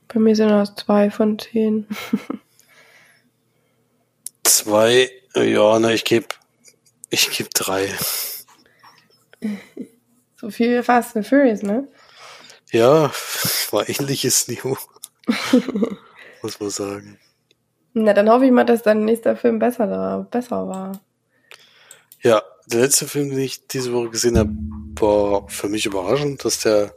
Bei 0.08 0.20
mir 0.20 0.36
sind 0.36 0.50
das 0.50 0.74
zwei 0.74 1.10
von 1.10 1.38
zehn. 1.38 1.86
zwei, 4.44 5.10
ja, 5.34 5.78
na, 5.78 5.92
ich 5.92 6.04
gebe 6.04 6.28
ich 7.10 7.30
geb 7.30 7.50
drei. 7.54 7.92
So 10.36 10.50
viel 10.50 10.78
wie 10.78 10.82
Fast 10.82 11.16
and 11.16 11.26
Furious, 11.26 11.62
ne? 11.62 11.88
Ja, 12.70 13.10
war 13.70 13.88
ähnliches 13.88 14.48
Niveau. 14.48 14.76
Muss 16.42 16.60
man 16.60 16.70
sagen. 16.70 17.18
Na, 17.94 18.12
dann 18.12 18.28
hoffe 18.28 18.44
ich 18.44 18.52
mal, 18.52 18.64
dass 18.64 18.82
dein 18.82 19.04
nächster 19.04 19.36
Film 19.36 19.58
besser, 19.58 20.26
besser 20.30 20.68
war. 20.68 21.00
Ja, 22.20 22.42
der 22.66 22.80
letzte 22.80 23.06
Film, 23.06 23.30
den 23.30 23.38
ich 23.38 23.66
diese 23.68 23.92
Woche 23.92 24.10
gesehen 24.10 24.36
habe, 24.36 24.50
war 25.00 25.48
für 25.48 25.68
mich 25.68 25.86
überraschend, 25.86 26.44
dass 26.44 26.60
der, 26.60 26.94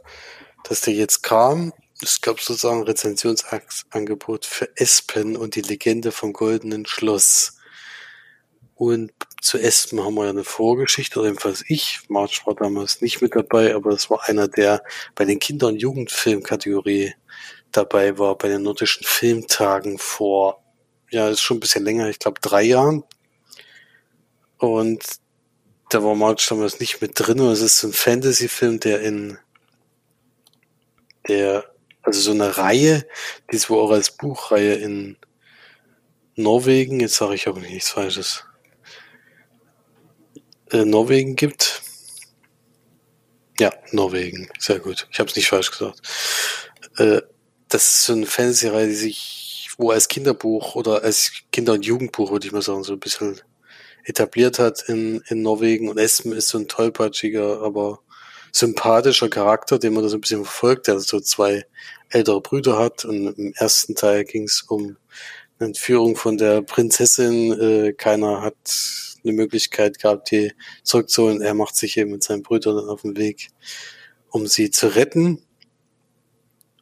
dass 0.64 0.82
der 0.82 0.94
jetzt 0.94 1.22
kam. 1.22 1.72
Es 2.02 2.20
gab 2.20 2.40
sozusagen 2.40 2.80
ein 2.80 2.86
Rezensionsangebot 2.86 4.44
für 4.44 4.68
Espen 4.76 5.36
und 5.36 5.54
die 5.54 5.60
Legende 5.60 6.12
vom 6.12 6.32
Goldenen 6.32 6.86
Schloss. 6.86 7.59
Und 8.80 9.12
zu 9.42 9.58
Espen 9.58 10.02
haben 10.02 10.14
wir 10.14 10.24
ja 10.24 10.30
eine 10.30 10.42
Vorgeschichte, 10.42 11.18
oder 11.18 11.28
jedenfalls 11.28 11.62
ich. 11.68 12.00
March 12.08 12.46
war 12.46 12.54
damals 12.54 13.02
nicht 13.02 13.20
mit 13.20 13.36
dabei, 13.36 13.74
aber 13.74 13.90
es 13.90 14.08
war 14.08 14.26
einer, 14.26 14.48
der 14.48 14.82
bei 15.14 15.26
den 15.26 15.38
Kinder- 15.38 15.66
und 15.66 15.76
Jugendfilmkategorie 15.76 17.12
dabei 17.72 18.16
war, 18.16 18.38
bei 18.38 18.48
den 18.48 18.62
nordischen 18.62 19.04
Filmtagen 19.04 19.98
vor, 19.98 20.64
ja, 21.10 21.28
ist 21.28 21.42
schon 21.42 21.58
ein 21.58 21.60
bisschen 21.60 21.84
länger, 21.84 22.08
ich 22.08 22.20
glaube 22.20 22.40
drei 22.40 22.62
Jahren. 22.62 23.04
Und 24.56 25.04
da 25.90 26.02
war 26.02 26.14
March 26.14 26.46
damals 26.48 26.80
nicht 26.80 27.02
mit 27.02 27.12
drin. 27.16 27.38
Und 27.38 27.50
es 27.50 27.60
ist 27.60 27.76
so 27.76 27.88
ein 27.88 27.92
Fantasy-Film, 27.92 28.80
der 28.80 29.02
in 29.02 29.36
der, 31.28 31.66
also 32.00 32.18
so 32.18 32.30
eine 32.30 32.56
Reihe, 32.56 33.06
die 33.52 33.56
es 33.56 33.68
wohl 33.68 33.80
auch 33.82 33.90
als 33.90 34.16
Buchreihe 34.16 34.72
in 34.76 35.18
Norwegen, 36.34 37.00
jetzt 37.00 37.16
sage 37.16 37.34
ich 37.34 37.46
aber 37.46 37.60
nichts 37.60 37.90
Falsches, 37.90 38.46
äh, 40.72 40.84
Norwegen 40.84 41.36
gibt. 41.36 41.82
Ja, 43.58 43.72
Norwegen, 43.92 44.48
sehr 44.58 44.78
gut. 44.78 45.06
Ich 45.10 45.18
habe 45.18 45.28
es 45.28 45.36
nicht 45.36 45.48
falsch 45.48 45.70
gesagt. 45.70 46.00
Äh, 46.96 47.20
das 47.68 47.84
ist 47.86 48.04
so 48.04 48.12
eine 48.14 48.26
Fantasy-Reihe, 48.26 48.88
die 48.88 48.94
sich, 48.94 49.68
wo 49.76 49.90
als 49.90 50.08
Kinderbuch 50.08 50.74
oder 50.74 51.02
als 51.02 51.32
Kinder- 51.52 51.74
und 51.74 51.84
Jugendbuch, 51.84 52.32
würde 52.32 52.46
ich 52.46 52.52
mal 52.52 52.62
sagen, 52.62 52.82
so 52.82 52.94
ein 52.94 53.00
bisschen 53.00 53.40
etabliert 54.04 54.58
hat 54.58 54.82
in, 54.88 55.22
in 55.28 55.42
Norwegen. 55.42 55.88
Und 55.88 55.98
Espen 55.98 56.32
ist 56.32 56.48
so 56.48 56.58
ein 56.58 56.68
tollpatschiger, 56.68 57.62
aber 57.62 58.00
sympathischer 58.52 59.28
Charakter, 59.28 59.78
den 59.78 59.92
man 59.94 60.02
da 60.02 60.08
so 60.08 60.16
ein 60.16 60.20
bisschen 60.20 60.44
verfolgt, 60.44 60.88
der 60.88 60.98
so 60.98 61.20
zwei 61.20 61.64
ältere 62.08 62.40
Brüder 62.40 62.78
hat. 62.78 63.04
Und 63.04 63.38
im 63.38 63.52
ersten 63.54 63.94
Teil 63.94 64.24
ging 64.24 64.44
es 64.44 64.62
um 64.62 64.96
eine 65.58 65.68
Entführung 65.68 66.16
von 66.16 66.38
der 66.38 66.62
Prinzessin. 66.62 67.52
Äh, 67.60 67.92
keiner 67.92 68.42
hat 68.42 68.56
eine 69.24 69.32
Möglichkeit 69.32 69.98
gehabt, 69.98 70.30
die 70.30 70.52
zurückzuholen. 70.82 71.40
Er 71.40 71.54
macht 71.54 71.76
sich 71.76 71.96
eben 71.96 72.12
mit 72.12 72.22
seinen 72.22 72.42
Brüdern 72.42 72.88
auf 72.88 73.02
den 73.02 73.16
Weg, 73.16 73.48
um 74.30 74.46
sie 74.46 74.70
zu 74.70 74.94
retten. 74.94 75.42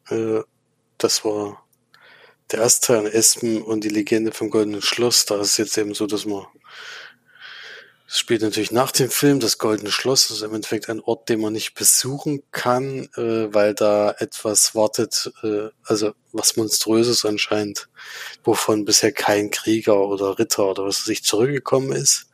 Äh, 0.09 0.41
das 0.99 1.24
war 1.24 1.64
der 2.51 2.61
erste 2.61 2.99
an 2.99 3.07
Espen 3.07 3.62
und 3.62 3.84
die 3.84 3.91
Legende 3.91 4.32
vom 4.32 4.51
Goldenen 4.51 4.82
Schloss. 4.82 5.26
Da 5.26 5.41
ist 5.41 5.51
es 5.51 5.57
jetzt 5.59 5.78
eben 5.78 5.95
so, 5.95 6.07
dass 6.07 6.24
man 6.24 6.47
es 8.11 8.18
spielt 8.18 8.40
natürlich 8.40 8.72
nach 8.72 8.90
dem 8.90 9.11
Film. 9.11 9.38
Das 9.38 9.59
Goldene 9.59 9.90
Schloss 9.90 10.30
ist 10.30 10.40
im 10.40 10.54
Endeffekt 10.54 10.88
ein 10.88 11.00
Ort, 11.00 11.28
den 11.28 11.40
man 11.42 11.52
nicht 11.52 11.74
besuchen 11.74 12.42
kann, 12.52 13.11
äh, 13.16 13.52
weil 13.52 13.74
da 13.74 14.12
etwas 14.18 14.74
wartet, 14.74 15.30
äh, 15.42 15.68
also 15.84 16.14
was 16.32 16.56
Monströses 16.56 17.26
anscheinend, 17.26 17.90
wovon 18.44 18.86
bisher 18.86 19.12
kein 19.12 19.50
Krieger 19.50 20.09
oder 20.09 20.38
Ritter 20.38 20.70
oder 20.70 20.86
was 20.86 21.02
weiß 21.02 21.09
ich 21.09 21.22
zurückgekommen 21.22 21.92
ist. 21.92 22.30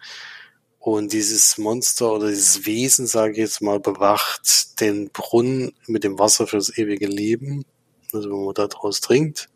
Und 0.79 1.13
dieses 1.13 1.59
Monster 1.59 2.13
oder 2.13 2.29
dieses 2.29 2.67
Wesen, 2.67 3.09
sage 3.09 3.33
ich 3.33 3.39
jetzt 3.39 3.61
mal, 3.61 3.81
bewacht 3.81 4.81
den 4.81 5.11
Brunnen 5.11 5.75
mit 5.89 6.05
dem 6.05 6.21
Wasser 6.21 6.47
fürs 6.47 6.79
ewige 6.79 7.09
Leben. 7.09 7.65
Also 8.13 8.31
wenn 8.31 8.45
man 8.45 8.55
da 8.55 8.69
draus 8.69 9.01
trinkt, 9.01 9.49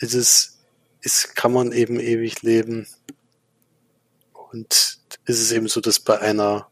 ist 0.00 0.14
es, 0.14 0.58
ist, 1.02 1.36
kann 1.36 1.52
man 1.52 1.70
eben 1.70 2.00
ewig 2.00 2.42
leben. 2.42 2.88
Und 4.52 4.98
ist 5.24 5.40
es 5.40 5.52
eben 5.52 5.68
so, 5.68 5.80
dass 5.80 6.00
bei 6.00 6.18
einer 6.18 6.68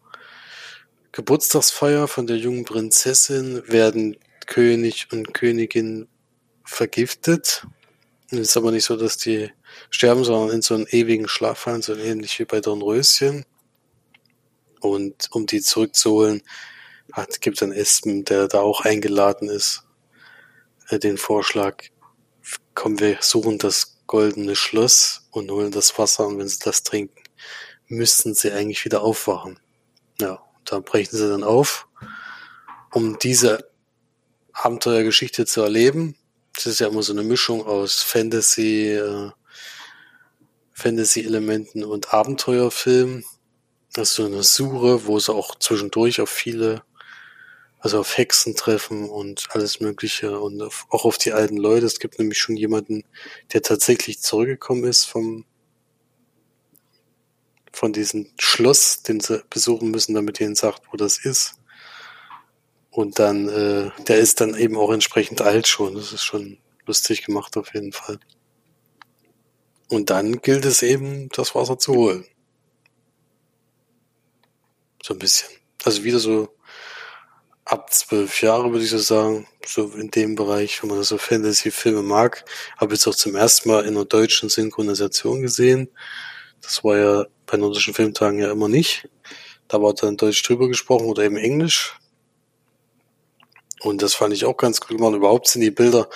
Geburtstagsfeier 1.12 2.08
von 2.08 2.26
der 2.26 2.36
jungen 2.36 2.64
Prinzessin 2.64 3.62
werden 3.66 4.16
König 4.46 5.08
und 5.12 5.34
Königin 5.34 6.08
vergiftet. 6.64 7.66
Es 8.30 8.38
ist 8.38 8.56
aber 8.56 8.70
nicht 8.70 8.84
so, 8.84 8.96
dass 8.96 9.16
die 9.16 9.50
sterben, 9.90 10.24
sondern 10.24 10.56
in 10.56 10.62
so 10.62 10.74
einen 10.74 10.86
ewigen 10.86 11.28
Schlaf 11.28 11.60
fallen, 11.60 11.82
so 11.82 11.94
ähnlich 11.94 12.38
wie 12.38 12.44
bei 12.44 12.60
Dornröschen. 12.60 13.44
Und 14.80 15.28
um 15.32 15.46
die 15.46 15.60
zurückzuholen, 15.60 16.42
hat, 17.12 17.40
gibt 17.40 17.60
dann 17.60 17.72
Espen, 17.72 18.24
der 18.24 18.48
da 18.48 18.60
auch 18.60 18.82
eingeladen 18.82 19.48
ist, 19.48 19.82
äh, 20.88 20.98
den 20.98 21.18
Vorschlag, 21.18 21.84
kommen 22.74 23.00
wir 23.00 23.18
suchen 23.20 23.58
das 23.58 23.98
goldene 24.06 24.56
Schloss 24.56 25.28
und 25.30 25.50
holen 25.50 25.70
das 25.70 25.98
Wasser 25.98 26.26
und 26.26 26.38
wenn 26.38 26.48
sie 26.48 26.58
das 26.64 26.82
trinken, 26.82 27.20
müssten 27.90 28.34
sie 28.34 28.52
eigentlich 28.52 28.84
wieder 28.84 29.02
aufwachen. 29.02 29.58
Ja, 30.20 30.42
da 30.64 30.78
brechen 30.80 31.16
sie 31.16 31.28
dann 31.28 31.44
auf, 31.44 31.88
um 32.92 33.18
diese 33.18 33.70
Abenteuergeschichte 34.52 35.44
zu 35.44 35.62
erleben. 35.62 36.16
Das 36.54 36.66
ist 36.66 36.80
ja 36.80 36.88
immer 36.88 37.02
so 37.02 37.12
eine 37.12 37.22
Mischung 37.22 37.66
aus 37.66 38.00
Fantasy, 38.00 38.92
äh, 38.92 39.30
Fantasy-Elementen 40.72 41.84
und 41.84 42.14
Abenteuerfilm. 42.14 43.24
Das 43.92 44.10
ist 44.10 44.14
so 44.16 44.26
eine 44.26 44.42
Suche, 44.42 45.06
wo 45.06 45.18
sie 45.18 45.32
auch 45.32 45.56
zwischendurch 45.58 46.20
auf 46.20 46.30
viele, 46.30 46.82
also 47.80 47.98
auf 48.00 48.16
Hexen 48.16 48.54
treffen 48.54 49.08
und 49.08 49.48
alles 49.50 49.80
Mögliche 49.80 50.38
und 50.38 50.62
auf, 50.62 50.86
auch 50.90 51.04
auf 51.04 51.18
die 51.18 51.32
alten 51.32 51.56
Leute. 51.56 51.86
Es 51.86 51.98
gibt 51.98 52.18
nämlich 52.18 52.38
schon 52.38 52.56
jemanden, 52.56 53.04
der 53.52 53.62
tatsächlich 53.62 54.20
zurückgekommen 54.20 54.84
ist 54.84 55.06
vom 55.06 55.44
von 57.72 57.92
diesem 57.92 58.28
Schloss, 58.38 59.02
den 59.02 59.20
sie 59.20 59.42
besuchen 59.50 59.90
müssen, 59.90 60.14
damit 60.14 60.40
ihnen 60.40 60.54
sagt, 60.54 60.82
wo 60.90 60.96
das 60.96 61.18
ist. 61.18 61.54
Und 62.90 63.18
dann, 63.18 63.48
äh, 63.48 63.90
der 64.08 64.18
ist 64.18 64.40
dann 64.40 64.54
eben 64.56 64.76
auch 64.76 64.90
entsprechend 64.90 65.40
alt 65.40 65.68
schon. 65.68 65.94
Das 65.94 66.12
ist 66.12 66.24
schon 66.24 66.58
lustig 66.86 67.24
gemacht 67.24 67.56
auf 67.56 67.72
jeden 67.74 67.92
Fall. 67.92 68.18
Und 69.88 70.10
dann 70.10 70.40
gilt 70.40 70.64
es 70.64 70.82
eben, 70.82 71.28
das 71.30 71.54
Wasser 71.54 71.78
zu 71.78 71.94
holen. 71.94 72.24
So 75.02 75.14
ein 75.14 75.18
bisschen. 75.18 75.48
Also 75.84 76.04
wieder 76.04 76.18
so 76.18 76.48
ab 77.64 77.92
zwölf 77.92 78.42
Jahre, 78.42 78.72
würde 78.72 78.84
ich 78.84 78.90
so 78.90 78.98
sagen. 78.98 79.46
So 79.64 79.88
in 79.92 80.10
dem 80.10 80.34
Bereich, 80.34 80.82
wenn 80.82 80.90
man 80.90 81.02
so 81.02 81.18
Fantasy-Filme 81.18 82.02
mag. 82.02 82.44
Habe 82.76 82.94
jetzt 82.94 83.06
auch 83.06 83.14
zum 83.14 83.36
ersten 83.36 83.68
Mal 83.68 83.84
in 83.84 83.96
einer 83.96 84.04
deutschen 84.04 84.48
Synchronisation 84.48 85.42
gesehen. 85.42 85.88
Das 86.60 86.84
war 86.84 86.96
ja 86.98 87.26
bei 87.50 87.56
nordischen 87.56 87.94
Filmtagen 87.94 88.38
ja 88.38 88.50
immer 88.50 88.68
nicht. 88.68 89.08
Da 89.68 89.82
war 89.82 89.94
dann 89.94 90.16
Deutsch 90.16 90.42
drüber 90.42 90.68
gesprochen 90.68 91.06
oder 91.06 91.22
eben 91.24 91.36
Englisch. 91.36 91.98
Und 93.80 94.02
das 94.02 94.14
fand 94.14 94.34
ich 94.34 94.44
auch 94.44 94.56
ganz 94.56 94.80
cool 94.82 94.96
gemacht. 94.96 95.14
Überhaupt 95.14 95.48
sind 95.48 95.62
die 95.62 95.70
Bilder 95.70 96.08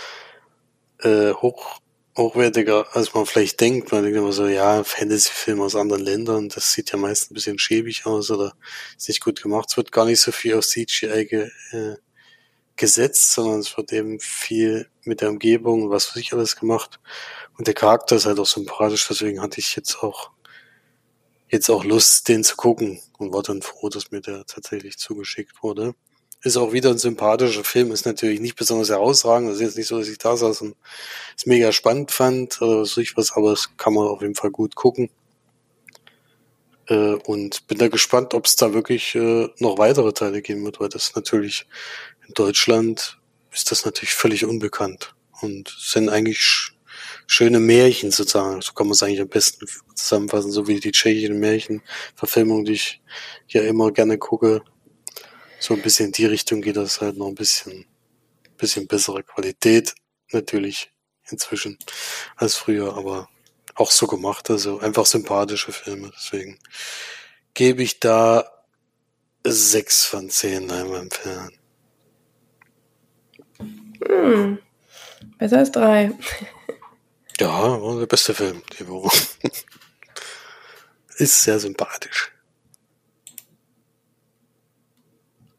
äh, 1.00 1.32
hoch 1.32 1.80
hochwertiger, 2.16 2.86
als 2.94 3.12
man 3.14 3.26
vielleicht 3.26 3.60
denkt. 3.60 3.90
Man 3.90 4.04
denkt 4.04 4.16
immer 4.16 4.32
so, 4.32 4.46
ja, 4.46 4.84
Fantasy-Filme 4.84 5.64
aus 5.64 5.74
anderen 5.76 6.02
Ländern, 6.02 6.48
das 6.48 6.72
sieht 6.72 6.92
ja 6.92 6.98
meist 6.98 7.30
ein 7.30 7.34
bisschen 7.34 7.58
schäbig 7.58 8.06
aus 8.06 8.30
oder 8.30 8.54
ist 8.96 9.08
nicht 9.08 9.22
gut 9.22 9.42
gemacht. 9.42 9.68
Es 9.70 9.76
wird 9.76 9.92
gar 9.92 10.04
nicht 10.04 10.20
so 10.20 10.30
viel 10.30 10.54
aus 10.54 10.70
CGI 10.70 11.26
ge, 11.26 11.50
äh, 11.72 11.96
gesetzt, 12.76 13.32
sondern 13.32 13.60
es 13.60 13.76
wird 13.76 13.92
eben 13.92 14.20
viel 14.20 14.88
mit 15.04 15.20
der 15.20 15.30
Umgebung, 15.30 15.90
was 15.90 16.06
für 16.06 16.18
sich 16.18 16.32
alles 16.32 16.56
gemacht. 16.56 17.00
Und 17.58 17.66
der 17.66 17.74
Charakter 17.74 18.16
ist 18.16 18.26
halt 18.26 18.38
auch 18.38 18.46
sympathisch, 18.46 19.06
deswegen 19.08 19.40
hatte 19.40 19.60
ich 19.60 19.76
jetzt 19.76 20.02
auch 20.02 20.30
jetzt 21.54 21.70
auch 21.70 21.84
Lust, 21.84 22.28
den 22.28 22.44
zu 22.44 22.56
gucken 22.56 23.00
und 23.18 23.32
war 23.32 23.42
dann 23.42 23.62
froh, 23.62 23.88
dass 23.88 24.10
mir 24.10 24.20
der 24.20 24.44
tatsächlich 24.44 24.98
zugeschickt 24.98 25.62
wurde. 25.62 25.94
Ist 26.42 26.58
auch 26.58 26.72
wieder 26.72 26.90
ein 26.90 26.98
sympathischer 26.98 27.64
Film, 27.64 27.90
ist 27.90 28.04
natürlich 28.04 28.40
nicht 28.40 28.56
besonders 28.56 28.90
herausragend. 28.90 29.48
Das 29.48 29.56
ist 29.56 29.62
jetzt 29.62 29.78
nicht 29.78 29.86
so, 29.86 29.98
dass 29.98 30.08
ich 30.08 30.18
da 30.18 30.36
saß 30.36 30.60
und 30.60 30.76
es 31.36 31.46
mega 31.46 31.72
spannend 31.72 32.10
fand 32.10 32.60
oder 32.60 32.82
was 32.82 32.96
ich 32.98 33.16
was, 33.16 33.32
aber 33.32 33.52
es 33.52 33.70
kann 33.78 33.94
man 33.94 34.06
auf 34.06 34.20
jeden 34.20 34.34
Fall 34.34 34.50
gut 34.50 34.74
gucken. 34.74 35.08
Äh, 36.88 37.14
und 37.14 37.66
bin 37.66 37.78
da 37.78 37.88
gespannt, 37.88 38.34
ob 38.34 38.44
es 38.44 38.56
da 38.56 38.74
wirklich 38.74 39.14
äh, 39.14 39.48
noch 39.58 39.78
weitere 39.78 40.12
Teile 40.12 40.42
geben 40.42 40.64
wird, 40.64 40.80
weil 40.80 40.90
das 40.90 41.14
natürlich 41.14 41.66
in 42.26 42.34
Deutschland 42.34 43.18
ist 43.52 43.70
das 43.70 43.84
natürlich 43.86 44.12
völlig 44.12 44.44
unbekannt 44.44 45.14
und 45.40 45.74
sind 45.78 46.08
eigentlich 46.10 46.73
schöne 47.26 47.60
Märchen 47.60 48.10
sozusagen. 48.10 48.60
So 48.60 48.72
kann 48.72 48.86
man 48.86 48.92
es 48.92 49.02
eigentlich 49.02 49.20
am 49.20 49.28
besten 49.28 49.66
zusammenfassen, 49.94 50.50
so 50.50 50.66
wie 50.66 50.80
die 50.80 50.92
tschechischen 50.92 51.38
Märchenverfilmung, 51.38 52.64
die 52.64 52.72
ich 52.72 53.02
ja 53.48 53.62
immer 53.62 53.90
gerne 53.92 54.18
gucke. 54.18 54.62
So 55.58 55.74
ein 55.74 55.82
bisschen 55.82 56.06
in 56.06 56.12
die 56.12 56.26
Richtung 56.26 56.60
geht 56.60 56.76
das 56.76 57.00
halt 57.00 57.16
noch 57.16 57.28
ein 57.28 57.34
bisschen, 57.34 57.86
bisschen 58.56 58.86
bessere 58.86 59.22
Qualität 59.22 59.94
natürlich 60.32 60.90
inzwischen 61.30 61.78
als 62.36 62.54
früher, 62.54 62.96
aber 62.96 63.28
auch 63.74 63.90
so 63.90 64.06
gemacht, 64.06 64.50
also 64.50 64.78
einfach 64.78 65.06
sympathische 65.06 65.72
Filme. 65.72 66.10
Deswegen 66.14 66.58
gebe 67.54 67.82
ich 67.82 68.00
da 68.00 68.44
sechs 69.44 70.04
von 70.04 70.30
zehn 70.30 70.68
Leinwandperlen. 70.68 71.52
Hm. 74.06 74.58
Besser 75.38 75.58
als 75.58 75.72
drei. 75.72 76.12
Ja, 77.40 77.82
war 77.82 77.98
der 77.98 78.06
beste 78.06 78.32
Film 78.32 78.62
die 78.78 78.86
Woche. 78.88 79.10
Ist 81.16 81.42
sehr 81.42 81.58
sympathisch. 81.58 82.32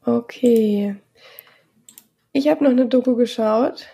Okay. 0.04 0.96
Ich 2.32 2.48
habe 2.48 2.64
noch 2.64 2.70
eine 2.70 2.86
Doku 2.86 3.16
geschaut. 3.16 3.86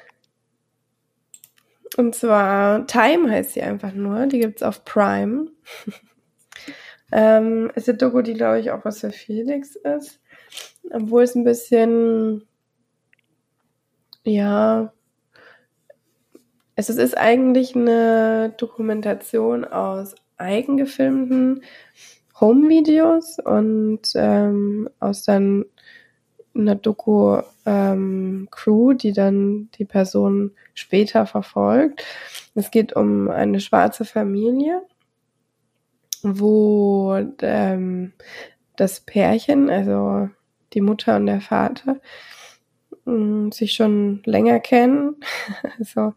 Und 1.97 2.15
zwar 2.15 2.87
Time 2.87 3.31
heißt 3.31 3.53
sie 3.53 3.63
einfach 3.63 3.93
nur. 3.93 4.27
Die 4.27 4.39
gibt's 4.39 4.63
auf 4.63 4.85
Prime. 4.85 5.51
ähm, 7.13 7.71
ist 7.75 7.89
eine 7.89 7.99
Doku, 7.99 8.23
die 8.23 8.35
glaube 8.35 8.61
ich 8.61 8.71
auch 8.71 8.85
was 8.85 9.01
für 9.01 9.11
Felix 9.11 9.77
ist. 9.77 10.21
Obwohl 10.91 11.23
es 11.23 11.35
ein 11.35 11.45
bisschen, 11.45 12.47
ja, 14.25 14.93
es 16.89 16.99
ist 16.99 17.17
eigentlich 17.17 17.77
eine 17.77 18.55
Dokumentation 18.57 19.65
aus 19.65 20.15
eigengefilmten 20.37 21.63
Home-Videos 22.41 23.39
und 23.39 24.01
ähm, 24.15 24.89
aus 24.99 25.25
dann 25.25 25.65
einer 26.55 26.75
Doku-Crew, 26.75 27.45
ähm, 27.67 28.99
die 28.99 29.13
dann 29.13 29.71
die 29.79 29.85
Person 29.85 30.53
später 30.75 31.27
verfolgt. 31.27 32.05
Es 32.55 32.71
geht 32.71 32.95
um 32.95 33.31
eine 33.31 33.61
schwarze 33.61 34.05
Familie, 34.05 34.83
wo 36.23 37.17
ähm, 37.41 38.13
das 38.77 39.01
Pärchen, 39.01 39.71
also 39.71 40.29
die 40.73 40.81
Mutter 40.81 41.17
und 41.17 41.27
der 41.27 41.41
Vater, 41.41 42.01
mh, 43.05 43.53
sich 43.53 43.73
schon 43.73 44.23
länger 44.25 44.61
kennen. 44.61 45.17
also 45.79 46.15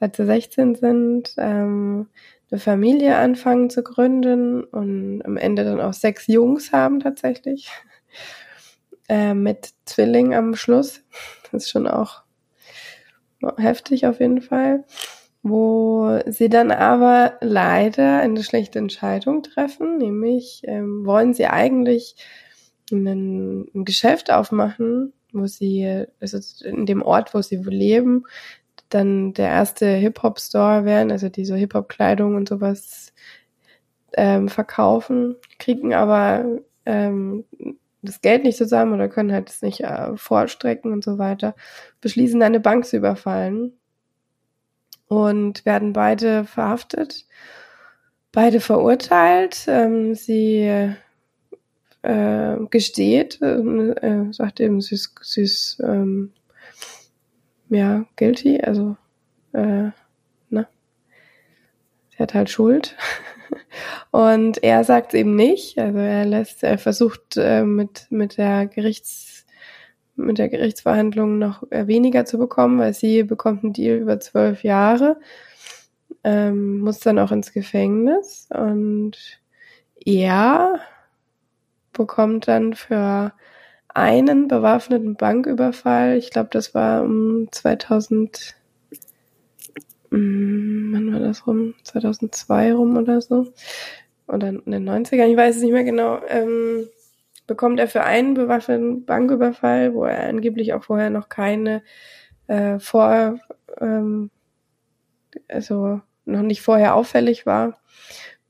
seit 0.00 0.16
sie 0.16 0.26
16 0.26 0.74
sind, 0.74 1.34
ähm, 1.38 2.08
eine 2.50 2.60
Familie 2.60 3.16
anfangen 3.16 3.70
zu 3.70 3.82
gründen 3.82 4.64
und 4.64 5.22
am 5.24 5.36
Ende 5.36 5.64
dann 5.64 5.80
auch 5.80 5.92
sechs 5.92 6.26
Jungs 6.26 6.72
haben 6.72 7.00
tatsächlich. 7.00 7.70
Äh, 9.06 9.34
mit 9.34 9.74
Zwilling 9.84 10.34
am 10.34 10.54
Schluss. 10.54 11.02
Das 11.52 11.64
ist 11.64 11.70
schon 11.70 11.86
auch 11.86 12.22
heftig 13.58 14.06
auf 14.06 14.18
jeden 14.18 14.40
Fall. 14.40 14.84
Wo 15.42 16.20
sie 16.26 16.48
dann 16.48 16.70
aber 16.70 17.34
leider 17.42 18.20
eine 18.20 18.42
schlechte 18.42 18.78
Entscheidung 18.78 19.42
treffen, 19.42 19.98
nämlich 19.98 20.62
ähm, 20.64 21.04
wollen 21.04 21.34
sie 21.34 21.46
eigentlich 21.46 22.16
ein, 22.90 23.68
ein 23.74 23.84
Geschäft 23.84 24.30
aufmachen, 24.30 25.12
wo 25.32 25.46
sie, 25.46 26.06
also 26.18 26.38
in 26.66 26.86
dem 26.86 27.02
Ort, 27.02 27.34
wo 27.34 27.42
sie 27.42 27.56
leben, 27.56 28.24
dann 28.94 29.34
der 29.34 29.48
erste 29.48 29.86
Hip-Hop-Store 29.86 30.84
werden, 30.84 31.10
also 31.10 31.28
diese 31.28 31.56
Hip-Hop-Kleidung 31.56 32.36
und 32.36 32.48
sowas 32.48 33.12
ähm, 34.16 34.48
verkaufen, 34.48 35.36
kriegen 35.58 35.92
aber 35.94 36.44
ähm, 36.86 37.44
das 38.02 38.20
Geld 38.20 38.44
nicht 38.44 38.58
zusammen 38.58 38.92
oder 38.92 39.08
können 39.08 39.32
halt 39.32 39.48
das 39.48 39.62
nicht 39.62 39.80
äh, 39.80 40.16
vorstrecken 40.16 40.92
und 40.92 41.02
so 41.02 41.18
weiter, 41.18 41.54
beschließen 42.00 42.42
eine 42.42 42.60
Bank 42.60 42.84
zu 42.84 42.96
überfallen 42.96 43.72
und 45.08 45.64
werden 45.64 45.92
beide 45.92 46.44
verhaftet, 46.44 47.26
beide 48.32 48.60
verurteilt. 48.60 49.64
Ähm, 49.66 50.14
sie 50.14 50.94
äh, 52.02 52.56
gesteht, 52.70 53.40
äh, 53.42 54.32
sagt 54.32 54.60
eben, 54.60 54.80
sie 54.80 54.94
ist, 54.94 55.14
sie 55.22 55.42
ist 55.42 55.80
ähm, 55.82 56.32
ja, 57.68 58.04
guilty, 58.16 58.60
also, 58.60 58.96
äh, 59.52 59.90
ne? 60.50 60.68
Sie 62.10 62.18
hat 62.18 62.34
halt 62.34 62.50
Schuld. 62.50 62.96
Und 64.10 64.62
er 64.62 64.84
sagt 64.84 65.14
eben 65.14 65.34
nicht. 65.36 65.78
Also 65.78 65.98
er 65.98 66.24
lässt, 66.24 66.62
er 66.62 66.78
versucht 66.78 67.36
äh, 67.36 67.64
mit, 67.64 68.06
mit 68.10 68.36
der 68.36 68.66
Gerichts, 68.66 69.46
mit 70.16 70.38
der 70.38 70.48
Gerichtsverhandlung 70.48 71.38
noch 71.38 71.64
äh, 71.70 71.86
weniger 71.86 72.24
zu 72.24 72.38
bekommen, 72.38 72.78
weil 72.78 72.94
sie 72.94 73.24
bekommt 73.24 73.64
einen 73.64 73.72
Deal 73.72 73.98
über 73.98 74.20
zwölf 74.20 74.62
Jahre, 74.62 75.18
ähm, 76.22 76.80
muss 76.80 77.00
dann 77.00 77.18
auch 77.18 77.32
ins 77.32 77.52
Gefängnis 77.52 78.48
und 78.54 79.40
er 80.04 80.80
bekommt 81.92 82.48
dann 82.48 82.74
für 82.74 83.32
einen 83.94 84.48
bewaffneten 84.48 85.14
Banküberfall. 85.14 86.16
Ich 86.18 86.30
glaube, 86.30 86.50
das 86.52 86.74
war 86.74 87.02
um 87.02 87.48
2000, 87.50 88.56
hm, 90.10 90.90
wann 90.92 91.12
war 91.12 91.20
das 91.20 91.46
rum? 91.46 91.74
2002 91.84 92.74
rum 92.74 92.96
oder 92.96 93.20
so. 93.20 93.52
Oder 94.26 94.48
in 94.48 94.62
den 94.66 94.88
90ern, 94.88 95.30
ich 95.30 95.36
weiß 95.36 95.56
es 95.56 95.62
nicht 95.62 95.72
mehr 95.72 95.84
genau. 95.84 96.20
Ähm, 96.28 96.88
bekommt 97.46 97.78
er 97.78 97.88
für 97.88 98.02
einen 98.02 98.34
bewaffneten 98.34 99.04
Banküberfall, 99.04 99.94
wo 99.94 100.04
er 100.04 100.28
angeblich 100.28 100.72
auch 100.72 100.84
vorher 100.84 101.10
noch 101.10 101.28
keine 101.28 101.82
äh, 102.48 102.78
vor, 102.78 103.38
ähm, 103.80 104.30
also 105.48 106.00
noch 106.24 106.42
nicht 106.42 106.62
vorher 106.62 106.94
auffällig 106.94 107.46
war, 107.46 107.78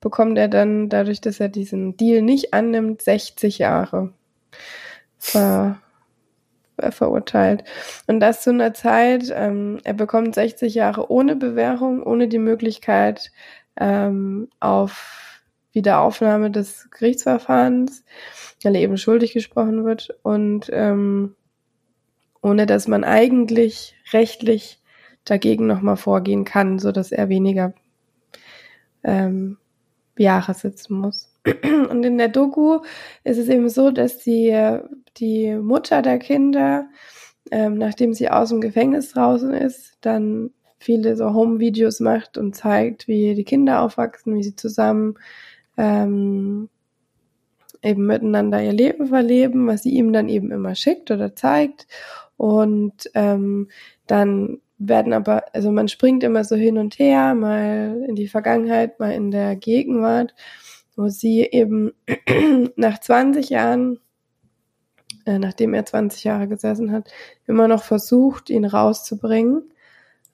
bekommt 0.01 0.39
er 0.39 0.49
dann 0.49 0.89
dadurch, 0.89 1.21
dass 1.21 1.41
er 1.41 1.49
diesen 1.49 1.97
Deal 1.97 2.23
nicht 2.23 2.55
annimmt, 2.55 3.03
60 3.03 3.59
Jahre 3.59 4.13
ver, 5.25 5.79
verurteilt. 6.91 7.65
Und 8.07 8.21
das 8.21 8.43
zu 8.43 8.51
einer 8.51 8.75
Zeit, 8.75 9.33
ähm, 9.35 9.79
er 9.85 9.95
bekommt 9.95 10.35
60 10.35 10.75
Jahre 10.75 11.11
ohne 11.11 11.37
Bewährung, 11.37 12.03
ohne 12.03 12.29
die 12.29 12.39
Möglichkeit 12.39 13.33
ähm, 13.77 14.49
auf 14.61 15.41
Wiederaufnahme 15.73 16.51
des 16.51 16.89
Gerichtsverfahrens, 16.91 18.05
weil 18.63 18.77
er 18.77 18.83
eben 18.83 18.99
schuldig 18.99 19.33
gesprochen 19.33 19.85
wird 19.85 20.17
und 20.23 20.69
ähm, 20.73 21.35
ohne 22.43 22.67
dass 22.67 22.87
man 22.87 23.03
eigentlich 23.05 23.97
rechtlich 24.13 24.81
dagegen 25.25 25.67
nochmal 25.67 25.97
vorgehen 25.97 26.45
kann, 26.45 26.79
so 26.79 26.93
dass 26.93 27.11
er 27.11 27.29
weniger 27.29 27.73
ähm, 29.03 29.57
Jahre 30.17 30.55
sitzen 30.55 30.99
muss. 30.99 31.34
Und 31.91 32.05
in 32.05 32.19
der 32.19 32.29
Doku 32.29 32.81
ist 33.23 33.39
es 33.39 33.49
eben 33.49 33.69
so, 33.69 33.91
dass 33.91 34.19
die, 34.19 34.79
die 35.17 35.55
Mutter 35.57 36.03
der 36.03 36.19
Kinder, 36.19 36.89
ähm, 37.51 37.77
nachdem 37.77 38.15
sie 38.15 38.31
aus 38.31 38.49
dem 38.49 38.61
Gefängnis 38.61 39.13
draußen 39.13 39.53
ist, 39.53 39.99
dann 40.01 40.51
viele 40.79 41.17
so 41.17 41.33
Home-Videos 41.33 42.01
macht 42.01 42.37
und 42.39 42.55
zeigt, 42.55 43.09
wie 43.09 43.35
die 43.35 43.45
Kinder 43.45 43.83
aufwachsen, 43.83 44.35
wie 44.35 44.43
sie 44.43 44.57
zusammen 44.57 45.15
ähm, 45.77 46.69
eben 47.83 48.07
miteinander 48.07 48.63
ihr 48.63 48.73
Leben 48.73 49.07
verleben, 49.07 49.67
was 49.67 49.83
sie 49.83 49.91
ihm 49.91 50.13
dann 50.13 50.29
eben 50.29 50.51
immer 50.51 50.75
schickt 50.75 51.11
oder 51.11 51.35
zeigt. 51.35 51.87
Und 52.37 53.11
ähm, 53.15 53.69
dann 54.07 54.61
werden 54.79 55.13
aber, 55.13 55.45
also 55.53 55.71
man 55.71 55.89
springt 55.89 56.25
immer 56.25 56.45
so 56.45 56.57
hin 56.57 56.79
und 56.79 56.99
her, 56.99 57.35
mal 57.35 58.05
in 58.09 58.17
die 58.17 58.29
Vergangenheit, 58.29 58.99
mal 58.99 59.13
in 59.13 59.31
der 59.31 59.57
Gegenwart, 59.57 60.35
wo 60.97 61.09
sie 61.09 61.43
eben 61.43 61.93
nach 62.77 63.01
20 63.01 63.51
Jahren, 63.51 64.01
äh, 65.27 65.39
nachdem 65.39 65.75
er 65.75 65.85
20 65.85 66.25
Jahre 66.25 66.49
gesessen 66.49 66.93
hat, 66.93 67.11
immer 67.47 67.69
noch 67.69 67.83
versucht, 67.83 68.51
ihn 68.51 68.65
rauszubringen 68.65 69.63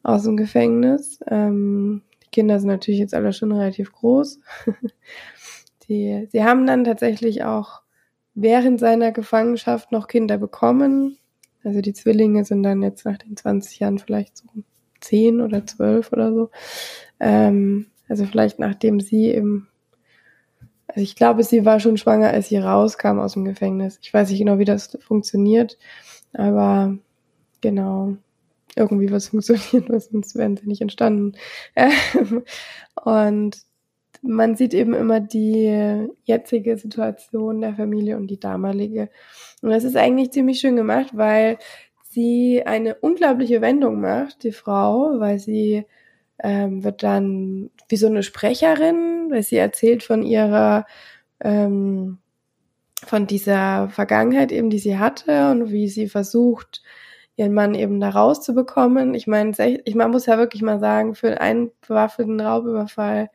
aus 0.03 0.25
dem 0.25 0.37
Gefängnis. 0.37 1.21
Ähm, 1.27 2.03
die 2.23 2.29
Kinder 2.31 2.59
sind 2.59 2.69
natürlich 2.69 3.01
jetzt 3.01 3.15
alle 3.15 3.33
schon 3.33 3.53
relativ 3.53 3.93
groß. 3.93 4.41
die, 5.89 6.29
sie 6.31 6.45
haben 6.45 6.67
dann 6.67 6.85
tatsächlich 6.85 7.45
auch 7.45 7.83
während 8.35 8.81
seiner 8.81 9.13
Gefangenschaft 9.13 9.93
noch 9.93 10.09
Kinder 10.09 10.39
bekommen. 10.39 11.19
Also 11.65 11.81
die 11.81 11.93
Zwillinge 11.93 12.45
sind 12.45 12.63
dann 12.63 12.83
jetzt 12.83 13.05
nach 13.05 13.19
den 13.19 13.37
20 13.37 13.81
Jahren 13.81 13.99
vielleicht 13.99 14.39
so 14.39 14.47
10 15.01 15.41
oder 15.41 15.67
12 15.67 16.13
oder 16.13 16.33
so. 16.33 16.51
Ähm, 17.19 17.87
also 18.09 18.25
vielleicht 18.25 18.59
nachdem 18.59 19.01
sie 19.01 19.27
eben, 19.27 19.69
also 20.91 21.01
ich 21.01 21.14
glaube, 21.14 21.45
sie 21.45 21.64
war 21.64 21.78
schon 21.80 21.97
schwanger, 21.97 22.30
als 22.30 22.49
sie 22.49 22.59
rauskam 22.59 23.20
aus 23.20 23.34
dem 23.34 23.45
Gefängnis. 23.45 23.99
Ich 24.03 24.12
weiß 24.12 24.30
nicht 24.30 24.41
genau, 24.41 24.59
wie 24.59 24.64
das 24.64 24.99
funktioniert, 25.01 25.78
aber 26.32 26.97
genau, 27.61 28.16
irgendwie 28.76 29.11
was 29.12 29.28
funktioniert, 29.30 29.88
was 29.88 30.07
sonst 30.07 30.34
wären 30.36 30.57
sie 30.57 30.66
nicht 30.66 30.82
entstanden. 30.82 31.34
und 33.05 33.59
man 34.22 34.55
sieht 34.57 34.74
eben 34.74 34.95
immer 34.95 35.20
die 35.20 36.09
jetzige 36.24 36.76
Situation 36.76 37.61
der 37.61 37.74
Familie 37.74 38.16
und 38.16 38.26
die 38.26 38.41
damalige. 38.41 39.09
Und 39.62 39.70
das 39.70 39.84
ist 39.84 39.97
eigentlich 39.97 40.32
ziemlich 40.32 40.61
schön 40.61 40.76
gemacht, 40.76 41.11
weil 41.12 41.59
sie 42.11 42.62
eine 42.66 42.97
unglaubliche 42.97 43.61
Wendung 43.61 44.01
macht, 44.01 44.43
die 44.43 44.53
Frau, 44.53 45.20
weil 45.20 45.38
sie 45.38 45.84
ähm, 46.43 46.82
wird 46.84 47.03
dann 47.03 47.70
wie 47.88 47.97
so 47.97 48.09
eine 48.09 48.22
Sprecherin, 48.22 49.20
weil 49.31 49.43
sie 49.43 49.57
erzählt 49.57 50.03
von 50.03 50.22
ihrer, 50.22 50.87
ähm, 51.41 52.18
von 53.05 53.26
dieser 53.26 53.89
Vergangenheit 53.91 54.53
eben, 54.53 54.70
die 54.70 54.78
sie 54.78 54.99
hatte 54.99 55.51
und 55.51 55.70
wie 55.70 55.89
sie 55.89 56.09
versucht, 56.09 56.83
ihren 57.37 57.55
Mann 57.55 57.74
eben 57.74 58.01
da 58.01 58.11
rauszubekommen. 58.11 59.14
Ich 59.14 59.26
meine, 59.26 59.53
ich 59.85 59.95
man 59.95 60.11
muss 60.11 60.26
ja 60.26 60.39
wirklich 60.39 60.62
mal 60.62 60.81
sagen, 60.81 61.14
für 61.14 61.41
einen 61.41 61.70
bewaffneten 61.87 62.41
Raubüberfall 62.41 63.31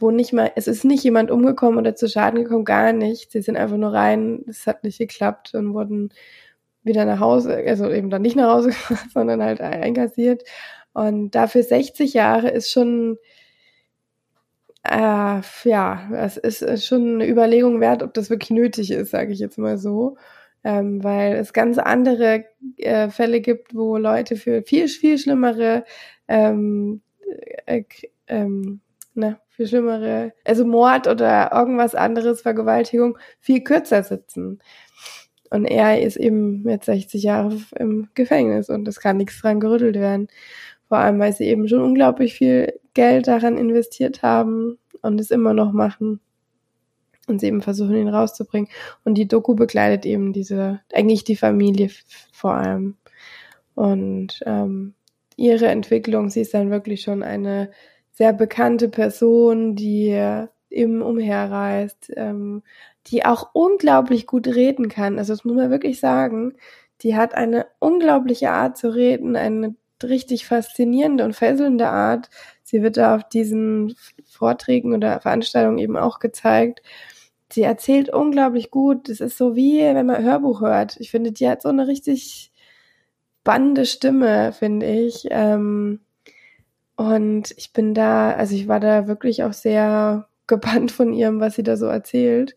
wo 0.00 0.10
nicht 0.10 0.32
mal, 0.32 0.50
es 0.56 0.66
ist 0.66 0.84
nicht 0.84 1.04
jemand 1.04 1.30
umgekommen 1.30 1.78
oder 1.78 1.94
zu 1.94 2.08
Schaden 2.08 2.42
gekommen, 2.42 2.64
gar 2.64 2.92
nicht. 2.92 3.30
Sie 3.32 3.42
sind 3.42 3.56
einfach 3.56 3.76
nur 3.76 3.92
rein, 3.92 4.44
es 4.48 4.66
hat 4.66 4.82
nicht 4.82 4.98
geklappt 4.98 5.54
und 5.54 5.74
wurden 5.74 6.10
wieder 6.82 7.04
nach 7.04 7.20
Hause, 7.20 7.62
also 7.66 7.90
eben 7.90 8.10
dann 8.10 8.22
nicht 8.22 8.36
nach 8.36 8.54
Hause 8.54 8.70
gebracht, 8.88 9.10
sondern 9.12 9.42
halt 9.42 9.60
einkassiert. 9.60 10.42
Und 10.92 11.34
dafür 11.34 11.62
60 11.62 12.14
Jahre 12.14 12.48
ist 12.50 12.70
schon, 12.70 13.18
äh, 14.82 15.40
ja, 15.64 16.10
es 16.12 16.36
ist 16.36 16.86
schon 16.86 17.14
eine 17.16 17.28
Überlegung 17.28 17.80
wert, 17.80 18.02
ob 18.02 18.14
das 18.14 18.30
wirklich 18.30 18.50
nötig 18.50 18.90
ist, 18.90 19.10
sage 19.10 19.32
ich 19.32 19.38
jetzt 19.38 19.58
mal 19.58 19.78
so. 19.78 20.16
Ähm, 20.62 21.02
weil 21.02 21.36
es 21.36 21.54
ganz 21.54 21.78
andere 21.78 22.44
äh, 22.76 23.08
Fälle 23.08 23.40
gibt, 23.40 23.74
wo 23.74 23.96
Leute 23.96 24.36
für 24.36 24.62
viel, 24.62 24.88
viel 24.88 25.16
schlimmere 25.18 25.84
ähm, 26.28 27.00
äh, 27.66 27.84
ähm, 28.26 28.80
ne, 29.14 29.38
viel 29.48 29.68
schlimmere, 29.68 30.32
also 30.44 30.64
Mord 30.64 31.06
oder 31.06 31.52
irgendwas 31.52 31.94
anderes, 31.94 32.42
Vergewaltigung, 32.42 33.18
viel 33.40 33.62
kürzer 33.62 34.02
sitzen. 34.02 34.60
Und 35.50 35.66
er 35.66 36.00
ist 36.00 36.16
eben 36.16 36.68
jetzt 36.68 36.86
60 36.86 37.22
Jahre 37.24 37.56
im 37.76 38.08
Gefängnis 38.14 38.68
und 38.70 38.86
es 38.88 39.00
kann 39.00 39.16
nichts 39.16 39.40
dran 39.40 39.60
gerüttelt 39.60 39.96
werden. 39.96 40.28
Vor 40.88 40.98
allem, 40.98 41.18
weil 41.18 41.32
sie 41.32 41.44
eben 41.44 41.68
schon 41.68 41.82
unglaublich 41.82 42.34
viel 42.34 42.79
Geld 42.94 43.28
daran 43.28 43.56
investiert 43.56 44.22
haben 44.22 44.78
und 45.02 45.20
es 45.20 45.30
immer 45.30 45.54
noch 45.54 45.72
machen. 45.72 46.20
Und 47.26 47.40
sie 47.40 47.46
eben 47.46 47.62
versuchen, 47.62 47.96
ihn 47.96 48.08
rauszubringen. 48.08 48.70
Und 49.04 49.14
die 49.14 49.28
Doku 49.28 49.54
begleitet 49.54 50.04
eben 50.04 50.32
diese, 50.32 50.80
eigentlich 50.92 51.22
die 51.22 51.36
Familie 51.36 51.90
vor 52.32 52.54
allem. 52.54 52.96
Und 53.74 54.40
ähm, 54.46 54.94
ihre 55.36 55.68
Entwicklung, 55.68 56.28
sie 56.28 56.40
ist 56.40 56.54
dann 56.54 56.70
wirklich 56.70 57.02
schon 57.02 57.22
eine 57.22 57.70
sehr 58.10 58.32
bekannte 58.32 58.88
Person, 58.88 59.76
die 59.76 60.10
eben 60.70 61.02
umherreist, 61.02 62.12
ähm, 62.16 62.62
die 63.06 63.24
auch 63.24 63.50
unglaublich 63.54 64.26
gut 64.26 64.46
reden 64.46 64.88
kann. 64.88 65.18
Also 65.18 65.32
das 65.32 65.44
muss 65.44 65.56
man 65.56 65.70
wirklich 65.70 66.00
sagen. 66.00 66.54
Die 67.02 67.16
hat 67.16 67.34
eine 67.34 67.66
unglaubliche 67.78 68.50
Art 68.50 68.76
zu 68.76 68.94
reden, 68.94 69.36
eine 69.36 69.74
richtig 70.02 70.46
faszinierende 70.46 71.24
und 71.24 71.34
fesselnde 71.34 71.88
Art. 71.88 72.28
Sie 72.70 72.82
wird 72.82 72.96
da 72.96 73.16
auf 73.16 73.28
diesen 73.28 73.96
Vorträgen 74.24 74.94
oder 74.94 75.20
Veranstaltungen 75.20 75.78
eben 75.78 75.96
auch 75.96 76.20
gezeigt. 76.20 76.82
Sie 77.52 77.62
erzählt 77.62 78.10
unglaublich 78.10 78.70
gut. 78.70 79.08
Es 79.08 79.20
ist 79.20 79.36
so 79.36 79.56
wie, 79.56 79.80
wenn 79.80 80.06
man 80.06 80.22
Hörbuch 80.22 80.60
hört. 80.60 80.96
Ich 81.00 81.10
finde, 81.10 81.32
die 81.32 81.48
hat 81.48 81.62
so 81.62 81.68
eine 81.68 81.88
richtig 81.88 82.52
spannende 83.40 83.86
Stimme, 83.86 84.52
finde 84.52 84.86
ich. 84.86 85.26
Ähm, 85.30 85.98
und 86.94 87.52
ich 87.56 87.72
bin 87.72 87.92
da, 87.92 88.30
also 88.32 88.54
ich 88.54 88.68
war 88.68 88.78
da 88.78 89.08
wirklich 89.08 89.42
auch 89.42 89.52
sehr 89.52 90.28
gebannt 90.46 90.92
von 90.92 91.12
ihrem, 91.12 91.40
was 91.40 91.56
sie 91.56 91.64
da 91.64 91.76
so 91.76 91.86
erzählt. 91.86 92.54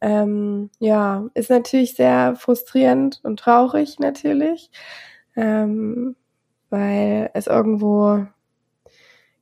Ähm, 0.00 0.70
ja, 0.78 1.28
ist 1.34 1.50
natürlich 1.50 1.94
sehr 1.94 2.36
frustrierend 2.36 3.20
und 3.22 3.38
traurig 3.40 3.98
natürlich, 3.98 4.70
ähm, 5.36 6.16
weil 6.70 7.30
es 7.34 7.46
irgendwo 7.48 8.26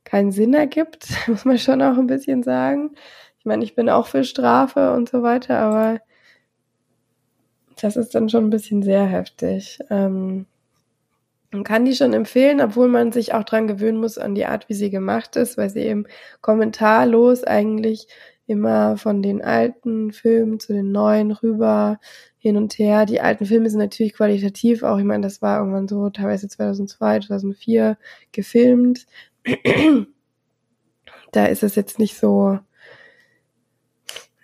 keinen 0.05 0.31
Sinn 0.31 0.53
ergibt, 0.53 1.09
muss 1.27 1.45
man 1.45 1.57
schon 1.57 1.81
auch 1.81 1.97
ein 1.97 2.07
bisschen 2.07 2.43
sagen. 2.43 2.91
Ich 3.39 3.45
meine, 3.45 3.63
ich 3.63 3.75
bin 3.75 3.89
auch 3.89 4.07
für 4.07 4.23
Strafe 4.23 4.93
und 4.93 5.09
so 5.09 5.21
weiter, 5.21 5.59
aber 5.59 5.99
das 7.81 7.97
ist 7.97 8.15
dann 8.15 8.29
schon 8.29 8.45
ein 8.45 8.49
bisschen 8.49 8.81
sehr 8.81 9.05
heftig. 9.05 9.79
Ähm, 9.89 10.45
man 11.51 11.63
kann 11.63 11.85
die 11.85 11.95
schon 11.95 12.13
empfehlen, 12.13 12.61
obwohl 12.61 12.87
man 12.87 13.11
sich 13.11 13.33
auch 13.33 13.43
dran 13.43 13.67
gewöhnen 13.67 13.99
muss 13.99 14.17
an 14.17 14.35
die 14.35 14.45
Art, 14.45 14.67
wie 14.69 14.73
sie 14.73 14.89
gemacht 14.89 15.35
ist, 15.35 15.57
weil 15.57 15.69
sie 15.69 15.81
eben 15.81 16.05
kommentarlos 16.41 17.43
eigentlich 17.43 18.07
immer 18.47 18.97
von 18.97 19.21
den 19.21 19.41
alten 19.41 20.11
Filmen 20.11 20.59
zu 20.59 20.73
den 20.73 20.91
neuen 20.91 21.31
rüber 21.31 21.99
hin 22.37 22.57
und 22.57 22.77
her. 22.77 23.05
Die 23.05 23.21
alten 23.21 23.45
Filme 23.45 23.69
sind 23.69 23.79
natürlich 23.79 24.13
qualitativ 24.13 24.83
auch, 24.83 24.97
ich 24.97 25.05
meine, 25.05 25.23
das 25.23 25.41
war 25.41 25.59
irgendwann 25.59 25.87
so 25.87 26.09
teilweise 26.09 26.47
2002, 26.47 27.21
2004 27.21 27.97
gefilmt. 28.31 29.05
Da 31.31 31.45
ist 31.45 31.63
es 31.63 31.75
jetzt 31.75 31.99
nicht 31.99 32.17
so, 32.17 32.59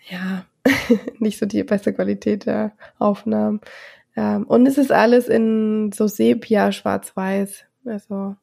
ja, 0.09 0.45
nicht 1.19 1.39
so 1.39 1.45
die 1.45 1.63
beste 1.63 1.93
Qualität 1.93 2.45
der 2.45 2.73
Aufnahmen. 2.99 3.61
Ähm, 4.15 4.45
und 4.45 4.65
es 4.67 4.77
ist 4.77 4.91
alles 4.91 5.27
in 5.27 5.91
so 5.93 6.07
Sepia 6.07 6.71
schwarz-weiß. 6.71 7.65
Also 7.85 8.35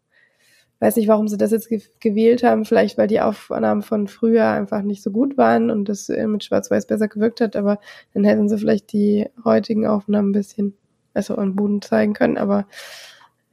weiß 0.80 0.96
nicht, 0.96 1.08
warum 1.08 1.28
sie 1.28 1.36
das 1.36 1.50
jetzt 1.50 1.68
ge 1.68 1.82
gewählt 2.00 2.42
haben. 2.42 2.64
Vielleicht, 2.64 2.98
weil 2.98 3.08
die 3.08 3.20
Aufnahmen 3.20 3.82
von 3.82 4.08
früher 4.08 4.48
einfach 4.48 4.82
nicht 4.82 5.02
so 5.02 5.10
gut 5.10 5.36
waren 5.36 5.70
und 5.70 5.88
das 5.88 6.08
mit 6.08 6.44
schwarz-weiß 6.44 6.86
besser 6.86 7.08
gewirkt 7.08 7.40
hat. 7.40 7.56
Aber 7.56 7.78
dann 8.14 8.24
hätten 8.24 8.48
sie 8.48 8.58
vielleicht 8.58 8.92
die 8.92 9.28
heutigen 9.44 9.86
Aufnahmen 9.86 10.30
ein 10.30 10.32
bisschen, 10.32 10.74
also 11.14 11.36
am 11.36 11.56
Boden 11.56 11.82
zeigen 11.82 12.14
können. 12.14 12.38
Aber 12.38 12.66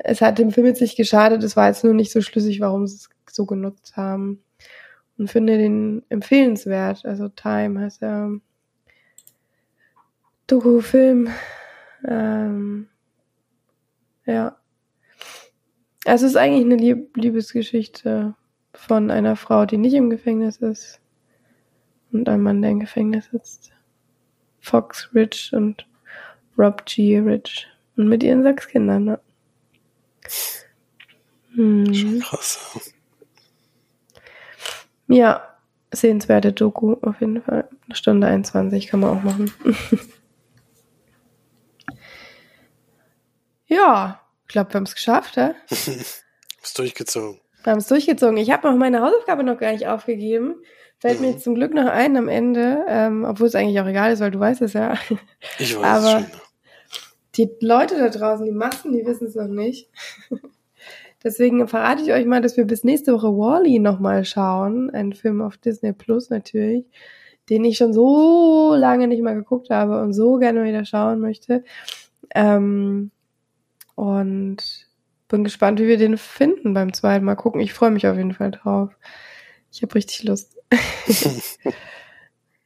es 0.08 0.22
hat 0.22 0.38
dem 0.39 0.51
Film 0.51 0.68
jetzt 0.68 0.82
nicht 0.82 0.97
geschadet. 0.97 1.43
Es 1.43 1.56
war 1.56 1.68
jetzt 1.68 1.84
nur 1.84 1.93
nicht 1.93 2.12
so 2.12 2.22
schlüssig, 2.22 2.60
warum 2.62 2.88
sie 2.88 2.95
es 2.95 3.10
so 3.32 3.45
genutzt 3.45 3.97
haben. 3.97 4.41
Und 5.18 5.30
finde 5.30 5.58
den 5.58 6.03
empfehlenswert. 6.10 7.06
Also 7.06 7.30
Time 7.30 7.80
heißt 7.80 8.01
ja 8.01 8.30
Doku-Film 10.47 11.30
ähm, 12.08 12.88
ja. 14.26 14.58
Also 16.06 16.26
es 16.26 16.34
ist 16.34 16.38
eigentlich 16.38 16.66
eine 16.66 16.76
Lieb 16.76 17.18
Liebesgeschichte 17.18 18.36
von 18.74 19.10
einer 19.10 19.36
Frau, 19.36 19.66
die 19.66 19.78
nicht 19.78 19.93
im 19.93 20.10
Gefängnis 20.10 20.58
ist 20.58 20.99
und 22.12 22.30
einem 22.30 22.43
Mann, 22.43 22.62
der 22.62 22.72
im 22.72 22.80
Gefängnis 22.80 23.30
sitzt. 23.32 23.72
Fox 24.60 25.10
Rich 25.14 25.51
und 25.53 25.88
Rob 26.58 26.86
G. 26.86 27.20
Rich. 27.20 27.68
Und 27.97 28.08
mit 28.08 28.24
ihren 28.24 28.43
sechs 28.43 28.68
Kindern, 28.68 29.06
ne? 29.06 29.20
Hm. 31.53 31.93
Schon 31.93 32.19
krass. 32.19 32.59
Ja, 35.07 35.55
sehenswerte 35.91 36.51
Doku 36.51 36.95
auf 37.01 37.21
jeden 37.21 37.41
Fall. 37.41 37.69
Eine 37.86 37.95
Stunde 37.95 38.28
21 38.28 38.88
kann 38.88 38.99
man 38.99 39.17
auch 39.17 39.23
machen. 39.23 39.53
Ja, 43.67 44.21
ich 44.43 44.49
glaube, 44.49 44.71
wir 44.71 44.76
haben 44.76 44.84
es 44.84 44.95
geschafft, 44.95 45.38
hä? 45.38 45.51
ist 45.69 46.23
durchgezogen. 46.78 47.41
Wir 47.63 47.71
haben 47.71 47.80
es 47.80 47.88
durchgezogen. 47.88 48.38
Ich 48.38 48.51
habe 48.51 48.69
noch 48.69 48.78
meine 48.78 49.01
Hausaufgabe 49.01 49.43
noch 49.43 49.57
gar 49.57 49.71
nicht 49.71 49.88
aufgegeben. 49.88 50.55
Fällt 50.99 51.19
mhm. 51.19 51.28
mir 51.28 51.38
zum 51.39 51.55
Glück 51.55 51.73
noch 51.73 51.88
ein 51.88 52.15
am 52.15 52.28
Ende, 52.28 52.86
ähm, 52.88 53.26
obwohl 53.26 53.47
es 53.47 53.55
eigentlich 53.55 53.80
auch 53.82 53.88
egal 53.88 54.13
ist, 54.13 54.19
weil 54.19 54.32
du 54.32 54.39
weißt 54.39 54.61
es 54.61 54.73
ja. 54.73 54.93
Ich 55.57 55.76
weiß 55.76 55.84
Aber 55.84 56.19
es 56.19 56.30
schon. 56.30 56.41
Die 57.38 57.49
Leute 57.59 57.97
da 57.97 58.09
draußen, 58.09 58.45
die 58.45 58.51
Massen, 58.51 58.93
die 58.93 59.05
wissen 59.05 59.27
es 59.27 59.36
noch 59.36 59.47
nicht. 59.47 59.89
Deswegen 61.23 61.67
verrate 61.67 62.03
ich 62.03 62.11
euch 62.11 62.25
mal, 62.25 62.41
dass 62.41 62.55
wir 62.55 62.65
bis 62.65 62.83
nächste 62.83 63.13
Woche 63.13 63.29
Wally 63.29 63.79
nochmal 63.79 64.25
schauen. 64.25 64.91
Ein 64.91 65.13
Film 65.13 65.41
auf 65.41 65.57
Disney 65.57 65.91
Plus 65.91 66.29
natürlich, 66.29 66.86
den 67.49 67.65
ich 67.65 67.77
schon 67.77 67.93
so 67.93 68.75
lange 68.75 69.07
nicht 69.07 69.23
mehr 69.23 69.33
geguckt 69.33 69.69
habe 69.71 70.01
und 70.01 70.13
so 70.13 70.38
gerne 70.38 70.63
wieder 70.63 70.86
schauen 70.86 71.19
möchte. 71.19 71.63
Ähm, 72.33 73.11
und 73.95 74.88
bin 75.27 75.43
gespannt, 75.43 75.79
wie 75.79 75.88
wir 75.88 75.97
den 75.97 76.17
finden 76.17 76.73
beim 76.73 76.93
zweiten 76.93 77.25
Mal 77.25 77.36
gucken. 77.36 77.59
Ich 77.61 77.73
freue 77.73 77.91
mich 77.91 78.05
auf 78.07 78.17
jeden 78.17 78.33
Fall 78.33 78.51
drauf. 78.51 78.95
Ich 79.71 79.81
habe 79.81 79.95
richtig 79.95 80.23
Lust. 80.23 80.55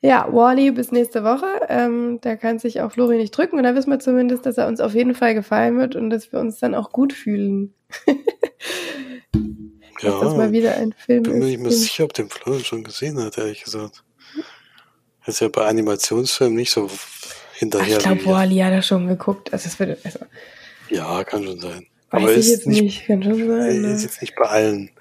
ja, 0.02 0.28
Wally 0.32 0.72
bis 0.72 0.92
nächste 0.92 1.24
Woche. 1.24 1.48
Ähm, 1.68 2.20
da 2.22 2.36
kann 2.36 2.60
sich 2.60 2.82
auch 2.82 2.92
Flori 2.92 3.18
nicht 3.18 3.32
drücken 3.32 3.58
und 3.58 3.64
da 3.64 3.76
wissen 3.76 3.90
wir 3.92 4.00
zumindest, 4.00 4.46
dass 4.46 4.58
er 4.58 4.68
uns 4.68 4.80
auf 4.80 4.94
jeden 4.94 5.14
Fall 5.16 5.34
gefallen 5.34 5.78
wird 5.78 5.96
und 5.96 6.10
dass 6.10 6.32
wir 6.32 6.40
uns 6.40 6.60
dann 6.60 6.74
auch 6.76 6.92
gut 6.92 7.12
fühlen. 7.14 7.74
ja, 8.08 8.14
dass 10.02 10.22
das 10.22 10.36
mal 10.36 10.52
wieder 10.52 10.76
ein 10.76 10.94
Film 10.94 11.24
bin 11.24 11.34
ist. 11.34 11.40
mir 11.40 11.46
nicht 11.46 11.60
mehr 11.60 11.72
sicher, 11.72 12.04
ob 12.06 12.14
den 12.14 12.30
Florian 12.30 12.64
schon 12.64 12.84
gesehen 12.84 13.20
hat, 13.24 13.38
ehrlich 13.38 13.64
gesagt. 13.64 14.04
Er 15.24 15.28
ist 15.30 15.42
ja 15.42 15.50
bei 15.50 15.66
Animationsfilmen 15.66 16.56
nicht 16.56 16.72
so 16.72 16.90
hinterher. 17.54 17.98
ich 17.98 18.04
glaube. 18.04 18.26
Wally 18.26 18.58
hat 18.60 18.72
er 18.72 18.82
schon 18.82 19.08
geguckt. 19.08 19.52
Also, 19.54 19.68
es 19.68 19.78
wird, 19.80 20.04
also, 20.06 20.20
Ja, 20.90 21.24
kann 21.26 21.44
schon 21.44 21.60
sein. 21.60 21.88
weiß 22.10 22.22
Aber 22.24 22.32
ich 22.32 22.38
ist 22.38 22.50
jetzt 22.50 22.68
nicht, 22.68 22.82
nicht. 22.84 23.06
Kann 23.06 23.22
schon 23.22 23.48
sein. 23.48 23.70
ist 23.70 23.82
Ne? 23.82 24.02
jetzt 24.02 24.22
nicht 24.22 24.36
bei 24.36 24.46
allen 24.46 24.92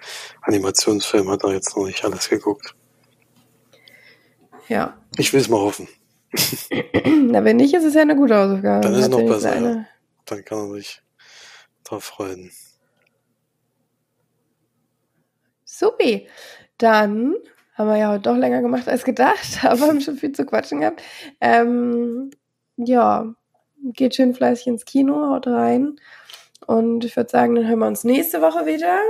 Animationsfilmen, 0.43 1.31
hat 1.31 1.45
er 1.45 1.53
jetzt 1.53 1.77
noch 1.77 1.87
nicht 1.87 2.05
alles 2.05 2.29
geguckt. 2.29 2.75
Ja. 4.69 4.97
Ich 5.17 5.33
will 5.33 5.41
es 5.41 5.49
mal 5.49 5.61
hoffen. 5.61 5.89
Na, 7.31 7.45
wenn 7.45 7.57
nicht, 7.57 7.75
ist 7.75 7.85
es 7.85 7.95
ja 7.95 8.03
eine 8.03 8.17
gute 8.17 8.35
Hausaufgabe. 8.35 8.83
Dann 8.83 8.95
ist 8.95 9.03
es 9.03 9.09
noch 9.09 9.23
besser, 9.23 9.61
ja. 9.61 9.85
Dann 10.27 10.45
kann 10.45 10.59
er 10.59 10.75
sich 10.75 11.03
drauf 11.85 12.05
freuen. 12.05 12.51
Supi. 15.65 16.29
Dann 16.77 17.35
haben 17.75 17.89
wir 17.89 17.97
ja 17.97 18.11
heute 18.11 18.23
doch 18.23 18.37
länger 18.37 18.61
gemacht 18.61 18.89
als 18.89 19.05
gedacht, 19.05 19.61
aber 19.65 19.87
haben 19.87 20.01
schon 20.01 20.17
viel 20.17 20.33
zu 20.33 20.45
quatschen 20.45 20.81
gehabt. 20.81 21.03
Ähm, 21.41 22.31
ja, 22.77 23.35
geht 23.83 24.15
schön 24.17 24.35
fleißig 24.35 24.67
ins 24.67 24.85
Kino, 24.85 25.31
haut 25.31 25.47
rein. 25.47 25.97
Und 26.67 27.05
ich 27.05 27.17
würde 27.17 27.31
sagen, 27.31 27.55
dann 27.55 27.67
hören 27.67 27.79
wir 27.79 27.87
uns 27.87 28.05
nächste 28.05 28.43
Woche 28.43 28.67
wieder 28.67 29.01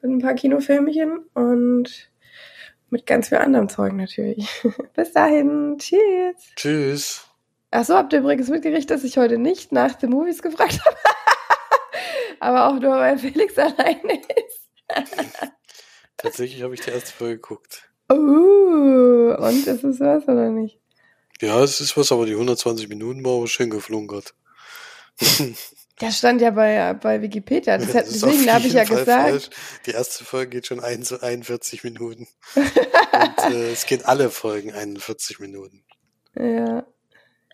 mit 0.00 0.10
ein 0.10 0.18
paar 0.20 0.34
Kinofilmchen 0.34 1.18
und 1.34 2.07
mit 2.90 3.06
ganz 3.06 3.28
viel 3.28 3.38
anderem 3.38 3.68
Zeug 3.68 3.92
natürlich. 3.92 4.48
Bis 4.94 5.12
dahin, 5.12 5.76
tschüss. 5.78 6.36
Tschüss. 6.56 7.24
Ach 7.70 7.84
so, 7.84 7.94
habt 7.94 8.12
ihr 8.12 8.20
übrigens 8.20 8.48
mitgekriegt, 8.48 8.90
dass 8.90 9.04
ich 9.04 9.18
heute 9.18 9.38
nicht 9.38 9.72
nach 9.72 9.94
den 9.94 10.10
Movies 10.10 10.42
gefragt 10.42 10.80
habe? 10.84 10.96
aber 12.40 12.68
auch 12.68 12.80
nur, 12.80 12.92
weil 12.92 13.18
Felix 13.18 13.58
alleine 13.58 14.14
ist. 14.14 14.68
Tatsächlich 16.16 16.62
habe 16.62 16.74
ich 16.74 16.80
die 16.80 16.90
erste 16.90 17.12
Folge 17.12 17.36
geguckt. 17.36 17.90
Uh, 18.10 19.34
und 19.36 19.66
ist 19.66 19.84
es 19.84 20.00
was 20.00 20.24
oder 20.24 20.48
nicht? 20.48 20.80
Ja, 21.40 21.62
es 21.62 21.80
ist 21.80 21.96
was, 21.96 22.10
aber 22.10 22.26
die 22.26 22.32
120 22.32 22.88
Minuten 22.88 23.24
war 23.24 23.36
aber 23.36 23.46
schön 23.46 23.70
geflunkert. 23.70 24.34
Das 26.00 26.18
stand 26.18 26.40
ja 26.40 26.50
bei, 26.50 26.94
bei 26.94 27.20
Wikipedia. 27.22 27.76
Das 27.76 27.92
hat, 27.92 28.06
deswegen 28.06 28.52
habe 28.52 28.66
ich 28.66 28.74
ja 28.74 28.84
Fall 28.84 28.98
gesagt. 28.98 29.30
falsch. 29.30 29.50
Die 29.86 29.90
erste 29.90 30.24
Folge 30.24 30.50
geht 30.50 30.66
schon 30.66 30.80
1 30.80 31.12
41 31.12 31.82
Minuten. 31.82 32.28
Und 32.54 33.52
äh, 33.52 33.72
es 33.72 33.86
geht 33.86 34.06
alle 34.06 34.30
Folgen 34.30 34.72
41 34.72 35.40
Minuten. 35.40 35.82
Ja. 36.38 36.84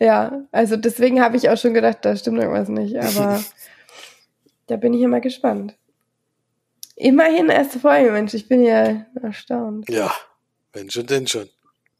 Ja, 0.00 0.42
also 0.50 0.76
deswegen 0.76 1.22
habe 1.22 1.36
ich 1.36 1.48
auch 1.48 1.56
schon 1.56 1.72
gedacht, 1.72 1.98
da 2.02 2.16
stimmt 2.16 2.38
irgendwas 2.38 2.68
nicht. 2.68 2.96
Aber 2.98 3.42
da 4.66 4.76
bin 4.76 4.92
ich 4.92 5.00
immer 5.00 5.20
gespannt. 5.20 5.76
Immerhin 6.96 7.48
erste 7.48 7.78
Folge, 7.78 8.10
Mensch. 8.10 8.34
Ich 8.34 8.48
bin 8.48 8.62
ja 8.62 9.06
erstaunt. 9.20 9.88
Ja, 9.88 10.12
wenn 10.72 10.90
schon, 10.90 11.06
denn 11.06 11.26
schon. 11.26 11.48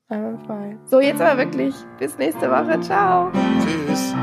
Einmal 0.08 0.38
frei. 0.44 0.76
So, 0.84 1.00
jetzt 1.00 1.20
aber 1.20 1.38
wirklich. 1.38 1.74
Bis 1.98 2.16
nächste 2.18 2.50
Woche. 2.50 2.80
Ciao. 2.80 3.32
Tschüss. 3.64 4.13